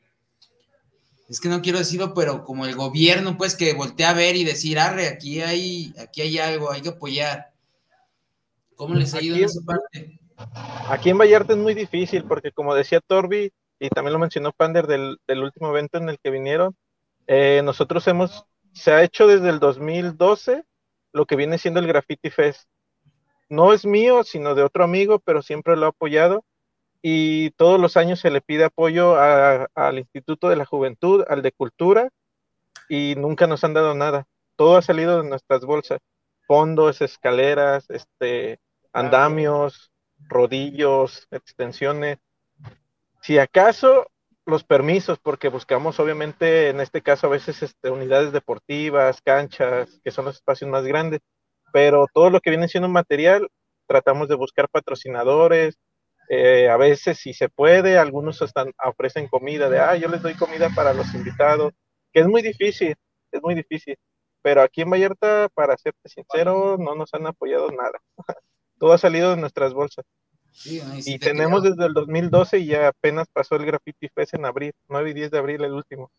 es 1.33 1.41
que 1.41 1.49
no 1.49 1.63
quiero 1.63 1.79
decirlo, 1.79 2.13
pero 2.13 2.45
como 2.45 2.67
el 2.67 2.75
gobierno, 2.75 3.39
pues, 3.39 3.55
que 3.55 3.73
voltea 3.73 4.11
a 4.11 4.13
ver 4.13 4.37
y 4.37 4.45
decir, 4.45 4.79
arre, 4.79 5.09
aquí 5.09 5.41
hay, 5.41 5.95
aquí 5.99 6.21
hay 6.21 6.39
algo, 6.39 6.71
hay 6.71 6.83
que 6.83 6.91
apoyar. 6.91 7.52
¿Cómo 8.77 8.95
les 8.95 9.15
ha 9.15 9.23
ido 9.23 9.37
en 9.37 9.45
esa 9.45 9.61
parte? 9.65 10.19
Aquí 10.89 11.11
en 11.11 11.19
Vallarta 11.19 11.53
es 11.53 11.59
muy 11.59 11.75
difícil, 11.75 12.25
porque 12.25 12.53
como 12.53 12.75
decía 12.75 13.01
Torbi, 13.01 13.53
y 13.79 13.89
también 13.91 14.13
lo 14.13 14.19
mencionó 14.19 14.53
Pander 14.53 14.87
del, 14.87 15.19
último 15.29 15.71
evento 15.71 15.99
en 15.99 16.09
el 16.09 16.19
que 16.19 16.31
vinieron, 16.31 16.77
eh, 17.27 17.63
nosotros 17.65 18.07
hemos, 18.09 18.45
se 18.73 18.93
ha 18.93 19.03
hecho 19.03 19.27
desde 19.27 19.49
el 19.49 19.61
2012 19.61 20.65
lo 21.13 21.27
que 21.27 21.37
viene 21.37 21.59
siendo 21.59 21.81
el 21.81 21.87
Graffiti 21.87 22.31
Fest. 22.31 22.69
No 23.49 23.73
es 23.73 23.85
mío, 23.85 24.25
sino 24.25 24.55
de 24.55 24.63
otro 24.63 24.85
amigo, 24.85 25.19
pero 25.19 25.43
siempre 25.43 25.77
lo 25.77 25.87
ha 25.87 25.91
apoyado 25.91 26.45
y 27.03 27.51
todos 27.51 27.81
los 27.81 27.97
años 27.97 28.21
se 28.21 28.31
le 28.31 28.41
pide 28.41 28.65
apoyo 28.65 29.17
al 29.19 29.99
Instituto 29.99 30.49
de 30.49 30.57
la 30.57 30.65
Juventud, 30.65 31.25
al 31.29 31.43
de 31.43 31.51
Cultura, 31.51 32.09
y 32.89 33.15
nunca 33.17 33.49
nos 33.49 33.65
han 33.65 33.75
dado 33.75 33.95
nada. 33.95 34.27
Todo 34.55 34.77
ha 34.77 34.83
salido 34.83 35.21
de 35.21 35.29
nuestras 35.29 35.65
bolsas, 35.65 35.99
fondos, 36.53 37.01
escaleras, 37.01 37.89
este, 37.89 38.61
andamios, 38.93 39.91
rodillos, 40.29 41.27
extensiones. 41.31 42.19
Si 43.23 43.39
acaso 43.39 44.09
los 44.45 44.63
permisos, 44.63 45.19
porque 45.19 45.49
buscamos 45.49 45.99
obviamente 45.99 46.69
en 46.69 46.81
este 46.81 47.01
caso 47.01 47.27
a 47.27 47.31
veces 47.31 47.63
este, 47.63 47.89
unidades 47.89 48.33
deportivas, 48.33 49.23
canchas, 49.23 49.99
que 50.05 50.11
son 50.11 50.27
los 50.27 50.37
espacios 50.37 50.71
más 50.71 50.85
grandes, 50.85 51.21
pero 51.73 52.05
todo 52.13 52.29
lo 52.29 52.39
que 52.41 52.51
viene 52.51 52.69
siendo 52.69 52.91
material, 52.91 53.49
tratamos 53.87 54.29
de 54.29 54.35
buscar 54.35 54.69
patrocinadores, 54.69 55.79
eh, 56.29 56.69
a 56.69 56.77
veces, 56.77 57.17
si 57.17 57.33
se 57.33 57.49
puede, 57.49 57.97
algunos 57.97 58.43
están, 58.43 58.73
ofrecen 58.85 59.27
comida 59.27 59.71
de, 59.71 59.79
ah, 59.81 59.97
yo 59.97 60.09
les 60.09 60.21
doy 60.21 60.35
comida 60.35 60.69
para 60.75 60.93
los 60.93 61.15
invitados, 61.15 61.73
que 62.13 62.21
es 62.21 62.27
muy 62.27 62.43
difícil, 62.43 62.95
es 63.31 63.43
muy 63.43 63.55
difícil. 63.55 63.97
Pero 64.43 64.63
aquí 64.63 64.83
en 64.83 64.91
Vallarta, 64.91 65.49
para 65.55 65.77
serte 65.77 66.09
sincero, 66.09 66.77
no 66.79 66.95
nos 66.95 67.15
han 67.15 67.27
apoyado 67.27 67.71
nada. 67.71 68.01
Todo 68.79 68.93
ha 68.93 68.99
salido 68.99 69.31
de 69.31 69.37
nuestras 69.37 69.73
bolsas. 69.73 70.05
y 70.65 71.19
tenemos 71.19 71.63
desde 71.63 71.87
el 71.87 71.95
2012 71.95 72.59
y 72.59 72.67
ya 72.67 72.89
apenas 72.89 73.27
pasó 73.33 73.55
el 73.55 73.65
Graffiti 73.65 74.09
Fest 74.09 74.35
en 74.35 74.45
abril, 74.45 74.73
9 74.89 75.11
y 75.11 75.15
10 75.15 75.31
de 75.31 75.39
abril 75.39 75.65
el 75.65 75.73
último. 75.73 76.11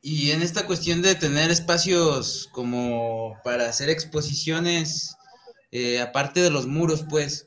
Y 0.00 0.32
en 0.32 0.42
esta 0.42 0.66
cuestión 0.66 1.00
de 1.00 1.14
tener 1.14 1.50
espacios 1.50 2.48
como 2.50 3.38
para 3.44 3.68
hacer 3.68 3.88
exposiciones, 3.88 5.14
eh, 5.70 6.00
aparte 6.00 6.40
de 6.40 6.50
los 6.50 6.66
muros, 6.66 7.04
pues. 7.08 7.46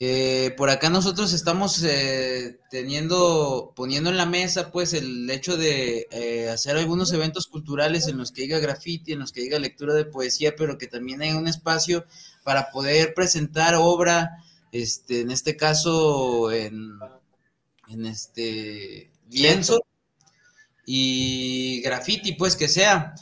Eh, 0.00 0.54
por 0.56 0.70
acá 0.70 0.90
nosotros 0.90 1.32
estamos 1.32 1.82
eh, 1.82 2.60
teniendo, 2.70 3.72
poniendo 3.74 4.10
en 4.10 4.16
la 4.16 4.26
mesa, 4.26 4.70
pues, 4.70 4.92
el 4.92 5.28
hecho 5.28 5.56
de 5.56 6.48
hacer 6.52 6.76
algunos 6.76 7.12
eventos 7.12 7.48
culturales 7.48 8.06
en 8.06 8.16
los 8.16 8.30
que 8.30 8.42
diga 8.42 8.60
graffiti, 8.60 9.12
en 9.12 9.18
los 9.18 9.32
que 9.32 9.40
diga 9.40 9.58
lectura 9.58 9.94
de 9.94 10.04
poesía, 10.04 10.54
pero 10.56 10.78
que 10.78 10.86
también 10.86 11.22
hay 11.22 11.32
un 11.32 11.48
espacio 11.48 12.04
para 12.44 12.70
poder 12.70 13.12
presentar 13.14 13.74
obra, 13.74 14.30
este, 14.70 15.22
en 15.22 15.32
este 15.32 15.56
caso, 15.56 16.52
en, 16.52 16.92
en 17.88 18.06
este 18.06 19.10
lienzo 19.30 19.80
y 20.86 21.80
graffiti, 21.82 22.34
pues, 22.34 22.54
que 22.54 22.68
sea. 22.68 23.14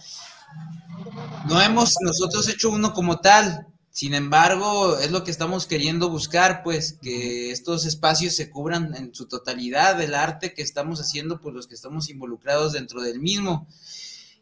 No 1.48 1.60
hemos 1.62 1.94
nosotros 2.02 2.48
hecho 2.48 2.70
uno 2.70 2.92
como 2.92 3.18
tal, 3.20 3.66
sin 3.96 4.12
embargo, 4.12 4.98
es 4.98 5.10
lo 5.10 5.24
que 5.24 5.30
estamos 5.30 5.66
queriendo 5.66 6.10
buscar, 6.10 6.62
pues, 6.62 6.98
que 7.00 7.50
estos 7.50 7.86
espacios 7.86 8.34
se 8.34 8.50
cubran 8.50 8.94
en 8.94 9.14
su 9.14 9.26
totalidad 9.26 9.96
del 9.96 10.14
arte 10.14 10.52
que 10.52 10.60
estamos 10.60 11.00
haciendo, 11.00 11.40
pues 11.40 11.54
los 11.54 11.66
que 11.66 11.76
estamos 11.76 12.10
involucrados 12.10 12.74
dentro 12.74 13.00
del 13.00 13.20
mismo. 13.20 13.66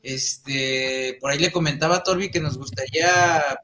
Este, 0.02 1.18
por 1.20 1.30
ahí 1.30 1.38
le 1.38 1.52
comentaba 1.52 2.02
Torbi 2.02 2.32
que 2.32 2.40
nos 2.40 2.58
gustaría 2.58 3.08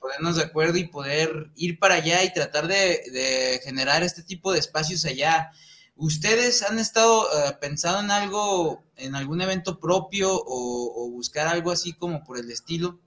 ponernos 0.00 0.36
de 0.36 0.44
acuerdo 0.44 0.78
y 0.78 0.86
poder 0.86 1.50
ir 1.56 1.80
para 1.80 1.96
allá 1.96 2.22
y 2.22 2.32
tratar 2.32 2.68
de, 2.68 3.60
generar 3.64 4.04
este 4.04 4.22
tipo 4.22 4.52
de 4.52 4.60
espacios 4.60 5.04
allá. 5.04 5.50
¿Ustedes 5.96 6.62
han 6.62 6.78
estado 6.78 7.24
eh, 7.24 7.56
pensando 7.60 7.98
en 7.98 8.12
algo, 8.12 8.84
en 8.94 9.16
algún 9.16 9.40
evento 9.40 9.80
propio 9.80 10.32
o, 10.32 11.04
o 11.04 11.10
buscar 11.10 11.48
algo 11.48 11.72
así 11.72 11.94
como 11.94 12.22
por 12.22 12.38
el 12.38 12.48
estilo? 12.48 13.00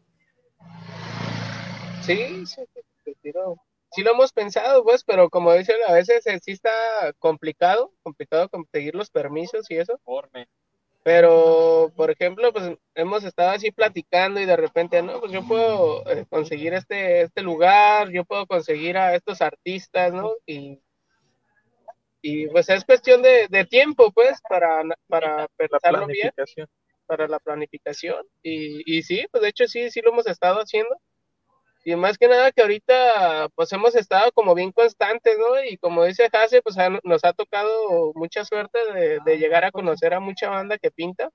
Sí, 2.06 2.46
sí, 2.46 2.62
sí 3.92 4.02
lo 4.04 4.12
hemos 4.12 4.32
pensado, 4.34 4.84
pues, 4.84 5.04
pero 5.04 5.30
como 5.30 5.54
dicen, 5.54 5.78
a 5.88 5.94
veces 5.94 6.24
sí 6.44 6.52
está 6.52 6.72
complicado, 7.20 7.94
complicado 8.04 8.50
conseguir 8.50 8.96
los 8.96 9.10
permisos 9.10 9.70
y 9.70 9.78
eso. 9.78 10.00
Pero, 11.04 11.92
por 11.96 12.12
ejemplo, 12.12 12.54
pues 12.54 12.78
hemos 12.96 13.24
estado 13.26 13.52
así 13.52 13.72
platicando 13.72 14.40
y 14.40 14.46
de 14.46 14.56
repente, 14.56 15.02
no, 15.02 15.20
pues 15.20 15.34
yo 15.34 15.46
puedo 15.46 16.10
eh, 16.10 16.26
conseguir 16.30 16.74
este, 16.74 17.24
este 17.24 17.42
lugar, 17.42 18.10
yo 18.10 18.24
puedo 18.24 18.48
conseguir 18.48 18.98
a 18.98 19.14
estos 19.14 19.42
artistas, 19.42 20.14
¿no? 20.14 20.32
Y, 20.46 20.82
y 22.22 22.48
pues 22.48 22.70
es 22.70 22.86
cuestión 22.86 23.22
de, 23.22 23.48
de 23.50 23.66
tiempo, 23.66 24.12
pues, 24.14 24.40
para, 24.48 24.82
para 25.08 25.48
pensarlo 25.58 26.08
bien, 26.08 26.32
para 27.06 27.28
la 27.28 27.40
planificación. 27.40 28.26
Y, 28.42 28.98
y 28.98 29.04
sí, 29.04 29.26
pues 29.30 29.44
de 29.44 29.50
hecho 29.50 29.68
sí, 29.68 29.92
sí 29.92 30.02
lo 30.02 30.12
hemos 30.12 30.26
estado 30.28 30.60
haciendo. 30.60 30.96
Y 31.86 31.96
más 31.96 32.18
que 32.18 32.30
nada 32.30 32.52
que 32.52 32.62
ahorita 32.62 33.50
pues 33.56 33.72
hemos 33.74 33.94
estado 33.96 34.32
como 34.32 34.56
bien 34.56 34.72
constantes, 34.72 35.38
¿no? 35.38 35.62
Y 35.64 35.78
como 35.78 36.06
dice 36.06 36.30
Jase, 36.32 36.62
pues 36.62 36.78
nos 37.04 37.26
ha 37.26 37.34
tocado 37.34 38.14
mucha 38.16 38.46
suerte 38.46 38.80
de, 39.26 39.38
llegar 39.38 39.66
a 39.66 39.72
conocer 39.72 40.14
a 40.14 40.22
mucha 40.22 40.50
banda 40.50 40.78
que 40.78 40.92
pinta. 40.92 41.30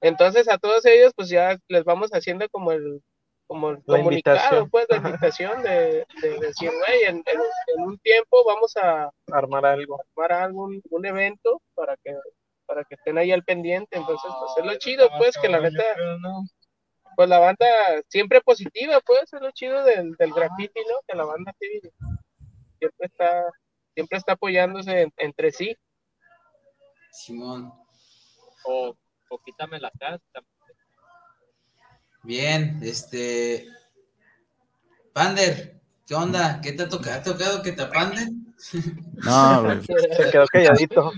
Entonces 0.00 0.48
a 0.48 0.58
todos 0.58 0.84
ellos 0.86 1.12
pues 1.14 1.28
ya 1.28 1.56
les 1.68 1.84
vamos 1.84 2.10
haciendo 2.10 2.48
como 2.48 2.72
el, 2.72 3.00
como 3.46 3.70
el 3.70 3.82
comunicado, 3.84 4.66
pues 4.68 4.86
la 4.88 4.96
invitación 4.96 5.62
de, 5.62 6.04
decir, 6.40 6.70
güey, 6.70 7.04
en, 7.04 7.22
un 7.76 7.96
tiempo 7.98 8.44
vamos 8.44 8.76
a 8.76 9.10
armar 9.30 9.66
algo, 9.66 10.00
armar 10.16 10.32
algún 10.32 10.82
un 10.90 11.06
evento 11.06 11.62
para 11.74 11.96
que 12.02 12.14
para 12.66 12.84
que 12.84 12.94
estén 12.94 13.18
ahí 13.18 13.30
al 13.30 13.44
pendiente. 13.44 13.98
Entonces 13.98 14.30
pues 14.40 14.52
es 14.58 14.64
lo 14.64 14.78
chido, 14.78 15.08
pues 15.18 15.36
que 15.38 15.48
la 15.48 15.60
neta 15.60 15.84
pues 17.16 17.28
la 17.28 17.38
banda 17.38 17.66
siempre 18.08 18.40
positiva, 18.40 19.00
pues 19.00 19.32
es 19.32 19.40
lo 19.40 19.50
chido 19.50 19.84
del, 19.84 20.14
del 20.16 20.32
graffiti, 20.32 20.80
¿no? 20.88 20.96
Que 21.06 21.16
la 21.16 21.24
banda 21.24 21.52
siempre 22.78 23.06
está, 23.06 23.44
siempre 23.94 24.18
está 24.18 24.32
apoyándose 24.32 25.12
entre 25.16 25.52
sí. 25.52 25.76
Simón. 27.12 27.72
O, 28.64 28.96
o 29.28 29.38
quítame 29.38 29.80
la 29.80 29.90
casa. 29.98 30.20
Bien, 32.22 32.78
este. 32.82 33.66
Pander, 35.12 35.80
¿qué 36.06 36.14
onda? 36.14 36.60
¿Qué 36.60 36.72
te 36.72 36.84
ha 36.84 36.88
tocado? 36.88 37.18
¿Ha 37.18 37.22
tocado 37.22 37.62
que 37.62 37.72
te 37.72 37.82
apanden? 37.82 38.46
No, 39.24 39.62
güey. 39.62 39.80
Se 40.16 40.30
quedó 40.30 40.46
calladito. 40.46 41.12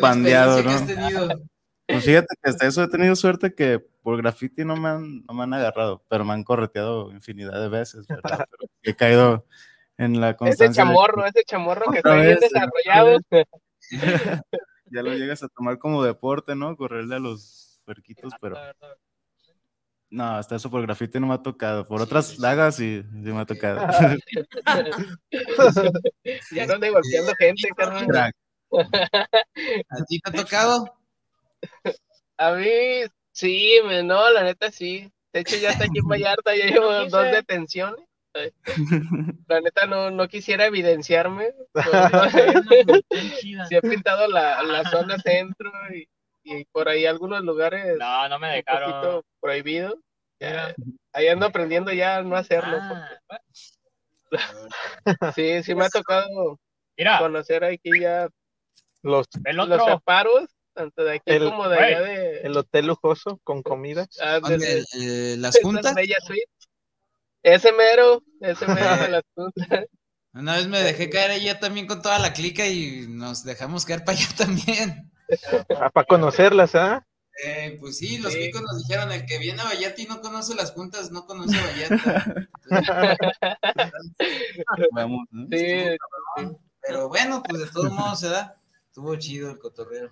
Pandeado, 0.00 0.62
¿no? 0.62 1.42
Pues 1.86 2.04
fíjate 2.04 2.34
que 2.42 2.50
hasta 2.50 2.66
eso 2.66 2.82
he 2.82 2.88
tenido 2.88 3.14
suerte 3.16 3.54
que 3.54 3.84
por 4.02 4.16
graffiti 4.16 4.64
no 4.64 4.76
me 4.76 4.88
han, 4.88 5.24
no 5.24 5.34
me 5.34 5.44
han 5.44 5.54
agarrado, 5.54 6.04
pero 6.08 6.24
me 6.24 6.32
han 6.32 6.44
correteado 6.44 7.12
infinidad 7.12 7.60
de 7.60 7.68
veces, 7.68 8.06
¿verdad? 8.08 8.46
he 8.82 8.94
caído 8.94 9.46
en 9.96 10.20
la 10.20 10.36
constancia. 10.36 10.66
Ese 10.66 10.74
chamorro, 10.74 11.26
ese 11.26 11.44
chamorro 11.44 11.90
que 11.90 11.98
está 11.98 12.16
bien 12.16 12.38
desarrollado. 12.38 13.18
ya 14.90 15.02
lo 15.02 15.14
llegas 15.14 15.42
a 15.42 15.48
tomar 15.48 15.78
como 15.78 16.02
deporte, 16.02 16.54
¿no? 16.54 16.76
Correrle 16.76 17.16
a 17.16 17.20
los 17.20 17.80
puerquitos, 17.84 18.32
pero... 18.40 18.56
No, 20.10 20.36
hasta 20.36 20.56
eso 20.56 20.70
por 20.70 20.82
graffiti 20.82 21.18
no 21.18 21.26
me 21.26 21.34
ha 21.34 21.42
tocado. 21.42 21.86
Por 21.86 22.02
otras 22.02 22.38
lagas 22.38 22.76
sí, 22.76 23.02
sí 23.10 23.32
me 23.32 23.40
ha 23.40 23.46
tocado. 23.46 23.80
ya 26.52 26.66
no 26.66 26.78
golpeando 26.78 27.32
gente, 27.38 27.68
carnal. 27.74 28.32
¿A 29.88 30.04
ti 30.06 30.20
te 30.20 30.28
ha 30.28 30.32
tocado? 30.32 30.84
A 32.36 32.52
mí, 32.52 33.04
sí, 33.32 33.80
no, 34.04 34.30
la 34.30 34.44
neta 34.44 34.70
sí. 34.70 35.10
De 35.32 35.40
hecho, 35.40 35.56
ya 35.56 35.70
está 35.70 35.84
aquí 35.84 35.98
en 35.98 36.04
Vallarta, 36.08 36.54
ya 36.54 36.66
llevo 36.66 36.92
dos 37.06 37.30
detenciones. 37.30 38.04
La 39.48 39.60
neta 39.60 39.86
no, 39.86 40.10
no 40.10 40.26
quisiera 40.26 40.66
evidenciarme. 40.66 41.52
Si 43.68 43.74
he 43.74 43.82
pintado 43.82 44.26
la, 44.28 44.62
la 44.62 44.88
zona 44.88 45.18
centro 45.18 45.70
y, 45.94 46.08
y, 46.42 46.64
por 46.66 46.88
ahí 46.88 47.06
algunos 47.06 47.42
lugares. 47.42 47.96
No, 47.98 48.28
no 48.28 48.38
me 48.38 48.48
dejaron. 48.48 49.22
prohibido. 49.40 49.98
ahí 51.12 51.28
ando 51.28 51.46
aprendiendo 51.46 51.92
ya 51.92 52.16
a 52.16 52.22
no 52.22 52.36
hacerlo. 52.36 52.78
Ah. 52.80 53.08
sí, 55.34 55.62
sí 55.62 55.74
me 55.74 55.84
ha 55.84 55.90
tocado 55.90 56.58
conocer 57.18 57.64
aquí 57.64 58.00
ya 58.00 58.28
los, 59.02 59.26
los 59.44 59.84
separos 59.84 60.48
tanto 60.72 61.04
de 61.04 61.14
aquí 61.14 61.22
el, 61.26 61.44
como 61.44 61.68
de 61.68 61.78
allá 61.78 62.00
de... 62.00 62.40
El 62.40 62.56
hotel 62.56 62.86
lujoso 62.86 63.38
con 63.44 63.62
comida. 63.62 64.06
Ah, 64.20 64.40
de, 64.40 64.84
eh, 64.98 65.36
¿Las 65.38 65.58
juntas? 65.60 65.94
Ese 67.42 67.72
mero, 67.72 68.22
ese 68.40 68.66
mero 68.66 68.96
de 68.96 69.08
las 69.08 69.22
juntas. 69.34 69.86
Una 70.34 70.56
vez 70.56 70.66
me 70.66 70.80
dejé 70.80 71.10
caer 71.10 71.32
allá 71.32 71.60
también 71.60 71.86
con 71.86 72.00
toda 72.00 72.18
la 72.18 72.32
clica 72.32 72.66
y 72.66 73.06
nos 73.08 73.44
dejamos 73.44 73.84
caer 73.84 74.02
para 74.04 74.18
allá 74.18 74.28
también. 74.36 75.12
Ah, 75.76 75.90
para 75.90 76.06
conocerlas, 76.06 76.74
¿ah? 76.74 77.06
Eh, 77.44 77.76
pues 77.80 77.98
sí, 77.98 78.18
los 78.18 78.32
sí. 78.32 78.50
nos 78.52 78.78
dijeron, 78.78 79.10
el 79.10 79.24
que 79.24 79.38
viene 79.38 79.62
a 79.62 79.64
Vallarta 79.64 80.02
y 80.02 80.06
no 80.06 80.20
conoce 80.20 80.54
las 80.54 80.70
juntas, 80.72 81.10
no 81.10 81.26
conoce 81.26 81.58
a 81.58 81.66
Vallarta. 81.66 82.48
Vamos, 84.92 85.26
¿no? 85.30 85.46
sí, 85.50 85.96
Pero 86.82 87.08
bueno, 87.08 87.42
pues 87.42 87.62
de 87.62 87.70
todos 87.70 87.90
modos 87.90 88.20
se 88.20 88.28
da. 88.28 88.54
Estuvo 88.92 89.16
chido 89.16 89.50
el 89.50 89.58
cotorreo. 89.58 90.10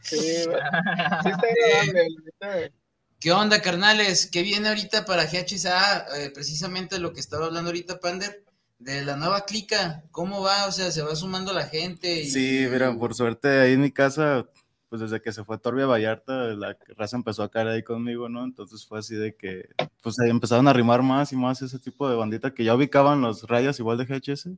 Sí, 0.00 0.18
sí 0.20 0.44
está 0.44 1.32
agradable. 1.82 2.72
¿Qué 3.18 3.32
onda, 3.32 3.60
carnales? 3.60 4.28
¿Qué 4.30 4.42
viene 4.42 4.68
ahorita 4.68 5.04
para 5.04 5.24
GHSA? 5.24 6.06
Eh, 6.18 6.30
precisamente 6.30 7.00
lo 7.00 7.12
que 7.12 7.18
estaba 7.18 7.46
hablando 7.46 7.70
ahorita, 7.70 7.98
Pander, 7.98 8.44
de 8.78 9.04
la 9.04 9.16
nueva 9.16 9.44
clica. 9.44 10.04
¿Cómo 10.12 10.42
va? 10.42 10.66
O 10.68 10.70
sea, 10.70 10.92
se 10.92 11.02
va 11.02 11.16
sumando 11.16 11.52
la 11.52 11.66
gente. 11.66 12.22
Y... 12.22 12.30
Sí, 12.30 12.68
mira, 12.70 12.96
por 12.96 13.16
suerte 13.16 13.48
ahí 13.48 13.72
en 13.72 13.80
mi 13.80 13.90
casa, 13.90 14.48
pues 14.88 15.00
desde 15.00 15.20
que 15.20 15.32
se 15.32 15.42
fue 15.42 15.58
Torbia 15.58 15.86
Vallarta, 15.86 16.54
la 16.54 16.78
raza 16.96 17.16
empezó 17.16 17.42
a 17.42 17.50
caer 17.50 17.66
ahí 17.66 17.82
conmigo, 17.82 18.28
¿no? 18.28 18.44
Entonces 18.44 18.86
fue 18.86 19.00
así 19.00 19.16
de 19.16 19.34
que, 19.34 19.70
pues 20.04 20.20
ahí 20.20 20.30
empezaron 20.30 20.68
a 20.68 20.70
arrimar 20.70 21.02
más 21.02 21.32
y 21.32 21.36
más 21.36 21.62
ese 21.62 21.80
tipo 21.80 22.08
de 22.08 22.14
bandita 22.14 22.54
que 22.54 22.62
ya 22.62 22.76
ubicaban 22.76 23.22
los 23.22 23.42
rayas 23.48 23.80
igual 23.80 23.98
de 23.98 24.04
GHS 24.04 24.50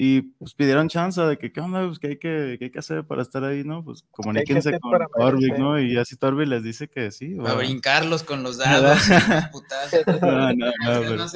y 0.00 0.22
pues 0.22 0.54
pidieron 0.54 0.88
chance 0.88 1.20
de 1.20 1.36
que, 1.36 1.50
¿qué 1.50 1.60
onda? 1.60 1.84
Pues, 1.84 1.98
¿qué 1.98 2.06
hay 2.06 2.18
que, 2.20 2.54
qué 2.56 2.66
hay 2.66 2.70
que 2.70 2.78
hacer 2.78 3.04
para 3.04 3.20
estar 3.20 3.42
ahí, 3.42 3.64
no? 3.64 3.84
Pues 3.84 4.04
comuníquense 4.12 4.78
con 4.78 4.92
Torvik, 5.12 5.58
¿no? 5.58 5.80
Y 5.80 5.98
así 5.98 6.14
Torvik 6.14 6.46
les 6.46 6.62
dice 6.62 6.86
que 6.86 7.10
sí. 7.10 7.36
A 7.44 7.54
brincarlos 7.54 8.22
con 8.22 8.44
los 8.44 8.58
dados. 8.58 8.96
no, 10.22 10.52
no, 10.54 10.66
no, 10.84 11.26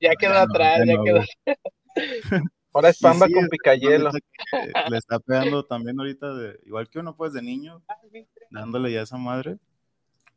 ya 0.00 0.16
quedó 0.18 0.34
atrás, 0.34 0.80
ya 0.84 0.96
quedó. 1.00 1.20
Ahora 2.72 2.88
es 2.88 2.98
Pamba 2.98 3.28
con 3.32 3.46
Picayelo. 3.46 4.10
Le 4.90 4.98
está 4.98 5.20
pegando 5.20 5.64
también 5.64 6.00
ahorita, 6.00 6.34
de, 6.34 6.58
igual 6.66 6.88
que 6.90 6.98
uno, 6.98 7.14
pues, 7.14 7.34
de 7.34 7.42
niño, 7.42 7.84
dándole 8.50 8.90
ya 8.90 8.98
a 8.98 9.04
esa 9.04 9.16
madre. 9.16 9.58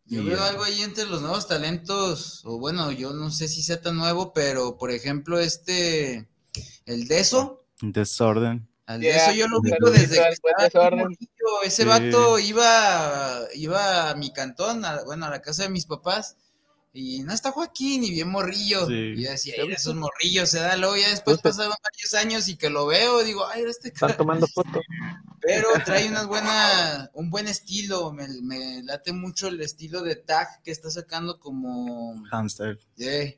Yo 0.05 0.23
veo 0.23 0.43
algo 0.43 0.63
ahí 0.65 0.81
entre 0.81 1.07
los 1.07 1.23
nuevos 1.23 1.47
talentos, 1.47 2.45
o 2.45 2.59
bueno, 2.59 2.91
yo 2.91 3.11
no 3.13 3.31
sé 3.31 3.47
si 3.47 3.63
sea 3.63 3.81
tan 3.81 3.97
nuevo, 3.97 4.33
pero 4.33 4.77
por 4.77 4.91
ejemplo, 4.91 5.39
este 5.39 6.28
el 6.89 7.07
Deso. 7.07 7.65
Desorden. 7.81 8.67
Al 8.85 8.99
Deso 9.01 9.31
yo 9.33 9.47
lo 9.47 9.59
ubico 9.59 9.91
desde 9.91 10.17
que 10.17 10.63
estaba. 10.63 10.91
Ese 11.63 11.85
vato 11.85 12.39
iba, 12.39 13.41
iba 13.53 14.09
a 14.09 14.15
mi 14.15 14.33
cantón, 14.33 14.83
bueno, 15.05 15.27
a 15.27 15.29
la 15.29 15.41
casa 15.41 15.63
de 15.63 15.69
mis 15.69 15.85
papás. 15.85 16.35
Y 16.91 17.21
no 17.21 17.33
está 17.33 17.51
Joaquín, 17.51 18.03
y 18.03 18.09
bien 18.09 18.29
morrillo. 18.29 18.89
Y 18.89 19.23
yo 19.23 19.29
decía, 19.29 19.53
esos 19.69 19.95
morrillos, 19.95 20.49
se 20.49 20.59
da 20.59 20.75
luego 20.75 20.97
ya 20.97 21.09
después 21.09 21.37
pasaron 21.37 21.75
varios 21.83 22.13
años 22.15 22.47
y 22.47 22.57
que 22.57 22.71
lo 22.71 22.87
veo, 22.87 23.23
digo, 23.23 23.45
ay, 23.45 23.63
este 23.67 23.89
Están 23.89 24.17
tomando 24.17 24.47
fotos. 24.47 24.81
Pero 25.39 25.67
trae 25.85 26.09
unas 26.09 26.25
buenas, 26.25 27.11
un 27.13 27.29
buen 27.29 27.47
estilo, 27.47 28.11
me, 28.11 28.27
me, 28.41 28.81
late 28.81 29.13
mucho 29.13 29.49
el 29.49 29.61
estilo 29.61 30.01
de 30.01 30.15
tag 30.15 30.63
que 30.63 30.71
está 30.71 30.89
sacando 30.89 31.39
como... 31.39 32.23
Hamster. 32.31 32.79
Sí 32.97 33.37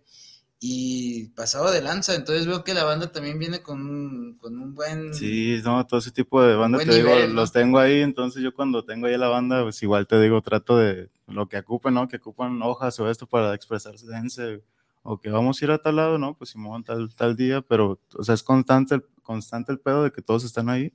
y 0.63 1.29
pasado 1.29 1.71
de 1.71 1.81
lanza, 1.81 2.13
entonces 2.13 2.45
veo 2.45 2.63
que 2.63 2.75
la 2.75 2.83
banda 2.83 3.11
también 3.11 3.39
viene 3.39 3.63
con 3.63 3.81
un, 3.81 4.37
con 4.37 4.59
un 4.59 4.75
buen... 4.75 5.11
Sí, 5.11 5.59
no, 5.63 5.87
todo 5.87 5.99
ese 5.99 6.11
tipo 6.11 6.39
de 6.43 6.55
banda, 6.55 6.77
te 6.77 6.93
digo, 6.93 7.09
los 7.33 7.51
tengo 7.51 7.79
ahí, 7.79 8.01
entonces 8.01 8.43
yo 8.43 8.53
cuando 8.53 8.85
tengo 8.85 9.07
ahí 9.07 9.17
la 9.17 9.27
banda, 9.27 9.63
pues 9.63 9.81
igual 9.81 10.05
te 10.05 10.21
digo, 10.21 10.39
trato 10.43 10.77
de 10.77 11.09
lo 11.25 11.49
que 11.49 11.57
ocupen, 11.57 11.95
¿no? 11.95 12.07
Que 12.07 12.17
ocupan 12.17 12.61
hojas 12.61 12.99
o 12.99 13.09
esto 13.09 13.25
para 13.25 13.55
expresarse 13.55 14.05
dense, 14.05 14.63
o 15.01 15.19
que 15.19 15.31
vamos 15.31 15.59
a 15.59 15.65
ir 15.65 15.71
a 15.71 15.79
tal 15.79 15.95
lado, 15.95 16.19
¿no? 16.19 16.37
Pues 16.37 16.51
Simón, 16.51 16.83
tal, 16.83 17.11
tal 17.15 17.35
día, 17.35 17.61
pero, 17.63 17.99
o 18.15 18.23
sea, 18.23 18.35
es 18.35 18.43
constante, 18.43 19.01
constante 19.23 19.71
el 19.71 19.79
pedo 19.79 20.03
de 20.03 20.11
que 20.11 20.21
todos 20.21 20.43
están 20.43 20.69
ahí 20.69 20.93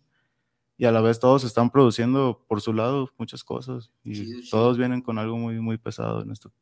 y 0.79 0.85
a 0.85 0.93
la 0.93 1.01
vez 1.01 1.19
todos 1.19 1.43
están 1.43 1.71
produciendo 1.71 2.45
por 2.47 2.61
su 2.61 2.73
lado 2.73 3.11
muchas 3.19 3.43
cosas 3.43 3.91
y 4.05 4.49
todos 4.49 4.79
vienen 4.79 5.03
con 5.03 5.19
algo 5.19 5.37
muy, 5.37 5.59
muy 5.59 5.77
pesado 5.77 6.23
en 6.23 6.31
esto, 6.31 6.53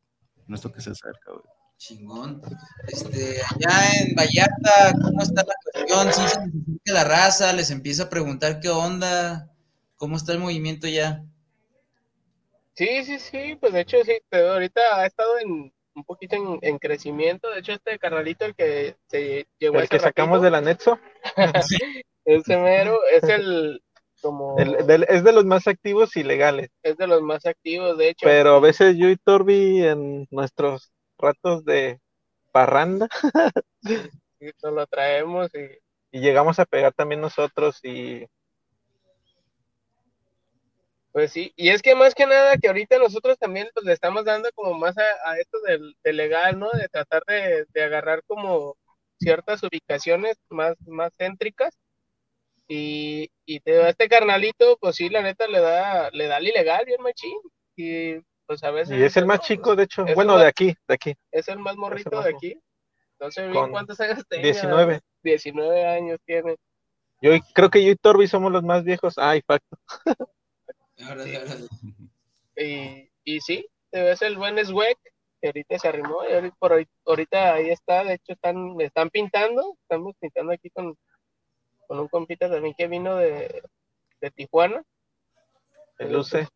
en 0.47 0.55
esto 0.55 0.71
que 0.71 0.81
se 0.81 0.89
acerca, 0.89 1.31
güey. 1.31 1.43
Chingón. 1.77 2.41
Este, 2.87 3.41
allá 3.41 4.01
en 4.01 4.15
Vallarta, 4.15 4.93
¿cómo 5.01 5.21
está 5.21 5.43
la 5.43 5.53
cuestión? 5.63 6.13
¿Sí 6.13 6.27
se 6.27 6.39
que 6.83 6.91
la 6.91 7.03
raza 7.03 7.53
les 7.53 7.71
empieza 7.71 8.03
a 8.03 8.09
preguntar 8.09 8.59
qué 8.59 8.69
onda? 8.69 9.51
¿Cómo 9.95 10.17
está 10.17 10.33
el 10.33 10.39
movimiento 10.39 10.87
ya? 10.87 11.23
Sí, 12.73 13.03
sí, 13.03 13.19
sí, 13.19 13.57
pues 13.59 13.73
de 13.73 13.81
hecho 13.81 14.03
sí, 14.03 14.17
pero 14.29 14.53
ahorita 14.53 14.81
ha 14.95 15.05
estado 15.05 15.39
en 15.39 15.73
un 15.95 16.03
poquito 16.03 16.35
en, 16.61 16.77
crecimiento. 16.77 17.49
De 17.49 17.59
hecho, 17.59 17.71
este 17.71 17.97
carnalito, 17.97 18.45
el 18.45 18.55
que 18.55 18.95
se 19.07 19.47
llegó 19.57 19.79
El 19.79 19.89
que 19.89 19.99
sacamos 19.99 20.41
del 20.41 20.55
anexo. 20.55 20.99
ese 22.25 22.57
mero 22.57 22.99
es 23.11 23.23
el 23.23 23.81
como... 24.21 24.57
es 24.57 25.23
de 25.23 25.31
los 25.31 25.45
más 25.45 25.67
activos 25.67 26.17
y 26.17 26.23
legales. 26.23 26.69
Es 26.83 26.97
de 26.97 27.07
los 27.07 27.21
más 27.21 27.45
activos, 27.45 27.97
de 27.97 28.09
hecho. 28.09 28.25
Pero 28.25 28.55
a 28.55 28.59
veces 28.59 28.97
yo 28.97 29.09
y 29.09 29.15
Torbi 29.17 29.85
en 29.85 30.27
nuestros 30.31 30.91
ratos 31.17 31.65
de 31.65 31.99
parranda. 32.51 33.07
y 34.39 34.51
lo 34.61 34.87
traemos 34.87 35.49
y... 35.53 36.19
llegamos 36.19 36.59
a 36.59 36.65
pegar 36.65 36.93
también 36.93 37.21
nosotros 37.21 37.79
y... 37.83 38.25
Pues 41.11 41.31
sí, 41.31 41.53
y 41.55 41.69
es 41.69 41.81
que 41.81 41.95
más 41.95 42.13
que 42.13 42.25
nada 42.25 42.57
que 42.57 42.67
ahorita 42.67 42.97
nosotros 42.99 43.37
también 43.37 43.69
pues, 43.73 43.85
le 43.85 43.93
estamos 43.93 44.25
dando 44.25 44.49
como 44.53 44.73
más 44.73 44.97
a, 44.97 45.39
esto 45.39 45.57
del, 45.61 45.95
legal, 46.03 46.59
¿no? 46.59 46.69
De 46.71 46.89
tratar 46.89 47.23
de, 47.25 47.65
agarrar 47.81 48.21
como 48.27 48.75
ciertas 49.17 49.63
ubicaciones 49.63 50.35
más, 50.49 50.75
más 50.85 51.13
céntricas. 51.17 51.73
Y, 52.67 53.29
y 53.45 53.61
te, 53.61 53.87
este 53.87 54.09
carnalito, 54.09 54.77
pues 54.77 54.97
sí, 54.97 55.07
la 55.09 55.21
neta 55.21 55.47
le 55.47 55.61
da, 55.61 56.09
le 56.11 56.27
da 56.27 56.37
el 56.37 56.47
ilegal 56.49 56.83
bien 56.85 57.01
machín. 57.01 57.39
Y 57.77 58.15
pues 58.45 58.63
a 58.63 58.71
veces. 58.71 58.97
Y 58.97 59.03
es 59.03 59.17
el 59.17 59.25
más 59.25 59.39
chico, 59.41 59.75
de 59.75 59.83
hecho. 59.83 60.05
Bueno, 60.15 60.37
de 60.37 60.47
aquí, 60.47 60.75
de 60.87 60.93
aquí. 60.93 61.15
Es 61.31 61.47
el 61.47 61.59
más 61.59 61.75
morrito 61.75 62.21
de 62.21 62.29
aquí. 62.29 62.59
No 63.19 63.31
sé 63.31 63.47
bien 63.47 63.71
cuántos 63.71 63.99
años 63.99 64.23
tiene. 64.27 64.43
19. 64.43 65.01
19 65.23 65.85
años 65.85 66.19
tiene. 66.25 66.57
Yo 67.21 67.31
creo 67.53 67.69
que 67.69 67.83
yo 67.83 67.91
y 67.91 67.95
Torbi 67.95 68.27
somos 68.27 68.51
los 68.51 68.63
más 68.63 68.83
viejos. 68.83 69.17
Ay, 69.17 69.41
facto. 69.41 69.77
y, 72.57 73.09
y 73.23 73.41
sí, 73.41 73.65
te 73.89 74.03
ves 74.03 74.21
el 74.21 74.37
buen 74.37 74.63
Swag, 74.65 74.97
que 75.41 75.47
ahorita 75.47 75.79
se 75.79 75.87
arrimó, 75.87 76.23
y 76.29 76.33
ahorita, 76.33 76.55
por 76.59 76.85
ahorita 77.05 77.53
ahí 77.53 77.69
está, 77.69 78.03
de 78.03 78.15
hecho 78.15 78.33
están, 78.33 78.79
están 78.79 79.09
pintando, 79.09 79.77
estamos 79.81 80.13
pintando 80.19 80.53
aquí 80.53 80.69
con, 80.69 80.95
con 81.87 81.99
un 81.99 82.07
compita 82.07 82.49
también 82.49 82.75
que 82.77 82.87
vino 82.87 83.15
de, 83.15 83.63
de 84.21 84.31
Tijuana. 84.31 84.83
El 85.97 86.13
Luce 86.13 86.47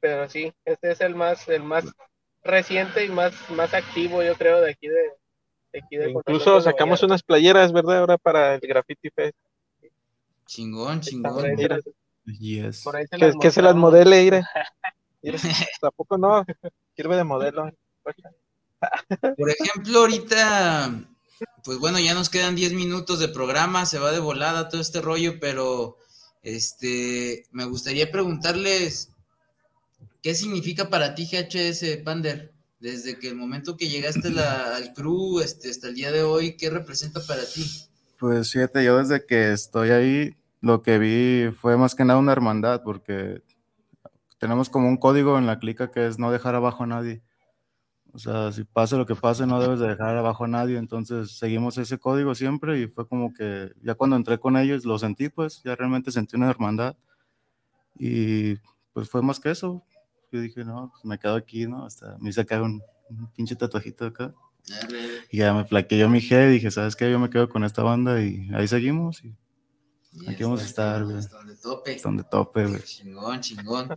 pero 0.00 0.28
sí, 0.28 0.52
este 0.64 0.92
es 0.92 1.00
el 1.00 1.14
más, 1.14 1.48
el 1.48 1.62
más 1.62 1.84
reciente 2.42 3.04
y 3.04 3.08
más, 3.08 3.32
más 3.50 3.74
activo, 3.74 4.22
yo 4.22 4.34
creo, 4.34 4.60
de 4.60 4.70
aquí 4.70 4.88
de, 4.88 5.78
aquí 5.78 5.96
de 5.96 6.10
Incluso 6.10 6.60
sacamos 6.60 7.02
unas 7.02 7.22
playeras, 7.22 7.72
¿verdad? 7.72 7.98
Ahora 7.98 8.18
para 8.18 8.54
el 8.54 8.60
Graffiti 8.60 9.10
Fest. 9.10 9.36
Chingón, 10.46 11.00
chingón. 11.00 11.56
Yes. 12.38 12.84
que, 13.40 13.50
se 13.50 13.62
las 13.62 13.74
modele, 13.74 14.24
Ire. 14.24 14.42
Tampoco 15.80 16.18
no, 16.18 16.44
sirve 16.96 17.16
de 17.16 17.24
modelo. 17.24 17.70
Por 18.02 19.50
ejemplo, 19.50 20.00
ahorita, 20.00 21.04
pues 21.64 21.78
bueno, 21.78 21.98
ya 21.98 22.14
nos 22.14 22.30
quedan 22.30 22.56
10 22.56 22.72
minutos 22.72 23.18
de 23.18 23.28
programa, 23.28 23.86
se 23.86 23.98
va 23.98 24.12
de 24.12 24.20
volada 24.20 24.68
todo 24.68 24.80
este 24.80 25.00
rollo, 25.00 25.38
pero 25.40 25.98
este, 26.42 27.44
me 27.52 27.64
gustaría 27.64 28.10
preguntarles, 28.10 29.09
¿Qué 30.22 30.34
significa 30.34 30.90
para 30.90 31.14
ti 31.14 31.26
GHS, 31.30 32.02
Pander? 32.04 32.52
Desde 32.78 33.18
que 33.18 33.28
el 33.28 33.36
momento 33.36 33.76
que 33.76 33.88
llegaste 33.88 34.28
al 34.38 34.92
crew 34.94 35.40
este, 35.40 35.70
hasta 35.70 35.88
el 35.88 35.94
día 35.94 36.12
de 36.12 36.22
hoy, 36.22 36.56
¿qué 36.56 36.70
representa 36.70 37.20
para 37.26 37.44
ti? 37.44 37.64
Pues 38.18 38.52
fíjate, 38.52 38.84
yo 38.84 38.98
desde 38.98 39.24
que 39.24 39.52
estoy 39.52 39.90
ahí, 39.90 40.36
lo 40.60 40.82
que 40.82 40.98
vi 40.98 41.52
fue 41.52 41.76
más 41.76 41.94
que 41.94 42.04
nada 42.04 42.18
una 42.18 42.32
hermandad, 42.32 42.82
porque 42.82 43.42
tenemos 44.38 44.70
como 44.70 44.88
un 44.88 44.96
código 44.96 45.38
en 45.38 45.46
la 45.46 45.58
clica 45.58 45.90
que 45.90 46.06
es 46.06 46.18
no 46.18 46.30
dejar 46.30 46.54
abajo 46.54 46.84
a 46.84 46.86
nadie. 46.86 47.22
O 48.12 48.18
sea, 48.18 48.50
si 48.52 48.64
pasa 48.64 48.96
lo 48.96 49.06
que 49.06 49.14
pase, 49.14 49.46
no 49.46 49.60
debes 49.60 49.78
de 49.78 49.88
dejar 49.88 50.16
abajo 50.16 50.44
a 50.44 50.48
nadie. 50.48 50.78
Entonces 50.78 51.38
seguimos 51.38 51.78
ese 51.78 51.98
código 51.98 52.34
siempre 52.34 52.80
y 52.80 52.88
fue 52.88 53.06
como 53.06 53.32
que 53.32 53.72
ya 53.82 53.94
cuando 53.94 54.16
entré 54.16 54.38
con 54.38 54.56
ellos 54.56 54.84
lo 54.84 54.98
sentí, 54.98 55.28
pues 55.28 55.62
ya 55.62 55.76
realmente 55.76 56.10
sentí 56.10 56.36
una 56.36 56.50
hermandad. 56.50 56.96
Y 57.98 58.56
pues 58.92 59.08
fue 59.08 59.22
más 59.22 59.38
que 59.38 59.50
eso, 59.50 59.84
yo 60.32 60.40
dije, 60.40 60.64
no, 60.64 60.90
pues 60.92 61.04
me 61.04 61.18
quedo 61.18 61.34
aquí, 61.34 61.66
¿no? 61.66 61.84
Hasta 61.84 62.16
me 62.18 62.30
hice 62.30 62.42
acá 62.42 62.62
un, 62.62 62.82
pinche 63.34 63.56
tatuajito 63.56 64.06
acá. 64.06 64.34
Y 65.30 65.38
ya 65.38 65.52
me 65.52 65.64
plaqueó 65.64 66.08
mi 66.08 66.20
G 66.20 66.48
y 66.48 66.52
dije, 66.52 66.70
¿sabes 66.70 66.94
qué? 66.94 67.10
Yo 67.10 67.18
me 67.18 67.30
quedo 67.30 67.48
con 67.48 67.64
esta 67.64 67.82
banda 67.82 68.22
y 68.22 68.48
ahí 68.54 68.68
seguimos. 68.68 69.22
Y 69.24 69.34
aquí 70.28 70.44
vamos 70.44 70.62
a 70.62 70.66
estar, 70.66 71.04
güey. 71.04 71.16
Hasta 71.16 71.36
donde 71.38 71.56
tope. 71.56 71.96
Hasta 71.96 72.08
donde 72.08 72.24
tope, 72.24 72.66
güey. 72.66 72.82
Chingón, 72.82 73.40
chingón. 73.40 73.88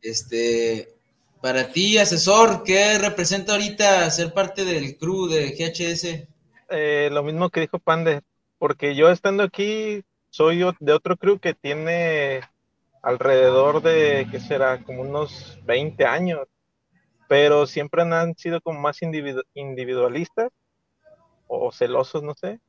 Este, 0.00 0.94
para 1.42 1.70
ti, 1.70 1.98
asesor, 1.98 2.62
¿qué 2.62 2.98
representa 2.98 3.52
ahorita 3.52 4.10
ser 4.10 4.32
parte 4.32 4.64
del 4.64 4.96
crew 4.96 5.28
de 5.28 5.50
GHS? 5.50 6.32
eh, 6.72 7.10
lo 7.12 7.22
mismo 7.22 7.50
que 7.50 7.60
dijo 7.60 7.78
Pande, 7.78 8.22
porque 8.58 8.94
yo 8.94 9.10
estando 9.10 9.42
aquí 9.42 10.02
soy 10.30 10.64
de 10.80 10.92
otro 10.92 11.16
crew 11.16 11.38
que 11.38 11.54
tiene 11.54 12.40
alrededor 13.02 13.82
de, 13.82 14.26
¿qué 14.30 14.40
será? 14.40 14.82
Como 14.82 15.02
unos 15.02 15.58
20 15.64 16.06
años, 16.06 16.46
pero 17.28 17.66
siempre 17.66 18.02
han 18.02 18.36
sido 18.36 18.60
como 18.60 18.80
más 18.80 19.00
individualistas 19.54 20.50
o 21.46 21.72
celosos, 21.72 22.22
no 22.22 22.34
sé. 22.34 22.60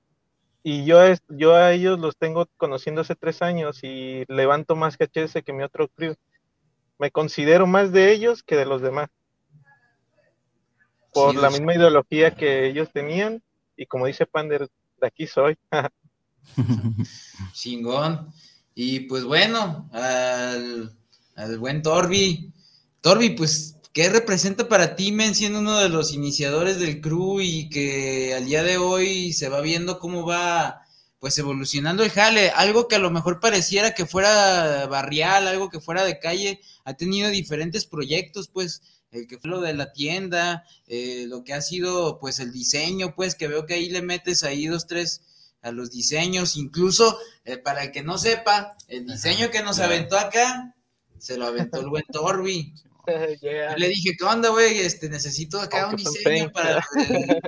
Y 0.63 0.86
yo, 0.86 1.03
es, 1.03 1.21
yo 1.27 1.55
a 1.55 1.73
ellos 1.73 1.99
los 1.99 2.17
tengo 2.17 2.47
conociendo 2.57 3.01
hace 3.01 3.15
tres 3.15 3.41
años 3.41 3.84
y 3.84 4.23
levanto 4.27 4.75
más 4.75 4.97
KHS 4.97 5.43
que 5.45 5.53
mi 5.53 5.63
otro 5.63 5.89
crew. 5.89 6.15
Me 6.97 7.11
considero 7.11 7.67
más 7.67 7.91
de 7.91 8.11
ellos 8.11 8.43
que 8.43 8.55
de 8.55 8.65
los 8.65 8.81
demás. 8.81 9.09
Por 11.13 11.36
la 11.36 11.49
misma 11.49 11.75
ideología 11.75 12.34
que 12.34 12.65
ellos 12.65 12.89
tenían 12.91 13.43
y 13.75 13.86
como 13.86 14.05
dice 14.05 14.25
Pander, 14.25 14.69
de 14.99 15.07
aquí 15.07 15.27
soy. 15.27 15.57
Chingón. 17.53 18.31
Y 18.76 19.01
pues 19.01 19.24
bueno, 19.24 19.89
al, 19.91 20.95
al 21.36 21.57
buen 21.59 21.82
Torbi. 21.82 22.51
Torbi, 23.01 23.32
pues 23.32 23.74
¿Qué 23.93 24.09
representa 24.09 24.67
para 24.67 24.95
ti, 24.95 25.11
men, 25.11 25.36
siendo 25.36 25.59
uno 25.59 25.78
de 25.78 25.88
los 25.88 26.13
iniciadores 26.13 26.80
del 26.80 26.99
crew 26.99 27.41
y 27.41 27.69
que 27.69 28.34
al 28.34 28.45
día 28.45 28.63
de 28.63 28.78
hoy 28.78 29.34
se 29.34 29.49
va 29.49 29.61
viendo 29.61 29.99
cómo 29.99 30.26
va 30.26 30.82
pues 31.19 31.38
evolucionando 31.38 32.03
el 32.03 32.09
jale? 32.09 32.49
Algo 32.49 32.88
que 32.88 32.95
a 32.95 32.99
lo 32.99 33.11
mejor 33.11 33.39
pareciera 33.39 33.93
que 33.93 34.07
fuera 34.07 34.88
barrial, 34.88 35.47
algo 35.47 35.69
que 35.69 35.80
fuera 35.80 36.03
de 36.05 36.17
calle, 36.17 36.59
ha 36.86 36.95
tenido 36.95 37.30
diferentes 37.30 37.86
proyectos, 37.86 38.47
pues 38.47 38.82
el 39.11 39.28
que 39.28 39.38
fue 39.38 39.51
lo 39.51 39.61
de 39.61 39.76
la 39.76 39.93
tienda, 39.93 40.63
eh, 40.88 41.26
lo 41.28 41.43
que 41.43 41.53
ha 41.53 41.61
sido 41.61 42.17
pues 42.19 42.39
el 42.39 42.51
diseño, 42.51 43.13
pues 43.15 43.36
que 43.36 43.47
veo 43.47 43.67
que 43.67 43.76
ahí 43.76 43.89
le 43.89 44.01
metes 44.01 44.41
ahí 44.41 44.65
dos, 44.65 44.88
tres 44.88 45.21
a 45.64 45.72
los 45.72 45.89
diseños, 45.89 46.57
incluso 46.57 47.18
eh, 47.45 47.57
para 47.57 47.86
el 47.86 47.91
que 47.91 48.03
no 48.03 48.18
sepa, 48.18 48.76
el 48.88 49.07
diseño 49.07 49.49
que 49.49 49.64
nos 49.64 49.80
aventó 49.80 50.20
acá, 50.20 50.76
se 51.18 51.38
lo 51.38 51.47
aventó 51.47 51.80
el 51.80 51.88
buen 51.88 52.03
Torbi. 52.11 52.74
Le 53.78 53.88
dije, 53.88 54.16
¿qué 54.18 54.24
onda, 54.24 54.49
güey? 54.49 54.80
Este, 54.80 55.09
necesito 55.09 55.59
acá 55.59 55.88
un 55.88 55.95
diseño 55.95 56.51
para 56.51 56.76
lo, 56.76 57.03
del, 57.07 57.41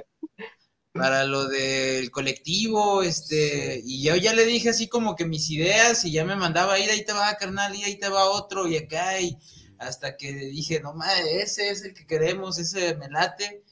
para 0.93 1.23
lo 1.25 1.47
del 1.47 2.09
colectivo, 2.09 3.03
este, 3.03 3.81
y 3.83 4.03
yo 4.03 4.15
ya 4.15 4.33
le 4.33 4.45
dije 4.45 4.69
así 4.69 4.87
como 4.87 5.15
que 5.15 5.25
mis 5.25 5.49
ideas, 5.49 6.05
y 6.05 6.11
ya 6.11 6.25
me 6.25 6.35
mandaba 6.35 6.73
a 6.73 6.79
ir, 6.79 6.89
ahí 6.89 7.05
te 7.05 7.13
va, 7.13 7.35
carnal, 7.35 7.75
y 7.75 7.83
ahí 7.83 7.97
te 7.97 8.09
va 8.09 8.29
otro, 8.29 8.67
y 8.67 8.77
acá, 8.77 9.19
y 9.19 9.37
hasta 9.77 10.15
que 10.15 10.33
dije, 10.33 10.79
no 10.79 10.93
madre, 10.93 11.41
ese 11.41 11.69
es 11.69 11.83
el 11.83 11.93
que 11.93 12.07
queremos, 12.07 12.57
ese 12.59 12.95
me 12.95 13.09
late, 13.09 13.63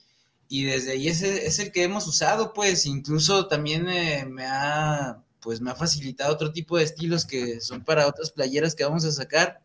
y 0.54 0.66
desde 0.66 0.92
ahí 0.92 1.08
ese 1.08 1.48
es 1.48 1.58
el 1.58 1.72
que 1.72 1.82
hemos 1.82 2.06
usado, 2.06 2.54
pues, 2.54 2.86
incluso 2.86 3.48
también 3.48 3.90
eh, 3.90 4.24
me 4.30 4.46
ha, 4.46 5.24
pues, 5.40 5.62
me 5.62 5.72
ha 5.72 5.76
facilitado 5.76 6.32
otro 6.32 6.52
tipo 6.54 6.78
de 6.78 6.84
estilos 6.84 7.26
que 7.26 7.60
son 7.60 7.84
para 7.84 8.06
otras 8.06 8.30
playeras 8.30 8.76
que 8.76 8.84
vamos 8.84 9.04
a 9.04 9.12
sacar, 9.12 9.64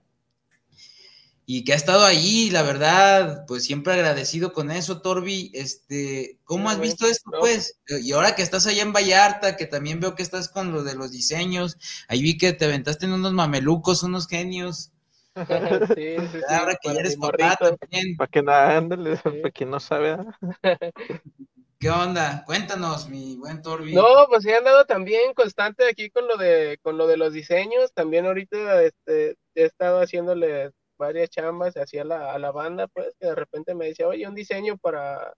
y 1.45 1.63
que 1.65 1.75
ha 1.75 1.77
estado 1.77 2.07
ahí, 2.07 2.49
la 2.49 2.63
verdad, 2.63 3.45
pues 3.47 3.65
siempre 3.65 3.93
agradecido 3.93 4.55
con 4.55 4.71
eso, 4.71 5.03
Torbi. 5.03 5.51
Este, 5.53 6.39
¿cómo 6.45 6.71
has 6.71 6.81
visto 6.81 7.07
esto, 7.07 7.33
pues? 7.39 7.79
Y 7.87 8.13
ahora 8.13 8.35
que 8.35 8.43
estás 8.43 8.67
allá 8.67 8.83
en 8.83 8.95
Vallarta, 8.95 9.57
que 9.57 9.67
también 9.67 10.01
veo 10.01 10.15
que 10.15 10.23
estás 10.23 10.49
con 10.49 10.73
lo 10.73 10.85
de 10.85 10.95
los 10.95 11.11
diseños, 11.11 11.77
ahí 12.09 12.23
vi 12.23 12.39
que 12.39 12.55
te 12.55 12.65
aventaste 12.65 13.05
en 13.05 13.13
unos 13.13 13.35
mamelucos, 13.35 14.03
unos 14.03 14.27
genios. 14.27 14.91
sí, 15.97 16.17
sí, 16.33 16.41
ahora 16.49 16.77
que 16.81 16.95
ya 16.95 17.01
eres 17.01 17.17
papá 17.17 17.57
también. 17.57 18.17
Para 18.17 18.29
que 18.29 18.43
nada, 18.43 18.89
para 19.23 19.51
quien 19.51 19.71
no 19.71 19.81
sabe. 19.81 20.19
¿Qué 21.81 21.91
onda? 21.91 22.43
Cuéntanos, 22.45 23.09
mi 23.09 23.37
buen 23.37 23.63
Torbi. 23.63 23.95
No, 23.95 24.27
pues 24.29 24.45
he 24.45 24.57
andado 24.57 24.85
también 24.85 25.33
constante 25.33 25.89
aquí 25.89 26.11
con 26.11 26.27
lo 26.27 26.37
de, 26.37 26.79
con 26.83 26.99
lo 26.99 27.07
de 27.07 27.17
los 27.17 27.33
diseños. 27.33 27.93
También 27.93 28.27
ahorita 28.27 28.83
este, 28.83 29.37
he 29.55 29.65
estado 29.65 30.01
haciéndole 30.01 30.73
varias 30.99 31.31
chambas 31.31 31.75
hacia 31.77 32.03
la, 32.05 32.33
a 32.33 32.39
la 32.41 32.51
banda, 32.51 32.89
pues, 32.89 33.15
que 33.21 33.29
de 33.29 33.35
repente 33.37 33.77
me 33.77 33.87
decía, 33.87 34.09
oye, 34.09 34.27
un 34.27 34.35
diseño 34.35 34.77
para, 34.77 35.33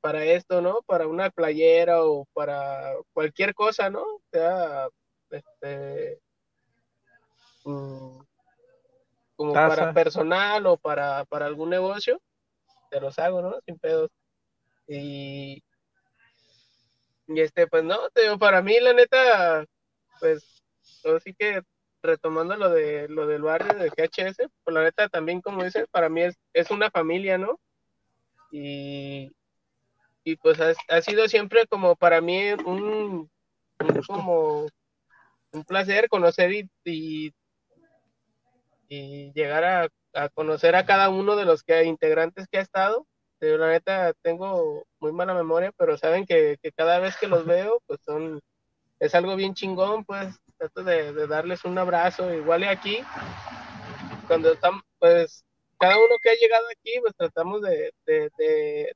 para 0.00 0.24
esto, 0.24 0.60
¿no? 0.60 0.82
Para 0.82 1.06
una 1.06 1.30
playera 1.30 2.04
o 2.04 2.26
para 2.32 2.94
cualquier 3.12 3.54
cosa, 3.54 3.88
¿no? 3.88 4.02
O 4.02 4.22
sea, 4.32 4.88
este, 5.30 6.20
mm, 7.64 8.20
como 9.36 9.52
para 9.52 9.92
personal 9.92 10.66
o 10.66 10.76
para, 10.76 11.24
para 11.24 11.46
algún 11.46 11.70
negocio, 11.70 12.20
te 12.90 13.00
los 13.00 13.18
hago, 13.18 13.42
¿no? 13.42 13.58
Sin 13.64 13.78
pedos. 13.78 14.10
Y, 14.86 15.62
y 17.28 17.40
este, 17.40 17.66
pues 17.66 17.84
no, 17.84 18.10
te 18.10 18.22
digo, 18.22 18.38
para 18.38 18.62
mí, 18.62 18.78
la 18.80 18.92
neta, 18.92 19.64
pues, 20.20 20.62
así 21.16 21.34
que 21.34 21.62
retomando 22.02 22.56
lo 22.56 22.68
de 22.70 23.08
lo 23.08 23.26
del 23.26 23.42
barrio 23.42 23.74
de 23.74 23.88
GHS, 23.90 24.48
pues 24.64 24.74
la 24.74 24.82
neta 24.82 25.08
también 25.08 25.40
como 25.40 25.62
dices, 25.62 25.86
para 25.90 26.08
mí 26.08 26.22
es, 26.22 26.36
es 26.52 26.70
una 26.70 26.90
familia, 26.90 27.38
¿no? 27.38 27.60
Y, 28.50 29.32
y 30.24 30.36
pues 30.36 30.58
ha, 30.60 31.02
sido 31.02 31.28
siempre 31.28 31.66
como 31.66 31.96
para 31.96 32.20
mí 32.20 32.52
un, 32.64 33.30
como 34.06 34.66
un 35.52 35.64
placer 35.64 36.08
conocer 36.08 36.52
y, 36.52 36.70
y, 36.84 37.32
llegar 39.32 39.64
a, 39.64 39.88
a, 40.14 40.28
conocer 40.28 40.74
a 40.76 40.86
cada 40.86 41.08
uno 41.10 41.36
de 41.36 41.44
los 41.44 41.62
que 41.62 41.84
integrantes 41.84 42.46
que 42.50 42.58
ha 42.58 42.62
estado. 42.62 43.06
Pero 43.38 43.58
la 43.58 43.70
neta 43.70 44.12
tengo 44.22 44.84
muy 45.00 45.12
mala 45.12 45.34
memoria, 45.34 45.72
pero 45.76 45.98
saben 45.98 46.26
que, 46.26 46.58
que 46.62 46.70
cada 46.72 47.00
vez 47.00 47.16
que 47.16 47.26
los 47.26 47.44
veo, 47.46 47.80
pues 47.86 48.00
son, 48.04 48.40
es 49.00 49.14
algo 49.14 49.34
bien 49.34 49.54
chingón, 49.54 50.04
pues 50.04 50.38
trato 50.62 50.84
de, 50.84 51.26
darles 51.26 51.64
un 51.64 51.76
abrazo, 51.76 52.32
igual 52.32 52.62
y 52.62 52.66
aquí, 52.66 52.98
cuando 54.28 54.52
estamos, 54.52 54.82
pues 55.00 55.44
cada 55.78 55.96
uno 55.96 56.14
que 56.22 56.30
ha 56.30 56.34
llegado 56.34 56.66
aquí, 56.70 56.92
pues 57.00 57.14
tratamos 57.16 57.62
de, 57.62 57.92
de, 58.06 58.92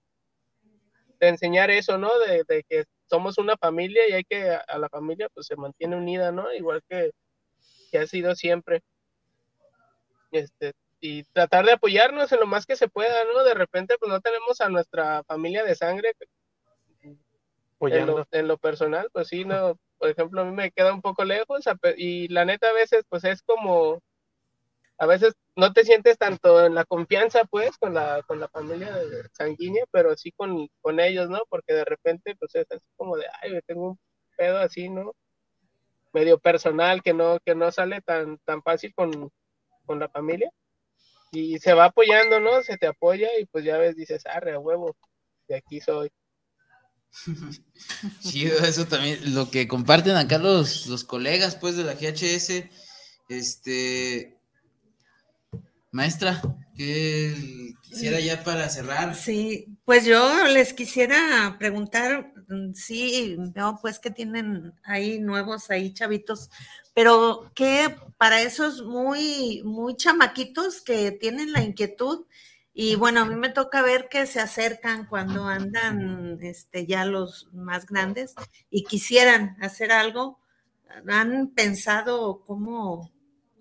enseñar 1.19 1.73
eso, 1.73 1.99
¿no? 1.99 2.11
De, 2.21 2.63
que 2.69 2.85
somos 3.11 3.39
una 3.39 3.57
familia 3.57 4.09
y 4.09 4.13
hay 4.13 4.25
que, 4.25 4.49
a, 4.49 4.79
la 4.79 4.89
familia 4.89 5.29
pues 5.35 5.47
se 5.47 5.57
mantiene 5.57 5.97
unida, 5.97 6.31
¿no? 6.31 6.53
Igual 6.55 6.83
que, 6.89 7.11
que 7.91 7.99
ha 7.99 8.07
sido 8.07 8.37
siempre. 8.37 8.83
Este, 10.39 10.73
y 11.01 11.25
tratar 11.25 11.65
de 11.65 11.73
apoyarnos 11.73 12.33
en 12.33 12.41
lo 12.41 12.47
más 12.47 12.67
que 12.67 12.77
se 12.77 12.89
pueda, 12.89 13.25
¿no? 13.25 13.45
De 13.45 13.55
repente 13.55 13.97
pues 13.99 14.11
no 14.11 14.21
tenemos 14.21 14.61
a 14.61 14.69
nuestra 14.69 15.23
familia 15.25 15.65
de 15.65 15.75
sangre 15.75 16.13
en 17.81 18.07
lo, 18.07 18.27
en 18.31 18.49
lo, 18.49 18.57
personal, 18.57 19.09
pues 19.13 19.29
sí, 19.29 19.45
no, 19.45 19.79
por 19.99 20.09
ejemplo, 20.09 20.41
a 20.41 20.45
mí 20.45 20.53
me 20.53 20.71
queda 20.71 20.95
un 20.95 21.03
poco 21.03 21.25
lejos 21.25 21.65
y 21.97 22.29
la 22.29 22.45
neta 22.45 22.69
a 22.69 22.73
veces 22.73 23.05
pues 23.09 23.25
es 23.25 23.43
como, 23.43 24.01
a 24.99 25.07
veces 25.07 25.35
no 25.55 25.73
te 25.73 25.85
sientes 25.85 26.17
tanto 26.17 26.65
en 26.65 26.75
la 26.75 26.85
confianza 26.85 27.45
pues 27.45 27.77
con 27.77 27.93
la, 27.93 28.23
con 28.23 28.41
la 28.41 28.49
familia 28.49 28.97
sanguínea, 29.33 29.85
pero 29.91 30.17
sí 30.17 30.33
con, 30.33 30.69
con 30.81 31.01
ellos, 31.01 31.29
¿no? 31.29 31.43
Porque 31.51 31.75
de 31.75 31.85
repente 31.85 32.35
pues 32.39 32.55
es 32.55 32.67
así 32.71 32.87
como 32.97 33.17
de, 33.17 33.27
ay, 33.43 33.61
tengo 33.67 33.91
un 33.91 33.99
pedo 34.37 34.59
así, 34.59 34.89
¿no? 34.89 35.13
medio 36.17 36.39
personal 36.39 37.03
que 37.03 37.13
no, 37.13 37.39
que 37.45 37.55
no 37.55 37.71
sale 37.71 38.01
tan, 38.01 38.39
tan 38.39 38.63
fácil 38.63 38.95
con, 38.95 39.31
con 39.87 39.99
la 39.99 40.09
familia 40.09 40.51
y 41.33 41.59
se 41.59 41.73
va 41.75 41.87
apoyando, 41.87 42.41
¿no? 42.41 42.63
Se 42.63 42.77
te 42.77 42.87
apoya 42.87 43.29
y 43.41 43.47
pues 43.47 43.65
ya 43.65 43.79
ves, 43.79 43.97
dices, 43.97 44.25
arre, 44.27 44.53
a 44.55 44.59
huevo, 44.59 44.97
de 45.49 45.57
aquí 45.57 45.81
soy. 45.81 46.11
Sí, 48.21 48.45
eso 48.47 48.87
también, 48.87 49.35
lo 49.35 49.51
que 49.51 49.69
comparten 49.69 50.17
acá 50.17 50.39
los, 50.39 50.87
los 50.87 51.05
colegas, 51.05 51.57
pues, 51.57 51.77
de 51.77 51.85
la 51.85 51.95
GHS, 51.95 52.69
este, 53.29 54.37
maestra, 55.93 56.43
¿qué 56.77 57.35
quisiera 57.83 58.21
ya 58.21 58.45
para 58.45 58.69
cerrar? 58.69 59.15
Sí, 59.15 59.79
pues 59.85 60.05
yo 60.05 60.47
les 60.49 60.75
quisiera 60.75 61.57
preguntar, 61.59 62.33
mm, 62.49 62.75
sí, 62.75 63.37
veo 63.39 63.79
pues 63.81 63.99
que 63.99 64.11
tienen 64.11 64.75
ahí 64.85 65.19
nuevos, 65.19 65.71
ahí 65.71 65.93
chavitos, 65.95 66.51
pero 66.97 67.53
que 67.55 67.95
para 68.17 68.41
esos 68.41 68.83
muy, 68.83 69.61
muy 69.67 69.97
chamaquitos 69.97 70.81
que 70.81 71.13
tienen 71.13 71.53
la 71.53 71.63
inquietud, 71.63 72.25
y 72.73 72.95
bueno, 72.95 73.21
a 73.21 73.25
mí 73.27 73.35
me 73.35 73.51
toca 73.51 73.83
ver 73.83 74.09
que 74.09 74.25
se 74.25 74.41
acercan 74.41 75.05
cuando 75.05 75.45
andan 75.45 76.39
este, 76.41 76.87
ya 76.87 77.05
los 77.05 77.51
más 77.53 77.85
grandes 77.85 78.35
y 78.71 78.85
quisieran 78.85 79.59
hacer 79.61 79.93
algo. 79.93 80.41
¿Han 81.07 81.49
pensado 81.49 82.43
cómo 82.47 83.13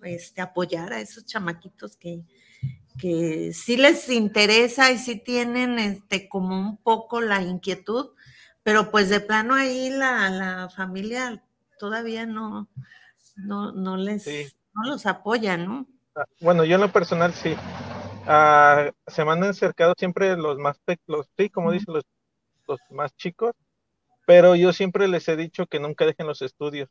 este, 0.03 0.39
apoyar 0.39 0.93
a 0.93 1.01
esos 1.01 1.25
chamaquitos 1.25 1.97
que, 1.97 2.23
que 2.97 3.51
sí 3.51 3.75
les 3.75 4.07
interesa 4.07 4.91
y 4.93 4.97
sí 4.97 5.17
tienen 5.17 5.77
este, 5.77 6.29
como 6.29 6.57
un 6.57 6.77
poco 6.77 7.19
la 7.19 7.41
inquietud, 7.41 8.11
pero 8.63 8.91
pues 8.91 9.09
de 9.09 9.19
plano 9.19 9.55
ahí 9.55 9.89
la, 9.89 10.29
la 10.29 10.69
familia 10.69 11.43
todavía 11.77 12.25
no, 12.25 12.69
no, 13.35 13.71
no 13.71 13.97
les 13.97 14.55
no 14.73 14.89
los 14.89 15.05
apoya, 15.05 15.57
¿no? 15.57 15.87
Ah, 16.15 16.25
bueno, 16.41 16.65
yo 16.65 16.75
en 16.75 16.81
lo 16.81 16.91
personal 16.91 17.33
sí. 17.33 17.55
Ah, 18.27 18.91
se 19.07 19.23
me 19.23 19.31
han 19.31 19.43
acercado 19.43 19.93
siempre 19.97 20.35
los 20.35 20.57
más, 20.57 20.77
los, 21.07 21.29
sí, 21.37 21.49
como 21.49 21.71
dicen, 21.71 21.93
los, 21.93 22.03
los 22.67 22.79
más 22.89 23.15
chicos. 23.15 23.53
pero 24.25 24.55
yo 24.55 24.73
siempre 24.73 25.07
les 25.07 25.27
he 25.27 25.35
dicho 25.35 25.67
que 25.67 25.79
nunca 25.79 26.05
dejen 26.05 26.27
los 26.27 26.41
estudios. 26.41 26.89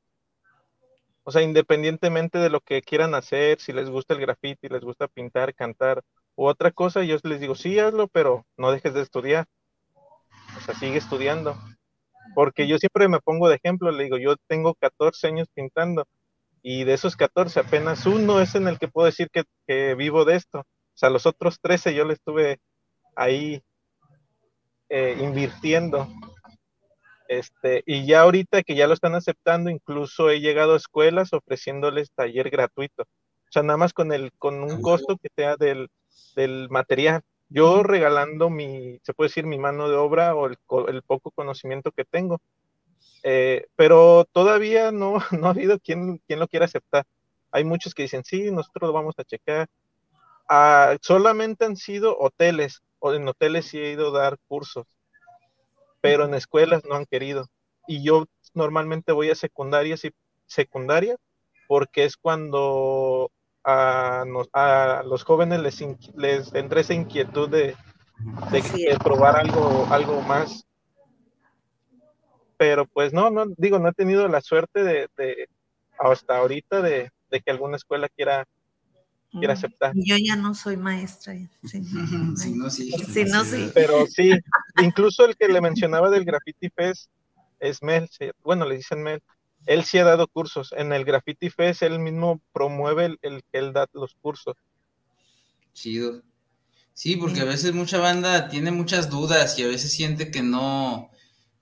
O 1.25 1.33
sea, 1.33 1.43
independientemente 1.43 2.39
de 2.39 2.51
lo 2.51 2.61
que 2.61 2.83
quieran 2.83 3.15
hacer, 3.15 3.61
si 3.61 3.73
les 3.73 3.89
gusta 3.91 4.15
el 4.15 4.21
graffiti, 4.21 4.69
les 4.69 4.83
gusta 4.83 5.09
pintar, 5.09 5.55
cantar 5.55 6.03
u 6.37 6.47
otra 6.47 6.71
cosa, 6.71 7.03
yo 7.03 7.17
les 7.23 7.41
digo, 7.41 7.55
sí, 7.55 7.79
hazlo, 7.79 8.09
pero 8.09 8.45
no 8.57 8.71
dejes 8.71 8.95
de 8.95 9.03
estudiar. 9.03 9.47
O 10.59 10.61
sea, 10.61 10.75
sigue 10.75 10.99
estudiando. 10.99 11.57
Porque 12.35 12.67
yo 12.69 12.79
siempre 12.79 13.09
me 13.09 13.21
pongo 13.21 13.49
de 13.49 13.57
ejemplo, 13.57 13.91
le 13.91 14.05
digo, 14.05 14.19
yo 14.19 14.37
tengo 14.47 14.75
14 14.75 15.27
años 15.29 15.49
pintando 15.55 16.07
y 16.67 16.85
de 16.85 16.95
esos 16.95 17.15
14 17.15 17.61
apenas 17.61 18.07
uno 18.07 18.41
es 18.41 18.55
en 18.55 18.67
el 18.69 18.79
que 18.79 18.89
puedo 18.89 19.05
decir 19.05 19.29
que, 19.31 19.95
vivo 19.95 20.25
de 20.25 20.37
esto. 20.37 20.61
O 20.61 20.97
sea, 20.97 21.11
los 21.11 21.27
otros 21.27 21.61
13 21.61 21.95
yo 21.95 22.07
le 22.07 22.15
estuve 22.15 22.59
ahí 23.15 23.63
eh, 24.89 25.15
invirtiendo. 25.21 26.09
Este, 27.29 27.83
y 27.85 28.07
ya 28.07 28.23
ahorita 28.23 28.63
que 28.63 28.75
ya 28.75 28.87
lo 28.87 28.95
están 28.95 29.15
aceptando, 29.15 29.69
incluso 29.69 30.31
he 30.31 30.41
llegado 30.41 30.73
a 30.73 30.79
escuelas 30.79 31.35
ofreciéndoles 31.35 32.13
taller 32.13 32.49
gratuito. 32.49 33.03
O 33.03 33.53
sea, 33.53 33.63
nada 33.63 33.77
más 33.77 33.93
con 33.93 34.11
el, 34.11 34.33
con 34.39 34.63
un 34.63 34.81
costo 34.81 35.19
que 35.19 35.29
sea 35.37 35.57
del, 35.57 35.91
del 36.35 36.71
material. 36.71 37.21
Yo 37.51 37.83
regalando 37.83 38.49
mi, 38.49 38.99
se 39.03 39.13
puede 39.13 39.29
decir, 39.29 39.45
mi 39.45 39.59
mano 39.59 39.91
de 39.91 39.97
obra 39.97 40.35
o 40.35 40.47
el, 40.47 40.57
el 40.89 41.03
poco 41.03 41.31
conocimiento 41.31 41.93
que 41.93 42.07
tengo. 42.07 42.41
Eh, 43.27 43.67
pero 43.75 44.27
todavía 44.31 44.93
no, 44.93 45.19
no 45.33 45.47
ha 45.47 45.51
habido 45.51 45.81
quien, 45.81 46.19
quien 46.27 46.39
lo 46.39 46.47
quiera 46.47 46.67
aceptar. 46.67 47.05
Hay 47.51 47.65
muchos 47.65 47.95
que 47.95 48.03
dicen, 48.03 48.23
sí, 48.25 48.51
nosotros 48.51 48.89
lo 48.89 48.93
vamos 48.93 49.15
a 49.19 49.25
checar. 49.25 49.67
Ah, 50.49 50.97
solamente 51.01 51.65
han 51.65 51.77
sido 51.77 52.19
hoteles, 52.19 52.83
o 52.99 53.15
en 53.15 53.27
hoteles 53.27 53.67
sí 53.67 53.79
he 53.79 53.93
ido 53.93 54.15
a 54.15 54.21
dar 54.21 54.39
cursos, 54.47 54.87
pero 56.01 56.27
en 56.27 56.35
escuelas 56.35 56.85
no 56.85 56.95
han 56.95 57.07
querido. 57.07 57.47
Y 57.87 58.03
yo 58.03 58.27
normalmente 58.53 59.13
voy 59.13 59.31
a 59.31 59.35
secundarias 59.35 60.05
y 60.05 60.13
secundaria 60.47 61.17
porque 61.67 62.05
es 62.05 62.17
cuando 62.17 63.31
a, 63.65 64.25
los 65.07 65.25
jóvenes 65.25 65.61
les, 65.61 65.81
les 66.17 66.55
entra 66.55 66.81
esa 66.81 66.93
inquietud 66.93 67.49
de, 67.49 67.75
de, 68.51 68.99
probar 69.03 69.37
algo, 69.37 69.87
algo 69.91 70.21
más. 70.23 70.67
Pero 72.67 72.87
pues 72.87 73.13
no, 73.13 73.29
no, 73.29 73.45
digo, 73.59 73.79
no 73.79 73.91
he 73.91 73.93
tenido 73.93 74.27
la 74.27 74.41
suerte 74.41 74.83
de, 74.83 75.49
hasta 75.99 76.39
ahorita 76.39 76.81
de, 76.81 77.11
que 77.31 77.51
alguna 77.51 77.77
escuela 77.77 78.09
quiera, 78.09 78.49
quiera 79.31 79.53
mm, 79.53 79.57
aceptar. 79.59 79.93
Yo 79.95 80.17
ya 80.17 80.35
no 80.35 80.55
soy 80.55 80.79
maestra. 80.79 81.35
Sí, 81.63 81.81
no, 81.93 82.71
sí. 82.71 82.91
Sí, 82.91 83.25
no, 83.27 83.45
sí. 83.45 83.71
Pero 83.75 84.07
sí, 84.07 84.31
incluso 84.83 85.27
el 85.27 85.37
que 85.37 85.49
le 85.49 85.61
mencionaba 85.61 86.09
del 86.09 86.25
Graffiti 86.25 86.71
Fest 86.71 87.11
es 87.61 87.83
Mel, 87.83 88.09
bueno, 88.43 88.65
le 88.65 88.79
dicen 88.79 89.03
Mel, 89.03 89.21
él 89.67 89.85
sí 89.85 89.99
ha 89.99 90.05
dado 90.05 90.27
cursos. 90.27 90.73
En 90.75 90.95
el 90.95 91.05
Graffiti 91.05 91.51
Fest 91.51 91.83
él 91.83 91.99
mismo 91.99 92.41
promueve 92.55 93.19
el, 93.21 93.43
que 93.53 93.59
él 93.59 93.75
da 93.75 93.87
los 93.93 94.15
cursos. 94.23 94.55
Chido. 95.75 96.23
Sí, 96.95 97.17
porque 97.17 97.43
a 97.43 97.45
veces 97.45 97.75
mucha 97.75 97.99
banda 97.99 98.49
tiene 98.49 98.71
muchas 98.71 99.11
dudas 99.11 99.59
y 99.59 99.65
a 99.65 99.67
veces 99.67 99.93
siente 99.93 100.31
que 100.31 100.43
no, 100.43 101.11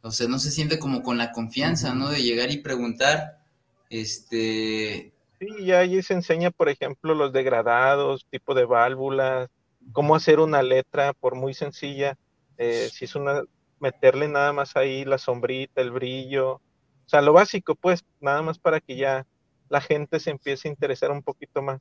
o 0.02 0.10
sea, 0.10 0.28
no 0.28 0.38
se 0.38 0.50
siente 0.50 0.78
como 0.78 1.02
con 1.02 1.16
la 1.16 1.32
confianza, 1.32 1.94
¿no? 1.94 2.08
De 2.08 2.22
llegar 2.22 2.50
y 2.50 2.58
preguntar. 2.58 3.40
Este. 3.88 5.12
Sí, 5.38 5.64
ya 5.64 5.78
allí 5.78 6.02
se 6.02 6.14
enseña, 6.14 6.50
por 6.50 6.68
ejemplo, 6.68 7.14
los 7.14 7.32
degradados, 7.32 8.26
tipo 8.30 8.54
de 8.54 8.64
válvulas, 8.64 9.48
cómo 9.92 10.14
hacer 10.14 10.40
una 10.40 10.62
letra, 10.62 11.12
por 11.12 11.34
muy 11.34 11.54
sencilla. 11.54 12.16
Eh, 12.58 12.90
si 12.92 13.04
es 13.04 13.14
una, 13.14 13.42
meterle 13.78 14.28
nada 14.28 14.52
más 14.52 14.76
ahí 14.76 15.04
la 15.04 15.18
sombrita, 15.18 15.80
el 15.80 15.90
brillo, 15.90 16.54
o 16.54 17.08
sea, 17.08 17.20
lo 17.20 17.32
básico, 17.32 17.74
pues, 17.74 18.04
nada 18.20 18.42
más 18.42 18.58
para 18.58 18.80
que 18.80 18.96
ya 18.96 19.26
la 19.68 19.80
gente 19.80 20.20
se 20.20 20.30
empiece 20.30 20.68
a 20.68 20.70
interesar 20.70 21.10
un 21.10 21.22
poquito 21.22 21.62
más. 21.62 21.80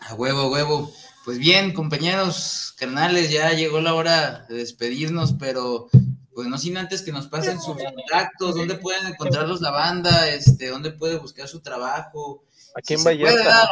A 0.00 0.14
huevo, 0.14 0.50
huevo. 0.50 0.90
Pues 1.24 1.38
bien, 1.38 1.72
compañeros, 1.72 2.74
carnales, 2.78 3.30
ya 3.30 3.52
llegó 3.52 3.80
la 3.80 3.94
hora 3.94 4.46
de 4.48 4.56
despedirnos, 4.56 5.34
pero 5.38 5.88
pues 6.34 6.48
no 6.48 6.58
sin 6.58 6.76
antes 6.76 7.02
que 7.02 7.12
nos 7.12 7.26
pasen 7.26 7.60
sus 7.60 7.76
contactos, 7.76 8.54
dónde 8.54 8.76
pueden 8.76 9.06
encontrarlos 9.06 9.60
la 9.60 9.70
banda, 9.70 10.28
este, 10.28 10.68
dónde 10.68 10.92
puede 10.92 11.18
buscar 11.18 11.48
su 11.48 11.60
trabajo. 11.60 12.44
Aquí 12.74 12.94
en 12.94 13.04
Vallarta. 13.04 13.70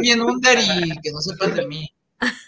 Bien 0.00 0.20
Under 0.22 0.58
y 0.58 0.90
que 1.00 1.12
no 1.12 1.20
sepan 1.20 1.54
de 1.54 1.66
mí. 1.66 1.94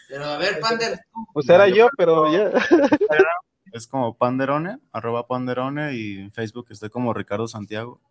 Pero 0.08 0.24
a 0.26 0.36
ver, 0.36 0.60
Pander. 0.60 1.00
Pues 1.32 1.48
era 1.48 1.68
yo, 1.68 1.88
pero 1.96 2.30
ya. 2.30 2.52
Es 3.72 3.86
como 3.86 4.18
Panderone, 4.18 4.80
arroba 4.92 5.26
Panderone 5.26 5.94
y 5.94 6.18
en 6.18 6.30
Facebook 6.30 6.66
estoy 6.68 6.90
como 6.90 7.14
Ricardo 7.14 7.48
Santiago. 7.48 8.02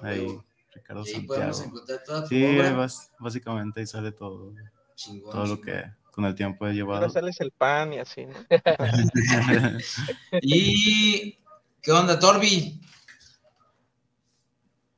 Ahí, 0.00 0.40
Ricardo 0.72 1.04
sí, 1.04 1.12
Santiago. 1.12 1.52
sí, 2.26 2.56
básicamente 3.18 3.80
ahí 3.80 3.86
sale 3.86 4.12
todo. 4.12 4.54
todo 5.30 5.46
lo 5.46 5.60
que 5.60 5.84
con 6.20 6.28
el 6.28 6.34
tiempo 6.34 6.66
he 6.66 6.74
llevado. 6.74 7.00
Ahora 7.00 7.10
sales 7.10 7.40
el 7.40 7.50
pan 7.50 7.94
y 7.94 7.98
así, 7.98 8.26
¿no? 8.26 8.34
y 10.42 11.38
¿qué 11.82 11.92
onda, 11.92 12.18
Torbi? 12.18 12.78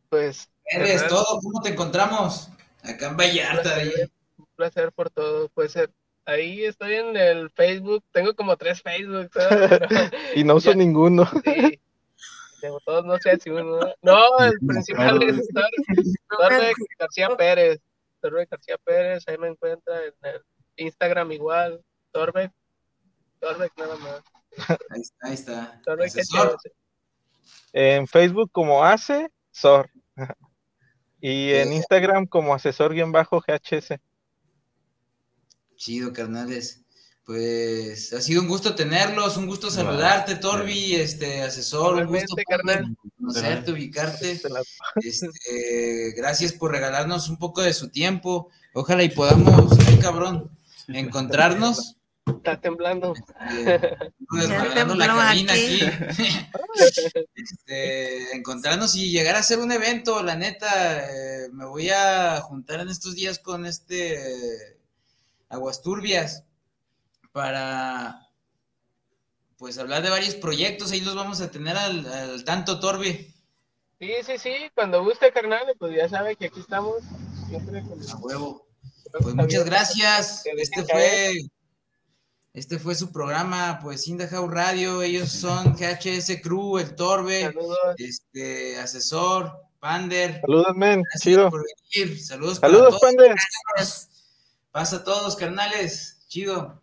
Pues. 0.08 0.50
¿Eres 0.64 1.06
todo? 1.06 1.38
¿Cómo 1.40 1.60
te 1.62 1.70
encontramos? 1.70 2.48
Acá 2.82 3.08
en 3.08 3.16
Vallarta. 3.16 3.76
Un 4.36 4.46
placer 4.56 4.92
por 4.92 5.10
todo. 5.10 5.48
Puede 5.50 5.68
ser 5.68 5.90
ahí 6.24 6.64
estoy 6.64 6.94
en 6.94 7.16
el 7.16 7.50
Facebook, 7.50 8.04
tengo 8.10 8.34
como 8.34 8.56
tres 8.56 8.82
Facebook. 8.82 9.30
y 10.34 10.42
no 10.44 10.56
uso 10.56 10.74
ninguno. 10.74 11.28
Sí. 11.44 11.80
todos, 12.84 13.04
no 13.04 13.16
sé 13.18 13.38
si 13.38 13.50
uno. 13.50 13.78
No, 14.02 14.38
el 14.40 14.58
principal 14.66 15.22
es 15.22 15.48
Torbe 16.28 16.72
García 16.98 17.36
Pérez. 17.36 17.78
Torbe 18.20 18.46
García 18.50 18.76
Pérez, 18.84 19.24
ahí 19.28 19.38
me 19.38 19.48
encuentra 19.48 20.04
en 20.04 20.14
el 20.22 20.42
Instagram 20.76 21.32
igual. 21.32 21.82
Torbe, 22.10 22.52
Torbe 23.40 23.70
nada 23.76 23.96
más. 23.96 24.22
Ahí 24.90 25.00
está, 25.00 25.26
ahí 25.26 25.34
está. 25.34 25.82
En 27.72 28.06
Facebook 28.06 28.50
como 28.52 28.84
hace 28.84 29.28
Sor. 29.50 29.90
Y 31.24 31.52
en 31.52 31.72
Instagram 31.72 32.26
como 32.26 32.52
asesor-GHS. 32.52 33.94
Chido, 35.76 36.12
carnales. 36.12 36.82
Pues 37.24 38.12
ha 38.12 38.20
sido 38.20 38.42
un 38.42 38.48
gusto 38.48 38.74
tenerlos, 38.74 39.36
un 39.36 39.46
gusto 39.46 39.70
saludarte, 39.70 40.34
Torbi, 40.34 40.96
este 40.96 41.42
asesor, 41.42 41.94
un 41.94 42.06
gusto 42.06 42.34
conocerte, 43.16 43.70
ubicarte. 43.70 44.40
Este, 44.96 46.12
gracias 46.16 46.52
por 46.52 46.72
regalarnos 46.72 47.28
un 47.28 47.38
poco 47.38 47.62
de 47.62 47.72
su 47.72 47.88
tiempo. 47.90 48.50
Ojalá 48.74 49.04
y 49.04 49.10
podamos, 49.10 49.78
ay 49.86 49.98
cabrón, 50.00 50.50
encontrarnos. 50.88 51.96
Está 52.26 52.60
temblando. 52.60 53.14
Este, 53.14 53.80
la 54.96 55.06
cabina 55.06 55.52
aquí. 55.52 55.80
Este, 57.34 58.34
encontrarnos 58.34 58.96
y 58.96 59.10
llegar 59.10 59.36
a 59.36 59.40
hacer 59.40 59.58
un 59.58 59.72
evento, 59.72 60.22
la 60.22 60.36
neta. 60.36 61.04
Eh, 61.04 61.48
me 61.52 61.66
voy 61.66 61.90
a 61.90 62.40
juntar 62.40 62.80
en 62.80 62.88
estos 62.88 63.14
días 63.14 63.38
con 63.38 63.66
este 63.66 64.78
Aguas 65.48 65.82
Turbias 65.82 66.44
para 67.32 68.22
pues 69.62 69.78
hablar 69.78 70.02
de 70.02 70.10
varios 70.10 70.34
proyectos, 70.34 70.90
ahí 70.90 71.00
los 71.02 71.14
vamos 71.14 71.40
a 71.40 71.50
tener 71.50 71.76
al, 71.76 72.44
tanto 72.44 72.80
Torbi. 72.80 73.32
Sí, 74.00 74.12
sí, 74.26 74.36
sí, 74.36 74.52
cuando 74.74 75.04
guste, 75.04 75.30
carnal, 75.30 75.62
pues 75.78 75.94
ya 75.94 76.08
sabe 76.08 76.34
que 76.34 76.46
aquí 76.46 76.58
estamos. 76.58 76.96
A 78.10 78.16
huevo. 78.16 78.61
Pues 79.20 79.34
muchas 79.34 79.64
gracias. 79.64 80.42
Este 80.56 80.84
fue 80.84 81.34
este 82.54 82.78
fue 82.78 82.94
su 82.94 83.10
programa, 83.10 83.78
pues 83.82 84.06
Indahau 84.08 84.46
Radio, 84.46 85.00
ellos 85.00 85.30
son 85.30 85.74
GHS 85.74 86.42
Crew, 86.42 86.76
el 86.76 86.94
Torbe, 86.94 87.50
este 87.96 88.78
asesor, 88.78 89.58
Pander. 89.80 90.38
Saludos, 90.42 90.76
men, 90.76 91.02
chido. 91.18 91.50
Saludos, 92.20 92.58
Saludos, 92.58 93.00
Pander. 93.00 93.34
Pasa 94.70 94.96
a 94.96 95.04
todos, 95.04 95.34
carnales. 95.34 96.26
Chido. 96.28 96.81